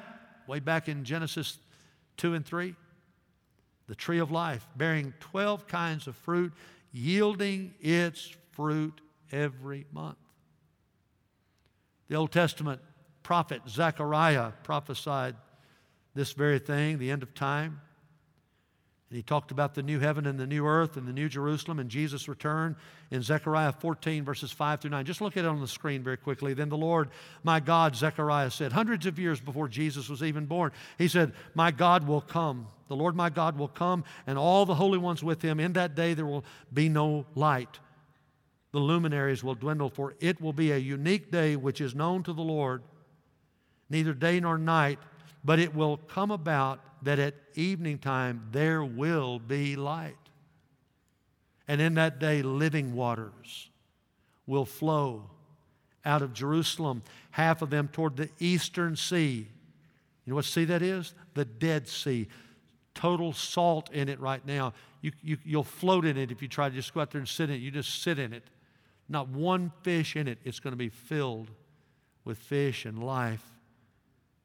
Way 0.47 0.59
back 0.59 0.89
in 0.89 1.05
Genesis 1.05 1.57
2 2.17 2.33
and 2.33 2.45
3. 2.45 2.75
The 3.87 3.95
tree 3.95 4.19
of 4.19 4.31
life, 4.31 4.67
bearing 4.75 5.13
12 5.21 5.65
kinds 5.65 6.07
of 6.07 6.15
fruit, 6.17 6.51
yielding 6.91 7.73
its 7.79 8.35
fruit 8.55 8.99
every 9.31 9.85
month. 9.91 10.17
The 12.07 12.15
Old 12.15 12.31
Testament 12.31 12.81
prophet 13.23 13.61
Zechariah 13.67 14.51
prophesied 14.63 15.35
this 16.13 16.33
very 16.33 16.59
thing, 16.59 16.97
the 16.97 17.11
end 17.11 17.23
of 17.23 17.33
time. 17.33 17.81
And 19.09 19.17
he 19.17 19.23
talked 19.23 19.51
about 19.51 19.75
the 19.75 19.83
new 19.83 19.99
heaven 19.99 20.25
and 20.25 20.39
the 20.39 20.47
new 20.47 20.65
earth 20.65 20.97
and 20.97 21.07
the 21.07 21.13
new 21.13 21.29
Jerusalem 21.29 21.79
and 21.79 21.89
Jesus' 21.89 22.27
return 22.27 22.75
in 23.11 23.21
Zechariah 23.21 23.71
14, 23.71 24.23
verses 24.23 24.51
5 24.51 24.81
through 24.81 24.91
9. 24.91 25.05
Just 25.05 25.21
look 25.21 25.37
at 25.37 25.45
it 25.45 25.47
on 25.47 25.61
the 25.61 25.67
screen 25.67 26.03
very 26.03 26.17
quickly. 26.17 26.53
Then 26.53 26.69
the 26.69 26.77
Lord, 26.77 27.09
my 27.43 27.59
God, 27.59 27.95
Zechariah 27.95 28.49
said, 28.49 28.71
hundreds 28.71 29.05
of 29.05 29.19
years 29.19 29.39
before 29.39 29.67
Jesus 29.67 30.09
was 30.09 30.23
even 30.23 30.45
born, 30.45 30.71
he 30.97 31.07
said, 31.07 31.33
My 31.53 31.69
God 31.69 32.07
will 32.07 32.21
come. 32.21 32.67
The 32.87 32.95
Lord 32.95 33.15
my 33.15 33.29
God 33.29 33.57
will 33.57 33.67
come, 33.67 34.03
and 34.27 34.37
all 34.37 34.65
the 34.65 34.75
holy 34.75 34.99
ones 34.99 35.23
with 35.23 35.41
him. 35.41 35.59
In 35.59 35.73
that 35.73 35.95
day 35.95 36.13
there 36.13 36.25
will 36.25 36.45
be 36.73 36.89
no 36.89 37.25
light. 37.33 37.79
The 38.75 38.81
luminaries 38.81 39.41
will 39.41 39.55
dwindle, 39.55 39.89
for 39.89 40.15
it 40.19 40.41
will 40.41 40.51
be 40.51 40.71
a 40.73 40.77
unique 40.77 41.31
day 41.31 41.55
which 41.55 41.79
is 41.79 41.95
known 41.95 42.23
to 42.23 42.33
the 42.33 42.41
Lord, 42.41 42.83
neither 43.89 44.13
day 44.13 44.39
nor 44.39 44.57
night 44.57 44.99
but 45.45 45.59
it 45.59 45.75
will 45.75 45.97
come 45.97 46.31
about 46.31 46.81
that 47.03 47.19
at 47.19 47.35
evening 47.53 47.99
time 47.99 48.47
there 48.51 48.83
will 48.83 49.37
be 49.37 49.75
light. 49.75 50.17
And 51.67 51.79
in 51.79 51.93
that 51.93 52.19
day, 52.19 52.41
living 52.41 52.95
waters 52.95 53.69
will 54.47 54.65
flow 54.65 55.29
out 56.03 56.23
of 56.23 56.33
Jerusalem, 56.33 57.03
half 57.31 57.61
of 57.61 57.69
them 57.69 57.87
toward 57.87 58.17
the 58.17 58.29
eastern 58.39 58.95
sea. 58.95 59.47
You 60.25 60.31
know 60.31 60.35
what 60.35 60.45
sea 60.45 60.65
that 60.65 60.81
is? 60.81 61.13
The 61.35 61.45
Dead 61.45 61.87
Sea. 61.87 62.27
Total 62.95 63.31
salt 63.33 63.91
in 63.91 64.09
it 64.09 64.19
right 64.19 64.45
now. 64.45 64.73
You, 65.01 65.11
you, 65.21 65.37
you'll 65.45 65.63
float 65.63 66.05
in 66.05 66.17
it 66.17 66.31
if 66.31 66.41
you 66.41 66.47
try 66.47 66.69
to 66.69 66.75
just 66.75 66.93
go 66.93 67.01
out 67.01 67.11
there 67.11 67.19
and 67.19 67.27
sit 67.27 67.49
in 67.49 67.55
it. 67.55 67.59
You 67.59 67.69
just 67.69 68.01
sit 68.01 68.17
in 68.17 68.33
it. 68.33 68.43
Not 69.07 69.29
one 69.29 69.71
fish 69.83 70.15
in 70.15 70.27
it. 70.27 70.39
It's 70.43 70.59
going 70.59 70.73
to 70.73 70.77
be 70.77 70.89
filled 70.89 71.51
with 72.23 72.37
fish 72.37 72.85
and 72.85 73.03
life 73.03 73.43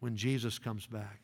when 0.01 0.17
Jesus 0.17 0.59
comes 0.59 0.87
back. 0.87 1.21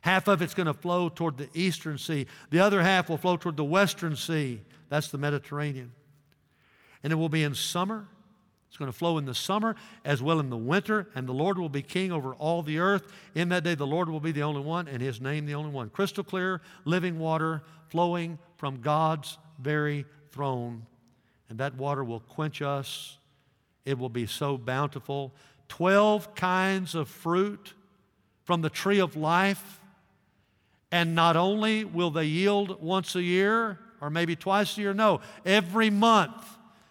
Half 0.00 0.26
of 0.26 0.42
it's 0.42 0.54
going 0.54 0.66
to 0.66 0.74
flow 0.74 1.08
toward 1.08 1.36
the 1.36 1.48
eastern 1.54 1.96
sea, 1.96 2.26
the 2.50 2.58
other 2.58 2.82
half 2.82 3.08
will 3.08 3.18
flow 3.18 3.36
toward 3.36 3.56
the 3.56 3.64
western 3.64 4.16
sea. 4.16 4.60
That's 4.88 5.08
the 5.08 5.18
Mediterranean. 5.18 5.92
And 7.04 7.12
it 7.12 7.16
will 7.16 7.28
be 7.28 7.44
in 7.44 7.54
summer. 7.54 8.08
It's 8.68 8.78
going 8.78 8.90
to 8.90 8.96
flow 8.96 9.18
in 9.18 9.26
the 9.26 9.34
summer 9.34 9.76
as 10.04 10.22
well 10.22 10.40
in 10.40 10.48
the 10.48 10.56
winter, 10.56 11.06
and 11.14 11.28
the 11.28 11.34
Lord 11.34 11.58
will 11.58 11.68
be 11.68 11.82
king 11.82 12.10
over 12.10 12.34
all 12.34 12.62
the 12.62 12.78
earth. 12.78 13.12
In 13.34 13.50
that 13.50 13.64
day, 13.64 13.74
the 13.74 13.86
Lord 13.86 14.08
will 14.08 14.18
be 14.18 14.32
the 14.32 14.42
only 14.42 14.62
one, 14.62 14.88
and 14.88 15.02
his 15.02 15.20
name 15.20 15.46
the 15.46 15.54
only 15.54 15.70
one. 15.70 15.90
Crystal 15.90 16.24
clear, 16.24 16.62
living 16.84 17.18
water 17.18 17.62
flowing 17.88 18.38
from 18.56 18.80
God's 18.80 19.36
very 19.60 20.06
throne. 20.30 20.86
And 21.52 21.60
that 21.60 21.74
water 21.74 22.02
will 22.02 22.20
quench 22.20 22.62
us. 22.62 23.18
It 23.84 23.98
will 23.98 24.08
be 24.08 24.24
so 24.24 24.56
bountiful 24.56 25.34
12 25.68 26.34
kinds 26.34 26.94
of 26.94 27.10
fruit 27.10 27.74
from 28.44 28.62
the 28.62 28.70
tree 28.70 29.00
of 29.00 29.16
life. 29.16 29.82
And 30.90 31.14
not 31.14 31.36
only 31.36 31.84
will 31.84 32.10
they 32.10 32.24
yield 32.24 32.82
once 32.82 33.14
a 33.16 33.22
year 33.22 33.78
or 34.00 34.08
maybe 34.08 34.34
twice 34.34 34.78
a 34.78 34.80
year, 34.80 34.94
no, 34.94 35.20
every 35.44 35.90
month, 35.90 36.42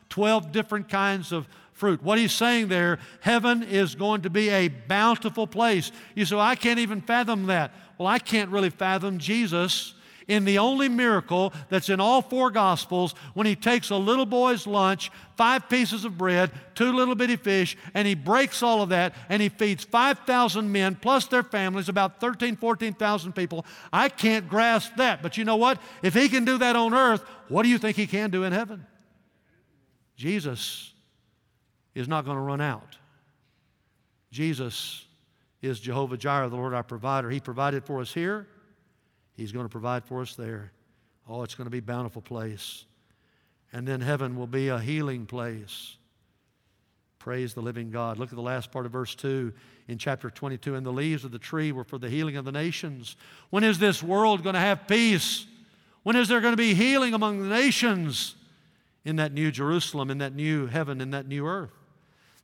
12 0.09 0.51
different 0.51 0.89
kinds 0.89 1.32
of 1.32 1.47
fruit. 1.74 2.03
What 2.03 2.20
he's 2.20 2.32
saying 2.32 2.68
there, 2.68 2.99
heaven 3.22 3.64
is 3.64 3.95
going 3.95 4.22
to 4.22 4.30
be 4.30 4.51
a 4.51 4.68
bountiful 4.68 5.47
place. 5.47 5.91
You 6.14 6.26
say, 6.26 6.36
well, 6.36 6.45
I 6.45 6.53
can't 6.53 6.78
even 6.78 7.01
fathom 7.01 7.47
that. 7.47 7.74
Well, 7.97 8.07
I 8.07 8.20
can't 8.20 8.51
really 8.51 8.70
fathom 8.70 9.18
Jesus 9.18 9.95
in 10.32 10.45
the 10.45 10.59
only 10.59 10.88
miracle 10.88 11.51
that's 11.67 11.89
in 11.89 11.99
all 11.99 12.21
four 12.21 12.49
Gospels 12.49 13.13
when 13.34 13.45
he 13.45 13.53
takes 13.53 13.89
a 13.89 13.97
little 13.97 14.25
boy's 14.25 14.65
lunch, 14.65 15.11
five 15.36 15.67
pieces 15.67 16.05
of 16.05 16.17
bread, 16.17 16.51
two 16.73 16.93
little 16.93 17.15
bitty 17.15 17.36
fish, 17.36 17.77
and 17.93 18.07
he 18.07 18.15
breaks 18.15 18.63
all 18.63 18.82
of 18.82 18.89
that 18.89 19.13
and 19.27 19.41
he 19.41 19.49
feeds 19.49 19.84
5,000 19.84 20.71
men 20.71 20.95
plus 20.95 21.27
their 21.27 21.43
families, 21.43 21.89
about 21.89 22.21
13, 22.21 22.55
14,000 22.55 23.34
people. 23.34 23.65
I 23.91 24.07
can't 24.07 24.47
grasp 24.47 24.95
that. 24.95 25.21
But 25.21 25.38
you 25.38 25.43
know 25.43 25.57
what? 25.57 25.82
If 26.01 26.13
he 26.13 26.29
can 26.29 26.45
do 26.45 26.57
that 26.59 26.77
on 26.77 26.93
earth, 26.93 27.25
what 27.49 27.63
do 27.63 27.69
you 27.69 27.77
think 27.77 27.97
he 27.97 28.07
can 28.07 28.29
do 28.29 28.45
in 28.45 28.53
heaven? 28.53 28.86
Jesus 30.15 30.93
is 31.93 32.07
not 32.07 32.23
going 32.23 32.38
to 32.38 32.41
run 32.41 32.61
out. 32.61 32.95
Jesus 34.32 35.05
is 35.61 35.82
Jehovah 35.82 36.15
Jireh, 36.15 36.47
the 36.47 36.55
Lord 36.55 36.73
our 36.73 36.84
provider. 36.84 37.29
He 37.29 37.41
provided 37.41 37.84
for 37.84 37.99
us 37.99 38.13
here. 38.13 38.47
He's 39.34 39.51
going 39.51 39.65
to 39.65 39.69
provide 39.69 40.05
for 40.05 40.21
us 40.21 40.36
there. 40.36 40.71
Oh, 41.27 41.43
it's 41.43 41.55
going 41.55 41.65
to 41.65 41.71
be 41.71 41.79
bountiful 41.79 42.21
place. 42.21 42.86
And 43.73 43.88
then 43.88 44.01
heaven 44.01 44.36
will 44.36 44.47
be 44.47 44.67
a 44.67 44.79
healing 44.79 45.25
place. 45.25 45.95
Praise 47.19 47.53
the 47.53 47.61
living 47.61 47.91
God. 47.91 48.17
Look 48.17 48.29
at 48.29 48.36
the 48.36 48.41
last 48.41 48.71
part 48.71 48.86
of 48.86 48.91
verse 48.91 49.13
2 49.15 49.53
in 49.88 49.97
chapter 49.97 50.29
22. 50.29 50.75
And 50.75 50.86
the 50.86 50.91
leaves 50.91 51.23
of 51.23 51.32
the 51.32 51.39
tree 51.39 51.71
were 51.71 51.84
for 51.84 51.97
the 51.97 52.09
healing 52.09 52.36
of 52.36 52.45
the 52.45 52.51
nations. 52.51 53.15
When 53.51 53.63
is 53.63 53.79
this 53.79 54.01
world 54.01 54.43
going 54.43 54.55
to 54.55 54.59
have 54.59 54.88
peace? 54.88 55.45
When 56.03 56.15
is 56.15 56.27
there 56.27 56.41
going 56.41 56.53
to 56.53 56.57
be 56.57 56.73
healing 56.73 57.13
among 57.13 57.41
the 57.41 57.47
nations? 57.47 58.36
In 59.05 59.15
that 59.15 59.34
new 59.34 59.51
Jerusalem, 59.51 60.11
in 60.11 60.17
that 60.19 60.36
new 60.36 60.67
heaven, 60.67 60.99
in 60.99 61.11
that 61.11 61.27
new 61.27 61.47
earth. 61.47 61.71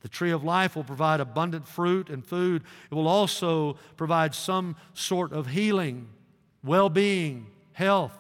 The 0.02 0.10
tree 0.10 0.32
of 0.32 0.44
life 0.44 0.76
will 0.76 0.84
provide 0.84 1.20
abundant 1.20 1.68
fruit 1.68 2.10
and 2.10 2.26
food. 2.26 2.64
It 2.90 2.96
will 2.96 3.08
also 3.08 3.78
provide 3.96 4.34
some 4.34 4.76
sort 4.94 5.34
of 5.34 5.48
healing 5.48 6.08
well 6.64 6.90
being, 6.90 7.48
health. 7.74 8.14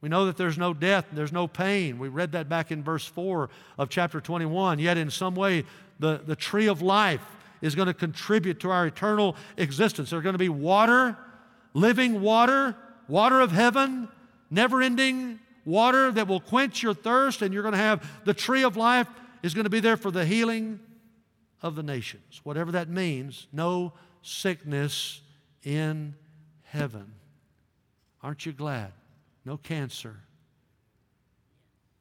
We 0.00 0.08
know 0.08 0.26
that 0.26 0.36
there's 0.36 0.58
no 0.58 0.74
death, 0.74 1.06
there's 1.12 1.32
no 1.32 1.48
pain. 1.48 1.98
We 1.98 2.08
read 2.08 2.32
that 2.32 2.48
back 2.48 2.70
in 2.70 2.82
verse 2.82 3.04
4 3.04 3.48
of 3.78 3.88
chapter 3.88 4.20
21. 4.20 4.78
Yet, 4.78 4.96
in 4.98 5.10
some 5.10 5.34
way, 5.34 5.64
the, 5.98 6.20
the 6.24 6.36
tree 6.36 6.68
of 6.68 6.82
life 6.82 7.22
is 7.62 7.74
going 7.74 7.86
to 7.86 7.94
contribute 7.94 8.60
to 8.60 8.70
our 8.70 8.86
eternal 8.86 9.36
existence. 9.56 10.10
There's 10.10 10.22
going 10.22 10.34
to 10.34 10.38
be 10.38 10.48
water, 10.48 11.16
living 11.74 12.20
water, 12.20 12.76
water 13.08 13.40
of 13.40 13.50
heaven, 13.50 14.08
never 14.50 14.82
ending 14.82 15.40
water 15.64 16.12
that 16.12 16.28
will 16.28 16.40
quench 16.40 16.82
your 16.82 16.94
thirst, 16.94 17.42
and 17.42 17.52
you're 17.52 17.62
going 17.62 17.72
to 17.72 17.78
have 17.78 18.08
the 18.24 18.34
tree 18.34 18.62
of 18.62 18.76
life 18.76 19.08
is 19.42 19.54
going 19.54 19.64
to 19.64 19.70
be 19.70 19.80
there 19.80 19.96
for 19.96 20.10
the 20.10 20.24
healing 20.24 20.78
of 21.62 21.74
the 21.74 21.82
nations. 21.82 22.40
Whatever 22.44 22.72
that 22.72 22.88
means, 22.88 23.46
no 23.52 23.92
sickness 24.22 25.20
in 25.64 26.14
heaven. 26.66 27.12
Aren't 28.22 28.46
you 28.46 28.52
glad? 28.52 28.92
No 29.44 29.56
cancer, 29.56 30.16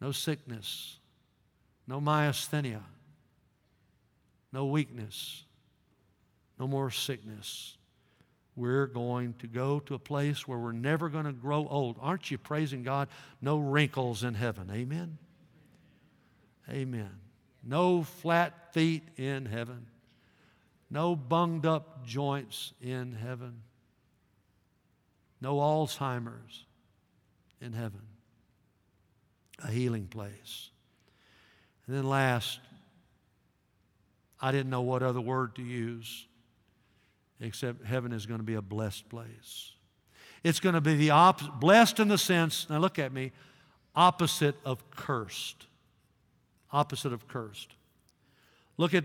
no 0.01 0.11
sickness, 0.11 0.97
no 1.88 2.01
myasthenia, 2.01 2.82
no 4.51 4.66
weakness, 4.66 5.43
no 6.59 6.68
more 6.68 6.89
sickness. 6.89 7.78
We're 8.55 8.88
going 8.88 9.34
to 9.39 9.47
go 9.47 9.80
to 9.82 9.95
a 9.95 9.99
place 9.99 10.47
where 10.47 10.57
we're 10.57 10.72
never 10.72 11.09
going 11.09 11.26
to 11.26 11.34
grow 11.34 11.68
old. 11.68 11.97
Aren't 11.99 12.32
you 12.32 12.38
praising 12.38 12.84
God? 12.84 13.09
No 13.41 13.57
wrinkles 13.57 14.24
in 14.24 14.34
heaven. 14.34 14.72
Amen. 14.74 15.18
Amen. 16.70 17.11
No 17.61 18.03
flat 18.03 18.74
feet 18.74 19.03
in 19.18 19.45
heaven. 19.45 19.88
No 20.89 21.18
bunged 21.18 21.66
up 21.66 22.05
joints 22.05 22.72
in 22.82 23.11
heaven 23.11 23.61
no 25.46 25.58
Alzheimer's 25.58 26.66
in 27.62 27.72
heaven, 27.72 28.02
a 29.64 29.70
healing 29.70 30.08
place. 30.08 30.72
And 31.86 31.96
then 31.96 32.04
last, 32.04 32.60
I 34.41 34.52
didn't 34.52 34.72
know 34.72 34.82
what 34.82 35.04
other 35.04 35.22
word 35.22 35.54
to 35.58 35.62
use 35.62 36.26
except 37.39 37.86
heaven 37.86 38.12
is 38.12 38.26
going 38.26 38.39
to 38.39 38.43
be 38.43 38.56
a 38.56 38.62
blessed 38.62 39.08
place. 39.08 39.74
It's 40.43 40.60
going 40.60 40.74
to 40.74 40.82
be 40.82 40.96
the 40.96 41.12
opposite, 41.12 41.60
blessed 41.60 42.00
in 42.00 42.08
the 42.08 42.18
sense, 42.18 42.68
now 42.68 42.80
look 42.80 42.98
at 42.98 43.14
me, 43.14 43.32
opposite 43.96 44.56
of 44.66 44.89
cursed. 44.89 45.68
Opposite 46.72 47.14
of 47.14 47.28
cursed. 47.28 47.70
Look 48.78 48.96
at 48.96 49.04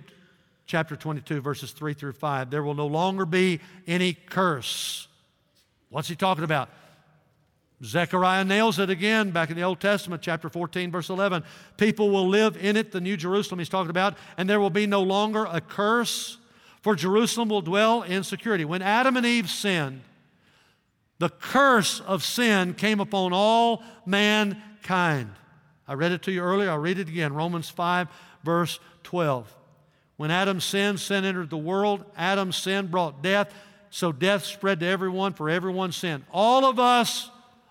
chapter 0.64 0.96
22, 0.96 1.42
verses 1.42 1.72
3 1.72 1.92
through 1.92 2.12
5. 2.12 2.48
There 2.48 2.62
will 2.62 2.74
no 2.74 2.86
longer 2.86 3.26
be 3.26 3.60
any 3.86 4.14
curse. 4.14 5.06
What's 5.90 6.08
he 6.08 6.16
talking 6.16 6.44
about? 6.44 6.70
Zechariah 7.82 8.44
nails 8.44 8.78
it 8.78 8.90
again 8.90 9.30
back 9.30 9.50
in 9.50 9.56
the 9.56 9.62
Old 9.62 9.80
Testament, 9.80 10.22
chapter 10.22 10.48
14, 10.48 10.90
verse 10.90 11.08
11. 11.08 11.42
People 11.76 12.10
will 12.10 12.28
live 12.28 12.56
in 12.56 12.76
it, 12.76 12.92
the 12.92 13.00
New 13.00 13.16
Jerusalem 13.16 13.58
he's 13.58 13.68
talking 13.68 13.90
about, 13.90 14.16
and 14.36 14.48
there 14.48 14.60
will 14.60 14.70
be 14.70 14.86
no 14.86 15.02
longer 15.02 15.46
a 15.50 15.60
curse, 15.60 16.38
for 16.82 16.94
Jerusalem 16.94 17.48
will 17.48 17.62
dwell 17.62 18.02
in 18.02 18.22
security. 18.22 18.64
When 18.64 18.82
Adam 18.82 19.16
and 19.16 19.26
Eve 19.26 19.50
sinned, 19.50 20.02
the 21.18 21.30
curse 21.30 22.00
of 22.00 22.24
sin 22.24 22.74
came 22.74 23.00
upon 23.00 23.32
all 23.32 23.82
mankind. 24.06 25.30
I 25.88 25.94
read 25.94 26.12
it 26.12 26.22
to 26.22 26.32
you 26.32 26.42
earlier, 26.42 26.70
I'll 26.70 26.78
read 26.78 26.98
it 26.98 27.08
again. 27.08 27.32
Romans 27.32 27.68
5, 27.68 28.08
verse 28.44 28.78
12. 29.04 29.56
When 30.18 30.30
Adam 30.30 30.60
sinned, 30.60 31.00
sin 31.00 31.24
entered 31.24 31.48
the 31.48 31.56
world. 31.56 32.04
Adam's 32.14 32.56
sin 32.56 32.88
brought 32.88 33.22
death, 33.22 33.54
so 33.90 34.12
death 34.12 34.44
spread 34.44 34.80
to 34.80 34.86
everyone, 34.86 35.34
for 35.34 35.50
everyone's 35.50 35.96
sin. 35.96 36.24
All 36.32 36.64
of 36.64 36.78
us 36.78 37.30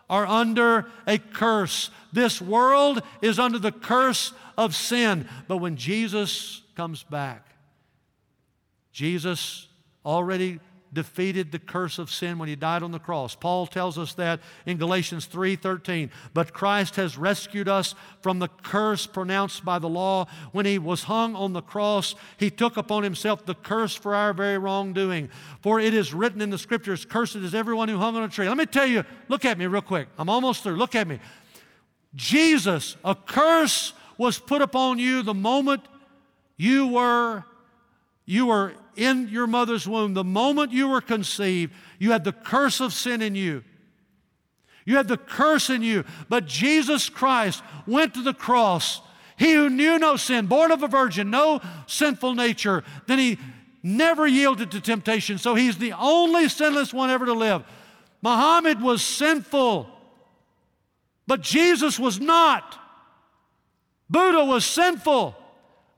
are 0.10 0.26
under 0.26 0.86
a 1.08 1.18
curse. 1.18 1.90
This 2.12 2.42
world 2.42 3.02
is 3.22 3.40
under 3.40 3.60
the 3.60 3.72
curse 3.72 4.34
of 4.58 4.76
sin. 4.76 5.28
But 5.48 5.58
when 5.58 5.78
Jesus 5.78 6.62
comes 6.76 7.04
back, 7.04 7.46
Jesus 8.92 9.68
already 10.06 10.60
defeated 10.94 11.52
the 11.52 11.60
curse 11.60 12.00
of 12.00 12.12
sin 12.12 12.38
when 12.38 12.50
he 12.50 12.56
died 12.56 12.84
on 12.84 12.92
the 12.92 13.00
cross. 13.00 13.36
Paul 13.36 13.68
tells 13.68 13.98
us 13.98 14.14
that 14.14 14.40
in 14.66 14.78
Galatians 14.78 15.26
3:13. 15.26 16.10
But 16.34 16.54
Christ 16.54 16.96
has 16.96 17.18
rescued 17.18 17.68
us 17.68 17.96
from 18.22 18.40
the 18.40 18.48
curse 18.48 19.06
pronounced 19.06 19.64
by 19.64 19.80
the 19.80 19.90
law 19.90 20.26
when 20.52 20.66
he 20.66 20.80
was 20.80 21.04
hung 21.04 21.36
on 21.36 21.54
the 21.54 21.62
cross. 21.62 22.16
He 22.38 22.50
took 22.50 22.78
upon 22.78 23.04
himself 23.04 23.46
the 23.46 23.56
curse 23.56 23.96
for 23.96 24.16
our 24.16 24.34
very 24.34 24.58
wrongdoing. 24.58 25.30
For 25.62 25.80
it 25.80 25.94
is 25.94 26.14
written 26.14 26.42
in 26.42 26.50
the 26.50 26.58
scriptures, 26.58 27.06
cursed 27.06 27.36
is 27.36 27.54
everyone 27.54 27.90
who 27.90 27.98
hung 27.98 28.16
on 28.16 28.24
a 28.24 28.30
tree. 28.30 28.48
Let 28.48 28.58
me 28.58 28.66
tell 28.66 28.88
you, 28.88 29.04
look 29.28 29.46
at 29.46 29.58
me 29.58 29.68
real 29.68 29.82
quick. 29.82 30.08
I'm 30.18 30.30
almost 30.30 30.64
through. 30.64 30.76
Look 30.76 30.96
at 30.96 31.08
me. 31.08 31.20
Jesus, 32.16 32.98
a 33.04 33.14
curse 33.16 33.94
was 34.18 34.40
put 34.40 34.62
upon 34.62 35.00
you 35.00 35.22
the 35.22 35.34
moment 35.34 35.84
you 36.58 36.88
were 36.88 37.46
you 38.26 38.46
were 38.46 38.74
in 39.00 39.30
your 39.30 39.48
mother's 39.48 39.88
womb, 39.88 40.14
the 40.14 40.24
moment 40.24 40.72
you 40.72 40.90
were 40.90 41.02
conceived, 41.02 41.74
you 41.98 42.12
had 42.12 42.24
the 42.24 42.34
curse 42.34 42.82
of 42.82 42.94
sin 42.94 43.22
in 43.22 43.34
you. 43.34 43.64
You 44.86 44.98
had 44.98 45.08
the 45.08 45.18
curse 45.18 45.70
in 45.70 45.82
you. 45.82 46.04
But 46.28 46.46
Jesus 46.46 47.10
Christ 47.10 47.64
went 47.88 48.14
to 48.16 48.22
the 48.22 48.34
cross. 48.34 49.02
He 49.38 49.54
who 49.54 49.70
knew 49.70 49.98
no 50.00 50.18
sin, 50.18 50.48
born 50.48 50.72
of 50.72 50.84
a 50.84 50.88
virgin, 50.88 51.30
no 51.30 51.62
sinful 51.88 52.36
nature, 52.36 52.84
then 53.08 53.20
he 53.20 53.38
never 53.82 54.28
yielded 54.28 54.72
to 54.72 54.82
temptation. 54.82 55.38
So 55.38 55.56
he's 55.56 55.78
the 55.78 55.94
only 55.94 56.50
sinless 56.50 56.94
one 56.94 57.10
ever 57.10 57.26
to 57.26 57.34
live. 57.34 57.64
Muhammad 58.22 58.82
was 58.82 59.02
sinful, 59.02 59.88
but 61.26 61.42
Jesus 61.42 61.98
was 61.98 62.20
not. 62.20 62.78
Buddha 64.10 64.44
was 64.44 64.66
sinful, 64.66 65.36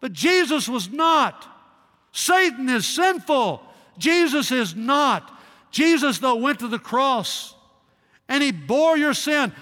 but 0.02 0.14
Jesus 0.14 0.70
was 0.70 0.90
not. 0.90 1.48
Satan 2.12 2.70
is 2.70 2.86
sinful. 2.86 3.62
Jesus 3.98 4.52
is 4.52 4.76
not. 4.76 5.32
Jesus, 5.72 6.20
though, 6.20 6.36
went 6.36 6.60
to 6.60 6.68
the 6.68 6.80
cross 6.80 7.56
and 8.28 8.44
he 8.44 8.52
bore 8.52 8.98
your 8.98 9.14
sin. 9.14 9.54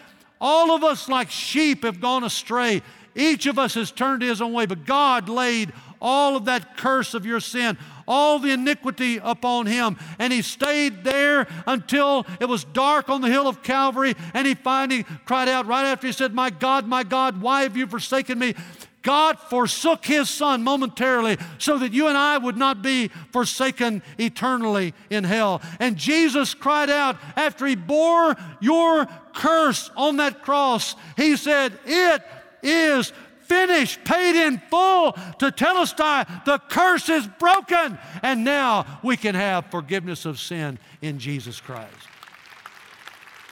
All 0.42 0.72
of 0.72 0.84
us, 0.84 1.10
like 1.10 1.30
sheep, 1.30 1.84
have 1.84 2.00
gone 2.00 2.24
astray. 2.24 2.82
Each 3.16 3.46
of 3.46 3.60
us 3.60 3.74
has 3.74 3.92
turned 3.92 4.22
his 4.22 4.42
own 4.42 4.54
way, 4.54 4.66
but 4.66 4.86
God 4.86 5.28
laid 5.28 5.74
all 6.02 6.38
of 6.38 6.46
that 6.46 6.78
curse 6.78 7.14
of 7.14 7.26
your 7.26 7.40
sin, 7.40 7.78
all 8.08 8.40
the 8.40 8.52
iniquity 8.52 9.20
upon 9.22 9.66
him. 9.66 9.98
And 10.18 10.32
he 10.32 10.42
stayed 10.42 11.04
there 11.04 11.48
until 11.68 12.26
it 12.40 12.46
was 12.46 12.64
dark 12.64 13.10
on 13.10 13.22
the 13.22 13.28
hill 13.28 13.48
of 13.48 13.64
Calvary. 13.64 14.16
And 14.34 14.48
he 14.48 14.56
finally 14.56 15.04
cried 15.26 15.50
out 15.50 15.66
right 15.68 15.86
after 15.86 16.08
he 16.08 16.14
said, 16.14 16.34
My 16.34 16.50
God, 16.50 16.88
my 16.88 17.04
God, 17.04 17.42
why 17.42 17.64
have 17.64 17.76
you 17.76 17.88
forsaken 17.88 18.40
me? 18.40 18.56
God 19.02 19.40
forsook 19.40 20.06
his 20.06 20.30
son 20.30 20.64
momentarily 20.64 21.38
so 21.58 21.78
that 21.78 21.94
you 21.94 22.08
and 22.08 22.18
I 22.18 22.38
would 22.38 22.58
not 22.58 22.82
be 22.82 23.08
forsaken 23.32 24.04
eternally 24.18 24.94
in 25.10 25.24
hell. 25.24 25.62
And 25.80 25.96
Jesus 25.96 26.54
cried 26.54 26.90
out 26.90 27.18
after 27.36 27.66
he 27.66 27.76
bore 27.76 28.36
your 28.60 29.08
curse 29.34 29.90
on 29.96 30.18
that 30.18 30.42
cross, 30.42 30.96
he 31.16 31.38
said, 31.38 31.80
It 31.86 32.22
is 32.62 33.14
finished, 33.44 34.04
paid 34.04 34.36
in 34.36 34.62
full 34.70 35.14
tetelestai. 35.14 36.46
The 36.46 36.60
curse 36.70 37.10
is 37.10 37.26
broken, 37.40 37.98
and 38.22 38.44
now 38.44 39.00
we 39.04 39.18
can 39.18 39.34
have 39.34 39.66
forgiveness 39.68 40.26
of 40.26 40.40
sin 40.40 40.78
in 41.02 41.20
Jesus 41.20 41.60
Christ. 41.60 41.96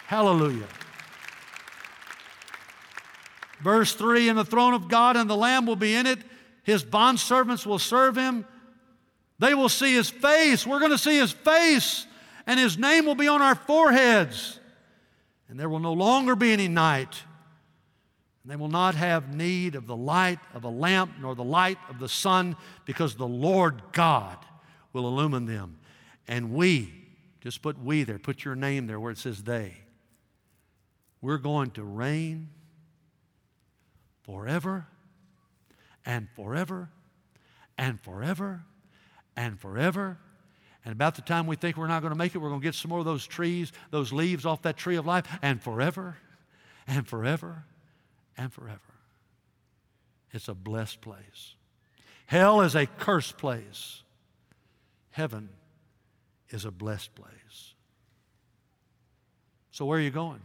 Hallelujah. 0.06 0.68
Verse 3.62 3.94
3 3.94 4.30
And 4.30 4.38
the 4.38 4.46
throne 4.46 4.74
of 4.74 4.88
God 4.88 5.16
and 5.16 5.30
the 5.30 5.36
Lamb 5.36 5.66
will 5.66 5.76
be 5.76 5.96
in 5.96 6.06
it. 6.06 6.20
His 6.64 6.84
bondservants 6.84 7.66
will 7.66 7.80
serve 7.80 8.18
him. 8.18 8.46
They 9.40 9.54
will 9.54 9.70
see 9.70 9.94
his 9.94 10.10
face. 10.10 10.66
We're 10.66 10.80
going 10.80 10.92
to 10.92 10.98
see 10.98 11.18
his 11.18 11.32
face, 11.32 12.08
and 12.46 12.60
his 12.60 12.78
name 12.78 13.06
will 13.06 13.16
be 13.16 13.28
on 13.28 13.42
our 13.42 13.56
foreheads. 13.56 14.60
And 15.48 15.60
there 15.60 15.70
will 15.70 15.80
no 15.80 15.94
longer 15.94 16.36
be 16.36 16.52
any 16.52 16.68
night. 16.68 17.24
And 18.44 18.52
they 18.52 18.56
will 18.56 18.68
not 18.68 18.96
have 18.96 19.34
need 19.34 19.76
of 19.76 19.88
the 19.88 19.96
light 19.96 20.40
of 20.54 20.64
a 20.64 20.70
lamp 20.70 21.14
nor 21.22 21.36
the 21.36 21.44
light 21.44 21.78
of 21.90 22.00
the 22.00 22.10
sun, 22.10 22.56
because 22.86 23.16
the 23.16 23.28
Lord 23.28 23.82
God 23.92 24.38
will 24.92 25.08
illumine 25.08 25.46
them. 25.46 25.78
And 26.28 26.52
we, 26.52 26.94
just 27.40 27.62
put 27.62 27.80
we 27.80 28.04
there, 28.04 28.20
put 28.20 28.44
your 28.44 28.56
name 28.56 28.88
there 28.88 29.00
where 29.00 29.12
it 29.12 29.18
says 29.18 29.44
they. 29.44 29.74
We're 31.22 31.38
going 31.38 31.72
to 31.72 31.84
reign 31.84 32.50
forever 34.28 34.86
and 36.06 36.28
forever 36.36 36.90
and 37.78 38.00
forever 38.00 38.62
and 39.36 39.60
forever. 39.60 40.18
And 40.86 40.92
about 40.92 41.16
the 41.16 41.22
time 41.22 41.48
we 41.48 41.56
think 41.56 41.78
we're 41.78 41.88
not 41.88 42.02
going 42.02 42.14
to 42.14 42.18
make 42.18 42.36
it, 42.36 42.38
we're 42.38 42.50
going 42.50 42.62
to 42.62 42.64
get 42.66 42.76
some 42.76 42.90
more 42.90 43.00
of 43.00 43.06
those 43.06 43.26
trees, 43.26 43.72
those 43.90 44.14
leaves 44.14 44.46
off 44.46 44.62
that 44.62 44.78
tree 44.78 44.98
of 44.98 45.06
life, 45.06 45.26
and 45.42 45.62
forever 45.62 46.18
and 46.88 47.08
forever 47.08 47.64
and 48.38 48.54
forever. 48.54 48.80
It's 50.32 50.48
a 50.48 50.54
blessed 50.54 51.02
place. 51.02 51.56
Hell 52.26 52.62
is 52.62 52.76
a 52.76 52.86
cursed 52.86 53.38
place. 53.38 54.04
Heaven 55.12 55.50
is 56.50 56.66
a 56.66 56.72
blessed 56.72 57.16
place. 57.16 57.74
So, 59.72 59.86
where 59.86 59.98
are 59.98 60.02
you 60.02 60.12
going? 60.12 60.42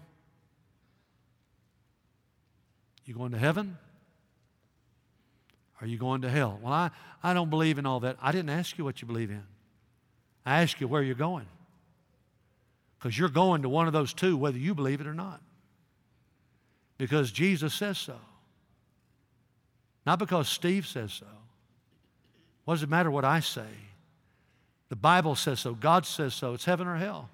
You 3.04 3.14
going 3.14 3.32
to 3.32 3.38
heaven? 3.38 3.76
Are 5.80 5.86
you 5.86 5.98
going 5.98 6.22
to 6.22 6.30
hell? 6.30 6.60
Well, 6.62 6.72
I, 6.72 6.90
I 7.22 7.34
don't 7.34 7.50
believe 7.50 7.78
in 7.78 7.86
all 7.86 8.00
that. 8.00 8.16
I 8.22 8.30
didn't 8.30 8.50
ask 8.50 8.78
you 8.78 8.84
what 8.84 9.02
you 9.02 9.06
believe 9.06 9.30
in. 9.30 9.42
I 10.46 10.62
asked 10.62 10.80
you 10.80 10.86
where 10.86 11.02
you're 11.02 11.14
going. 11.14 11.46
Because 12.98 13.18
you're 13.18 13.28
going 13.28 13.62
to 13.62 13.68
one 13.68 13.88
of 13.88 13.92
those 13.92 14.14
two, 14.14 14.36
whether 14.36 14.58
you 14.58 14.74
believe 14.74 15.00
it 15.00 15.08
or 15.08 15.14
not. 15.14 15.40
Because 16.98 17.32
Jesus 17.32 17.74
says 17.74 17.98
so. 17.98 18.14
Not 20.06 20.20
because 20.20 20.48
Steve 20.48 20.86
says 20.86 21.12
so. 21.12 21.26
What 22.64 22.74
does 22.74 22.84
it 22.84 22.88
matter 22.88 23.10
what 23.10 23.24
I 23.24 23.40
say? 23.40 23.66
The 24.88 24.96
Bible 24.96 25.34
says 25.34 25.58
so. 25.58 25.74
God 25.74 26.06
says 26.06 26.32
so. 26.34 26.54
It's 26.54 26.64
heaven 26.64 26.86
or 26.86 26.96
hell. 26.96 27.28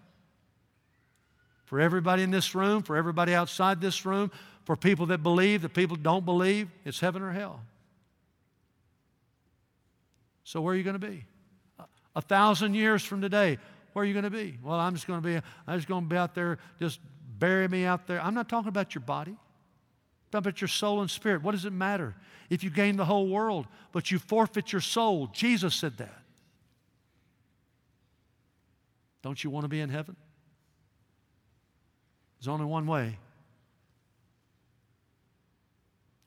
For 1.67 1.81
everybody 1.81 2.23
in 2.23 2.31
this 2.31 2.55
room, 2.55 2.83
for 2.83 2.97
everybody 2.97 3.35
outside 3.35 3.79
this 3.81 4.07
room, 4.07 4.31
for 4.69 4.77
people 4.77 5.07
that 5.07 5.23
believe, 5.23 5.63
the 5.63 5.69
people 5.71 5.97
don't 5.97 6.27
believe, 6.27 6.69
it's 6.85 7.01
heaven 7.01 7.23
or 7.23 7.33
hell. 7.33 7.63
So 10.45 10.61
where 10.61 10.75
are 10.75 10.77
you 10.77 10.83
going 10.83 11.01
to 11.01 11.09
be? 11.09 11.25
A 12.15 12.21
thousand 12.21 12.75
years 12.75 13.03
from 13.03 13.23
today, 13.23 13.57
where 13.95 14.03
are 14.03 14.07
you 14.07 14.13
going 14.13 14.25
to 14.25 14.31
be? 14.31 14.59
Well, 14.63 14.79
I'm 14.79 14.93
just 14.93 15.07
going 15.07 15.23
to 15.23 15.27
be, 15.27 15.37
I'm 15.67 15.79
just 15.79 15.89
going 15.89 16.05
to 16.05 16.09
be 16.11 16.19
out 16.19 16.35
there, 16.35 16.59
just 16.79 17.01
bury 17.39 17.67
me 17.67 17.87
out 17.87 18.07
there. 18.07 18.21
I'm 18.21 18.35
not 18.35 18.51
talking 18.51 18.69
about 18.69 18.95
your 18.95 19.01
body. 19.01 19.31
I'm 19.31 19.39
talking 20.33 20.49
about 20.51 20.61
your 20.61 20.69
soul 20.69 21.01
and 21.01 21.11
spirit. 21.11 21.43
What 21.43 21.53
does 21.53 21.65
it 21.65 21.73
matter 21.73 22.15
if 22.51 22.63
you 22.63 22.69
gain 22.69 22.97
the 22.97 23.07
whole 23.07 23.27
world, 23.27 23.67
but 23.93 24.11
you 24.11 24.19
forfeit 24.19 24.71
your 24.71 24.83
soul? 24.83 25.29
Jesus 25.29 25.75
said 25.75 25.97
that. 25.97 26.23
Don't 29.23 29.43
you 29.43 29.49
want 29.49 29.65
to 29.65 29.69
be 29.69 29.81
in 29.81 29.89
heaven? 29.89 30.15
There's 32.39 32.49
only 32.49 32.67
one 32.67 32.87
way 32.87 33.17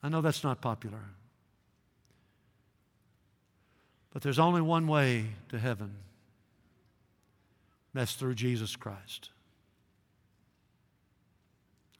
I 0.02 0.08
know 0.08 0.20
that's 0.20 0.42
not 0.42 0.60
popular. 0.60 1.04
But 4.12 4.22
there's 4.22 4.38
only 4.38 4.60
one 4.60 4.86
way 4.86 5.26
to 5.48 5.58
heaven. 5.58 5.94
That's 7.94 8.14
through 8.14 8.34
Jesus 8.34 8.76
Christ. 8.76 9.30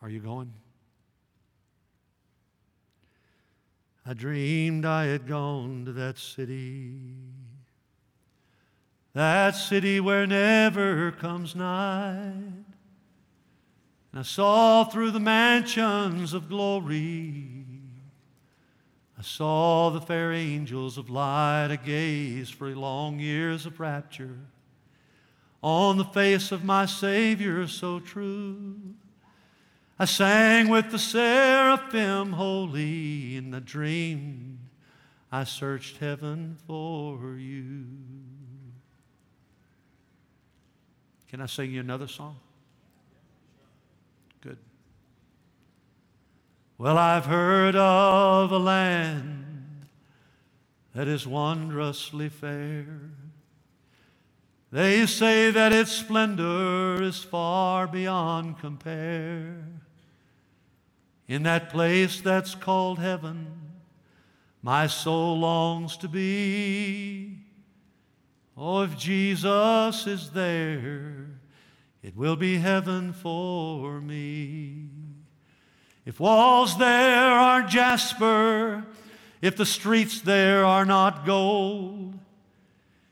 Are 0.03 0.09
you 0.09 0.21
going? 0.21 0.53
I 4.05 4.15
dreamed 4.15 4.85
I 4.85 5.05
had 5.05 5.29
gone 5.29 5.85
to 5.85 5.93
that 5.93 6.19
city, 6.19 7.05
that 9.15 9.53
city 9.53 10.01
where 10.01 10.27
never 10.27 11.13
comes 11.13 11.55
night, 11.55 12.65
And 14.13 14.21
I 14.21 14.23
saw 14.23 14.85
through 14.85 15.13
the 15.13 15.21
mansions 15.21 16.35
of 16.35 16.49
glory. 16.49 17.62
I 19.23 19.25
saw 19.25 19.91
the 19.91 20.01
fair 20.01 20.33
angels 20.33 20.99
of 20.99 21.09
light. 21.09 21.69
I 21.71 21.77
gazed 21.77 22.55
for 22.55 22.75
long 22.75 23.21
years 23.21 23.67
of 23.67 23.79
rapture 23.79 24.37
on 25.63 25.97
the 25.97 26.05
face 26.05 26.51
of 26.51 26.65
my 26.65 26.87
Savior 26.87 27.69
so 27.69 28.01
true. 28.01 28.75
I 29.97 30.07
sang 30.07 30.71
with 30.71 30.91
the 30.91 30.99
seraphim 30.99 32.33
holy 32.33 33.37
in 33.37 33.53
the 33.53 33.61
dream. 33.61 34.59
I 35.31 35.45
searched 35.45 35.99
heaven 35.99 36.57
for 36.67 37.37
you. 37.39 37.85
Can 41.29 41.41
I 41.41 41.47
sing 41.47 41.71
you 41.71 41.79
another 41.79 42.09
song? 42.09 42.41
Well, 46.83 46.99
I've 46.99 47.27
heard 47.27 47.77
of 47.77 48.51
a 48.51 48.59
land 48.59 49.87
that 50.97 51.07
is 51.07 51.29
wondrously 51.29 52.29
fair. 52.29 52.89
They 54.73 55.07
say 55.07 55.53
that 55.53 55.73
its 55.73 55.93
splendor 55.93 57.01
is 57.01 57.23
far 57.23 57.87
beyond 57.87 58.59
compare. 58.59 59.65
In 61.29 61.45
that 61.45 61.71
place 61.71 62.21
that's 62.21 62.57
called 62.57 62.99
heaven, 62.99 63.47
my 64.61 64.89
soul 64.89 65.39
longs 65.39 65.97
to 65.99 66.09
be. 66.09 67.39
Oh, 68.57 68.83
if 68.83 68.99
Jesus 68.99 70.09
is 70.09 70.31
there, 70.31 71.29
it 72.03 72.17
will 72.17 72.35
be 72.35 72.59
heaven 72.59 73.13
for 73.13 74.01
me. 74.01 74.92
If 76.05 76.19
walls 76.19 76.77
there 76.79 77.31
are 77.31 77.63
jasper, 77.63 78.85
if 79.41 79.57
the 79.57 79.67
streets 79.67 80.21
there 80.21 80.65
are 80.65 80.85
not 80.85 81.25
gold, 81.25 82.15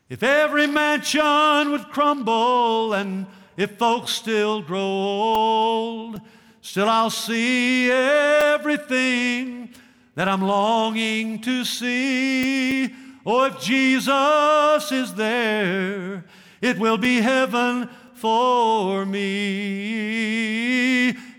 if 0.09 0.25
every 0.25 0.67
mansion 0.67 1.71
would 1.71 1.89
crumble 1.91 2.95
and 2.95 3.27
if 3.57 3.79
folks 3.79 4.11
still 4.11 4.61
grow 4.61 4.81
old, 4.81 6.21
still 6.63 6.89
I'll 6.89 7.11
see 7.11 7.89
everything 7.93 9.69
that 10.17 10.27
I'm 10.29 10.43
longing 10.43 11.41
to 11.43 11.65
see. 11.65 12.93
Oh, 13.25 13.45
if 13.45 13.61
Jesus 13.61 14.91
is 14.91 15.15
there, 15.15 16.25
it 16.61 16.77
will 16.79 16.99
be 16.99 17.21
heaven 17.21 17.89
for 18.15 19.07
me. 19.07 20.41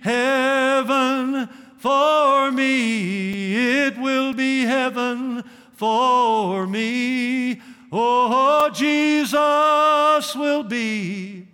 Heaven 0.02 1.47
for 1.78 2.52
me. 2.52 3.86
It 3.86 3.97
will 3.97 4.34
be 4.34 4.62
heaven 4.62 5.43
for 5.74 6.68
me. 6.68 7.62
Oh, 7.91 8.70
Jesus 8.74 10.36
will 10.36 10.64
be 10.64 11.47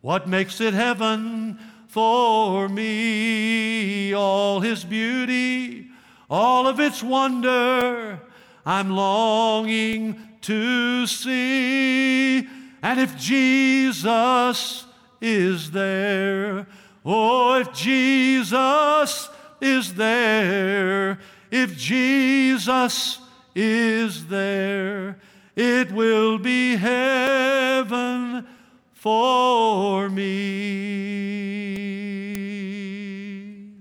what 0.00 0.28
makes 0.28 0.60
it 0.60 0.74
heaven 0.74 1.58
for 1.88 2.68
me. 2.68 4.14
All 4.14 4.60
his 4.60 4.84
beauty, 4.84 5.88
all 6.30 6.66
of 6.66 6.80
its 6.80 7.02
wonder, 7.02 8.20
I'm 8.64 8.90
longing 8.90 10.28
to 10.42 11.06
see. 11.06 12.48
And 12.82 13.00
if 13.00 13.16
Jesus 13.16 14.86
is 15.20 15.70
there, 15.70 16.66
oh, 17.04 17.60
if 17.60 17.72
Jesus 17.72 19.28
is 19.60 19.94
there, 19.94 21.18
if 21.50 21.76
Jesus 21.76 23.18
is 23.54 24.26
there, 24.26 25.18
it 25.54 25.92
will 25.92 26.38
be 26.38 26.76
heaven 26.76 28.46
for 28.92 30.08
me. 30.08 30.52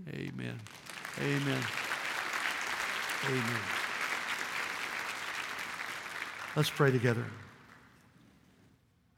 Amen. 0.09 0.59
Amen. 1.19 1.63
Amen. 3.27 3.61
Let's 6.55 6.69
pray 6.69 6.91
together. 6.91 7.25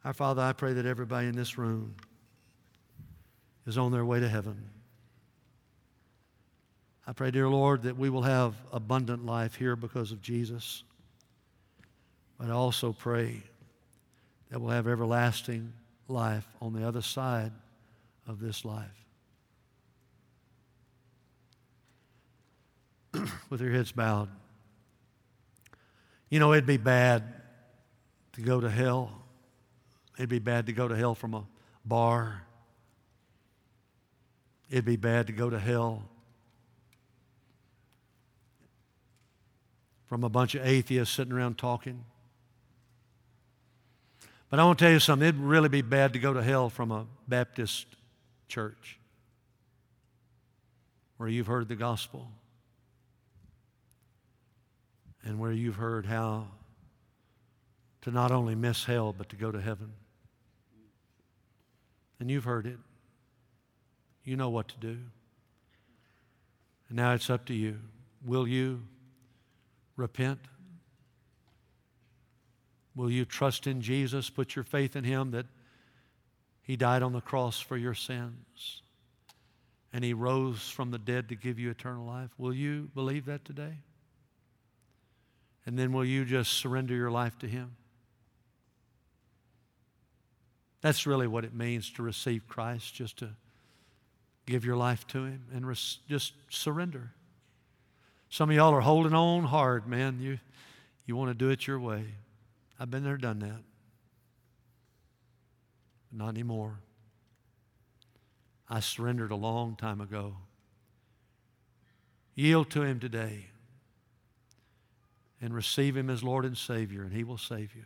Our 0.05 0.13
Father, 0.13 0.41
I 0.41 0.53
pray 0.53 0.73
that 0.73 0.85
everybody 0.85 1.27
in 1.27 1.35
this 1.35 1.57
room 1.57 1.95
is 3.65 3.77
on 3.77 3.91
their 3.91 4.05
way 4.05 4.19
to 4.19 4.27
heaven. 4.27 4.69
I 7.05 7.13
pray, 7.13 7.31
dear 7.31 7.49
Lord, 7.49 7.83
that 7.83 7.97
we 7.97 8.09
will 8.09 8.21
have 8.21 8.55
abundant 8.71 9.25
life 9.25 9.55
here 9.55 9.75
because 9.75 10.11
of 10.11 10.21
Jesus. 10.21 10.83
But 12.37 12.49
I 12.49 12.51
also 12.51 12.93
pray 12.93 13.43
that 14.49 14.59
we'll 14.59 14.71
have 14.71 14.87
everlasting 14.87 15.73
life 16.07 16.47
on 16.61 16.73
the 16.73 16.87
other 16.87 17.01
side 17.01 17.51
of 18.27 18.39
this 18.39 18.63
life. 18.63 19.05
With 23.49 23.61
your 23.61 23.71
heads 23.71 23.91
bowed. 23.91 24.29
You 26.29 26.39
know, 26.39 26.53
it'd 26.53 26.65
be 26.65 26.77
bad 26.77 27.23
to 28.33 28.41
go 28.41 28.59
to 28.59 28.69
hell. 28.69 29.23
It'd 30.17 30.29
be 30.29 30.39
bad 30.39 30.67
to 30.67 30.73
go 30.73 30.87
to 30.87 30.95
hell 30.95 31.15
from 31.15 31.33
a 31.33 31.43
bar. 31.85 32.43
It'd 34.73 34.85
be 34.85 34.95
bad 34.95 35.27
to 35.27 35.33
go 35.33 35.51
to 35.51 35.59
hell 35.59 36.01
from 40.07 40.23
a 40.23 40.29
bunch 40.29 40.55
of 40.55 40.65
atheists 40.65 41.13
sitting 41.13 41.31
around 41.31 41.59
talking. 41.59 42.03
But 44.49 44.59
I 44.59 44.65
want 44.65 44.79
to 44.79 44.85
tell 44.85 44.91
you 44.91 44.99
something, 44.99 45.27
it'd 45.27 45.39
really 45.39 45.69
be 45.69 45.83
bad 45.83 46.13
to 46.13 46.19
go 46.19 46.33
to 46.33 46.41
hell 46.41 46.71
from 46.71 46.89
a 46.89 47.05
Baptist 47.27 47.85
church 48.47 48.97
where 51.17 51.29
you've 51.29 51.45
heard 51.45 51.67
the 51.67 51.75
gospel 51.75 52.31
and 55.23 55.37
where 55.37 55.51
you've 55.51 55.75
heard 55.75 56.07
how 56.07 56.47
to 58.01 58.09
not 58.09 58.31
only 58.31 58.55
miss 58.55 58.85
hell, 58.85 59.13
but 59.15 59.29
to 59.29 59.35
go 59.35 59.51
to 59.51 59.61
heaven. 59.61 59.93
And 62.19 62.31
you've 62.31 62.45
heard 62.45 62.65
it. 62.65 62.79
You 64.23 64.37
know 64.37 64.49
what 64.49 64.69
to 64.69 64.77
do. 64.79 64.97
And 66.87 66.97
now 66.97 67.13
it's 67.13 67.29
up 67.29 67.45
to 67.45 67.53
you. 67.53 67.79
Will 68.25 68.47
you 68.47 68.81
repent? 69.97 70.39
Will 72.95 73.09
you 73.09 73.25
trust 73.25 73.67
in 73.67 73.81
Jesus, 73.81 74.29
put 74.29 74.55
your 74.55 74.63
faith 74.63 74.95
in 74.95 75.03
Him 75.03 75.31
that 75.31 75.47
He 76.61 76.75
died 76.75 77.03
on 77.03 77.13
the 77.13 77.21
cross 77.21 77.59
for 77.59 77.75
your 77.75 77.95
sins 77.95 78.81
and 79.91 80.03
He 80.03 80.13
rose 80.13 80.69
from 80.69 80.91
the 80.91 80.99
dead 80.99 81.29
to 81.29 81.35
give 81.35 81.59
you 81.59 81.69
eternal 81.69 82.05
life? 82.05 82.29
Will 82.37 82.53
you 82.53 82.89
believe 82.93 83.25
that 83.25 83.45
today? 83.45 83.77
And 85.65 85.77
then 85.77 85.93
will 85.93 86.05
you 86.05 86.25
just 86.25 86.53
surrender 86.53 86.93
your 86.93 87.11
life 87.11 87.37
to 87.39 87.47
Him? 87.47 87.75
That's 90.81 91.07
really 91.07 91.27
what 91.27 91.45
it 91.45 91.53
means 91.53 91.89
to 91.91 92.03
receive 92.03 92.47
Christ, 92.47 92.93
just 92.93 93.17
to 93.17 93.29
give 94.45 94.65
your 94.65 94.75
life 94.75 95.07
to 95.07 95.25
Him 95.25 95.45
and 95.53 95.67
res- 95.67 95.99
just 96.09 96.33
surrender. 96.49 97.11
Some 98.29 98.49
of 98.49 98.55
y'all 98.55 98.73
are 98.73 98.81
holding 98.81 99.13
on 99.13 99.43
hard, 99.43 99.87
man. 99.87 100.19
You, 100.19 100.39
you 101.05 101.15
want 101.15 101.29
to 101.29 101.35
do 101.35 101.49
it 101.49 101.67
your 101.67 101.79
way. 101.79 102.05
I've 102.79 102.89
been 102.89 103.03
there, 103.03 103.17
done 103.17 103.39
that. 103.39 103.61
Not 106.11 106.29
anymore. 106.29 106.79
I 108.69 108.79
surrendered 108.79 109.31
a 109.31 109.35
long 109.35 109.75
time 109.75 110.01
ago. 110.01 110.35
Yield 112.35 112.69
to 112.71 112.81
Him 112.81 112.99
today 112.99 113.47
and 115.39 115.53
receive 115.53 115.95
Him 115.95 116.09
as 116.09 116.23
Lord 116.23 116.45
and 116.45 116.57
Savior, 116.57 117.03
and 117.03 117.13
He 117.13 117.23
will 117.23 117.37
save 117.37 117.75
you. 117.75 117.83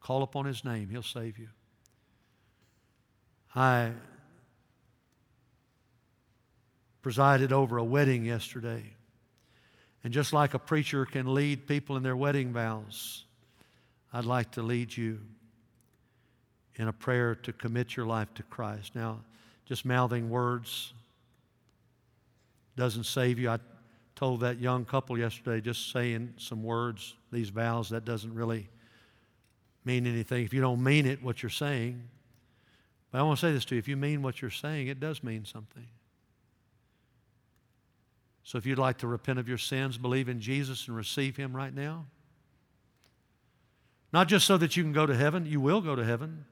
Call 0.00 0.22
upon 0.22 0.44
His 0.44 0.64
name, 0.64 0.88
He'll 0.90 1.02
save 1.02 1.38
you. 1.38 1.48
I 3.54 3.92
presided 7.02 7.52
over 7.52 7.78
a 7.78 7.84
wedding 7.84 8.24
yesterday. 8.24 8.82
And 10.04 10.12
just 10.12 10.32
like 10.32 10.54
a 10.54 10.58
preacher 10.58 11.04
can 11.04 11.34
lead 11.34 11.66
people 11.66 11.96
in 11.96 12.02
their 12.02 12.16
wedding 12.16 12.52
vows, 12.52 13.24
I'd 14.12 14.24
like 14.24 14.52
to 14.52 14.62
lead 14.62 14.96
you 14.96 15.18
in 16.76 16.88
a 16.88 16.92
prayer 16.92 17.34
to 17.34 17.52
commit 17.52 17.96
your 17.96 18.06
life 18.06 18.32
to 18.34 18.42
Christ. 18.44 18.94
Now, 18.94 19.20
just 19.66 19.84
mouthing 19.84 20.30
words 20.30 20.92
doesn't 22.76 23.04
save 23.04 23.38
you. 23.38 23.50
I 23.50 23.58
told 24.14 24.40
that 24.40 24.58
young 24.58 24.84
couple 24.84 25.18
yesterday, 25.18 25.60
just 25.60 25.92
saying 25.92 26.34
some 26.38 26.62
words, 26.62 27.14
these 27.32 27.50
vows, 27.50 27.90
that 27.90 28.04
doesn't 28.04 28.32
really 28.32 28.68
mean 29.84 30.06
anything 30.06 30.44
if 30.44 30.54
you 30.54 30.60
don't 30.60 30.82
mean 30.82 31.06
it, 31.06 31.22
what 31.22 31.42
you're 31.42 31.50
saying. 31.50 32.02
But 33.10 33.18
I 33.18 33.22
want 33.22 33.38
to 33.40 33.46
say 33.46 33.52
this 33.52 33.64
to 33.66 33.74
you 33.74 33.78
if 33.78 33.88
you 33.88 33.96
mean 33.96 34.22
what 34.22 34.40
you're 34.40 34.50
saying, 34.50 34.86
it 34.86 35.00
does 35.00 35.22
mean 35.22 35.44
something. 35.44 35.86
So 38.48 38.56
if 38.56 38.64
you'd 38.64 38.78
like 38.78 38.96
to 38.98 39.06
repent 39.06 39.38
of 39.38 39.46
your 39.46 39.58
sins, 39.58 39.98
believe 39.98 40.26
in 40.26 40.40
Jesus 40.40 40.88
and 40.88 40.96
receive 40.96 41.36
Him 41.36 41.54
right 41.54 41.74
now. 41.74 42.06
Not 44.10 44.26
just 44.26 44.46
so 44.46 44.56
that 44.56 44.74
you 44.74 44.82
can 44.82 44.94
go 44.94 45.04
to 45.04 45.14
heaven, 45.14 45.44
you 45.44 45.60
will 45.60 45.82
go 45.82 45.94
to 45.94 46.02
heaven. 46.02 46.46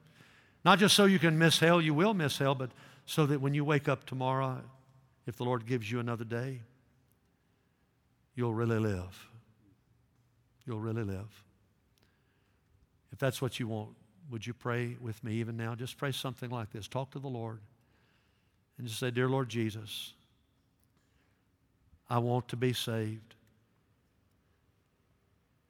Not 0.62 0.78
just 0.78 0.94
so 0.94 1.06
you 1.06 1.18
can 1.18 1.38
miss 1.38 1.58
hell, 1.58 1.80
you 1.80 1.94
will 1.94 2.12
miss 2.12 2.36
hell, 2.36 2.54
but 2.54 2.70
so 3.06 3.24
that 3.24 3.40
when 3.40 3.54
you 3.54 3.64
wake 3.64 3.88
up 3.88 4.04
tomorrow, 4.04 4.60
if 5.26 5.36
the 5.36 5.44
Lord 5.44 5.64
gives 5.64 5.90
you 5.90 5.98
another 5.98 6.24
day, 6.24 6.60
you'll 8.34 8.52
really 8.52 8.78
live. 8.78 9.30
You'll 10.66 10.80
really 10.80 11.02
live. 11.02 11.44
If 13.10 13.18
that's 13.18 13.40
what 13.40 13.58
you 13.58 13.68
want, 13.68 13.88
would 14.30 14.46
you 14.46 14.52
pray 14.52 14.98
with 15.00 15.24
me 15.24 15.36
even 15.36 15.56
now? 15.56 15.74
Just 15.74 15.96
pray 15.96 16.12
something 16.12 16.50
like 16.50 16.70
this. 16.72 16.88
Talk 16.88 17.12
to 17.12 17.18
the 17.18 17.28
Lord 17.28 17.60
and 18.76 18.86
just 18.86 19.00
say, 19.00 19.10
Dear 19.10 19.30
Lord 19.30 19.48
Jesus, 19.48 20.12
I 22.08 22.18
want 22.18 22.48
to 22.48 22.56
be 22.56 22.72
saved. 22.72 23.34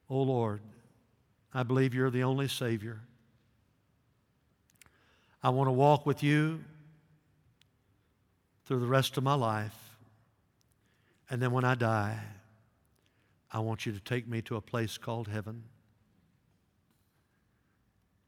Oh 0.09 0.21
Lord, 0.21 0.61
I 1.53 1.63
believe 1.63 1.93
you're 1.93 2.09
the 2.09 2.23
only 2.23 2.47
Savior. 2.47 3.01
I 5.43 5.49
want 5.49 5.67
to 5.67 5.73
walk 5.73 6.05
with 6.05 6.23
you 6.23 6.63
through 8.65 8.79
the 8.79 8.87
rest 8.87 9.17
of 9.17 9.23
my 9.23 9.33
life. 9.33 9.75
And 11.29 11.41
then 11.41 11.51
when 11.51 11.63
I 11.63 11.75
die, 11.75 12.19
I 13.51 13.59
want 13.59 13.85
you 13.85 13.91
to 13.91 13.99
take 13.99 14.27
me 14.27 14.41
to 14.43 14.55
a 14.55 14.61
place 14.61 14.97
called 14.97 15.27
heaven 15.27 15.63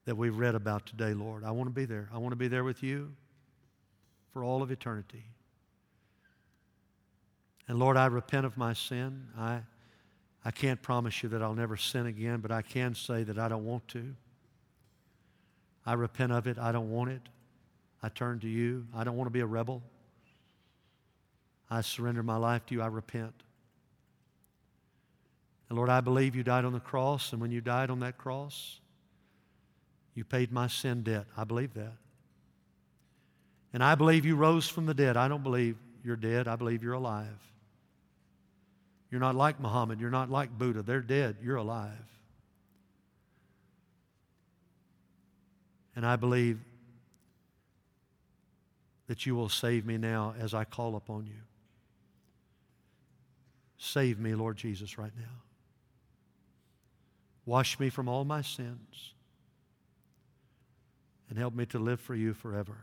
that 0.06 0.16
we've 0.16 0.38
read 0.38 0.56
about 0.56 0.86
today, 0.86 1.14
Lord. 1.14 1.44
I 1.44 1.52
want 1.52 1.68
to 1.68 1.74
be 1.74 1.86
there. 1.86 2.10
I 2.14 2.18
want 2.18 2.32
to 2.32 2.38
be 2.38 2.48
there 2.48 2.64
with 2.64 2.82
you 2.82 3.12
for 4.34 4.44
all 4.44 4.62
of 4.64 4.72
eternity. 4.72 5.24
And 7.70 7.78
Lord, 7.78 7.98
I 7.98 8.08
repent 8.08 8.48
of 8.48 8.58
my 8.58 8.74
sin. 8.74 9.28
I, 9.38 9.60
I 10.44 10.50
can't 10.50 10.82
promise 10.82 11.22
you 11.22 11.30
that 11.30 11.44
I'll 11.44 11.54
never 11.54 11.78
sin 11.78 12.08
again, 12.08 12.40
but 12.40 12.52
I 12.52 12.64
can 12.64 12.96
say 12.96 13.24
that 13.24 13.38
I 13.38 13.48
don't 13.48 13.64
want 13.64 13.88
to. 13.90 14.16
I 15.86 15.94
repent 15.94 16.32
of 16.32 16.48
it. 16.48 16.58
I 16.58 16.72
don't 16.72 16.90
want 16.90 17.12
it. 17.12 17.22
I 18.02 18.10
turn 18.10 18.40
to 18.40 18.48
you. 18.48 18.88
I 18.96 19.04
don't 19.04 19.16
want 19.16 19.28
to 19.28 19.32
be 19.32 19.42
a 19.42 19.46
rebel. 19.46 19.84
I 21.70 21.82
surrender 21.82 22.24
my 22.24 22.38
life 22.38 22.66
to 22.66 22.74
you. 22.74 22.82
I 22.82 22.88
repent. 22.88 23.36
And 25.70 25.78
Lord, 25.78 25.92
I 25.92 26.02
believe 26.02 26.36
you 26.36 26.42
died 26.42 26.66
on 26.66 26.74
the 26.74 26.80
cross, 26.80 27.34
and 27.34 27.40
when 27.40 27.52
you 27.52 27.62
died 27.62 27.92
on 27.92 28.00
that 28.00 28.18
cross, 28.18 28.80
you 30.16 30.24
paid 30.26 30.52
my 30.52 30.66
sin 30.66 31.04
debt. 31.04 31.28
I 31.38 31.44
believe 31.44 31.76
that. 31.76 31.94
And 33.74 33.84
I 33.84 33.94
believe 33.94 34.26
you 34.26 34.36
rose 34.36 34.68
from 34.68 34.88
the 34.88 34.96
dead. 34.96 35.18
I 35.18 35.28
don't 35.28 35.44
believe 35.44 35.78
you're 36.04 36.16
dead. 36.16 36.48
I 36.48 36.56
believe 36.56 36.82
you're 36.82 36.94
alive. 36.94 37.28
You're 39.12 39.22
not 39.22 39.36
like 39.36 39.60
Muhammad. 39.60 40.00
You're 40.00 40.10
not 40.10 40.30
like 40.30 40.56
Buddha. 40.58 40.82
They're 40.84 41.02
dead. 41.02 41.38
You're 41.42 41.58
alive. 41.58 41.92
And 45.96 46.06
I 46.06 46.16
believe 46.16 46.60
that 49.08 49.26
you 49.26 49.36
will 49.36 49.50
save 49.50 49.86
me 49.86 49.98
now 49.98 50.36
as 50.40 50.54
I 50.54 50.64
call 50.64 50.96
upon 50.96 51.26
you. 51.26 51.42
Save 53.80 54.20
me, 54.20 54.36
Lord 54.36 54.58
Jesus, 54.58 54.98
right 54.98 55.12
now. 55.18 55.42
Wash 57.46 57.80
me 57.80 57.90
from 57.90 58.08
all 58.08 58.24
my 58.24 58.44
sins 58.44 59.14
and 61.30 61.40
help 61.40 61.56
me 61.56 61.66
to 61.68 61.80
live 61.80 62.00
for 62.00 62.14
you 62.14 62.34
forever. 62.34 62.78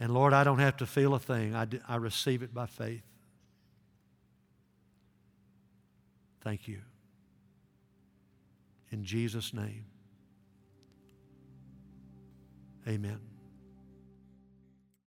And 0.00 0.14
Lord, 0.14 0.32
I 0.32 0.44
don't 0.44 0.60
have 0.60 0.76
to 0.78 0.86
feel 0.86 1.14
a 1.14 1.18
thing. 1.18 1.54
I, 1.54 1.66
I 1.88 1.96
receive 1.96 2.42
it 2.42 2.54
by 2.54 2.66
faith. 2.66 3.02
Thank 6.40 6.68
you. 6.68 6.78
In 8.90 9.04
Jesus' 9.04 9.52
name, 9.52 9.84
amen. 12.86 13.37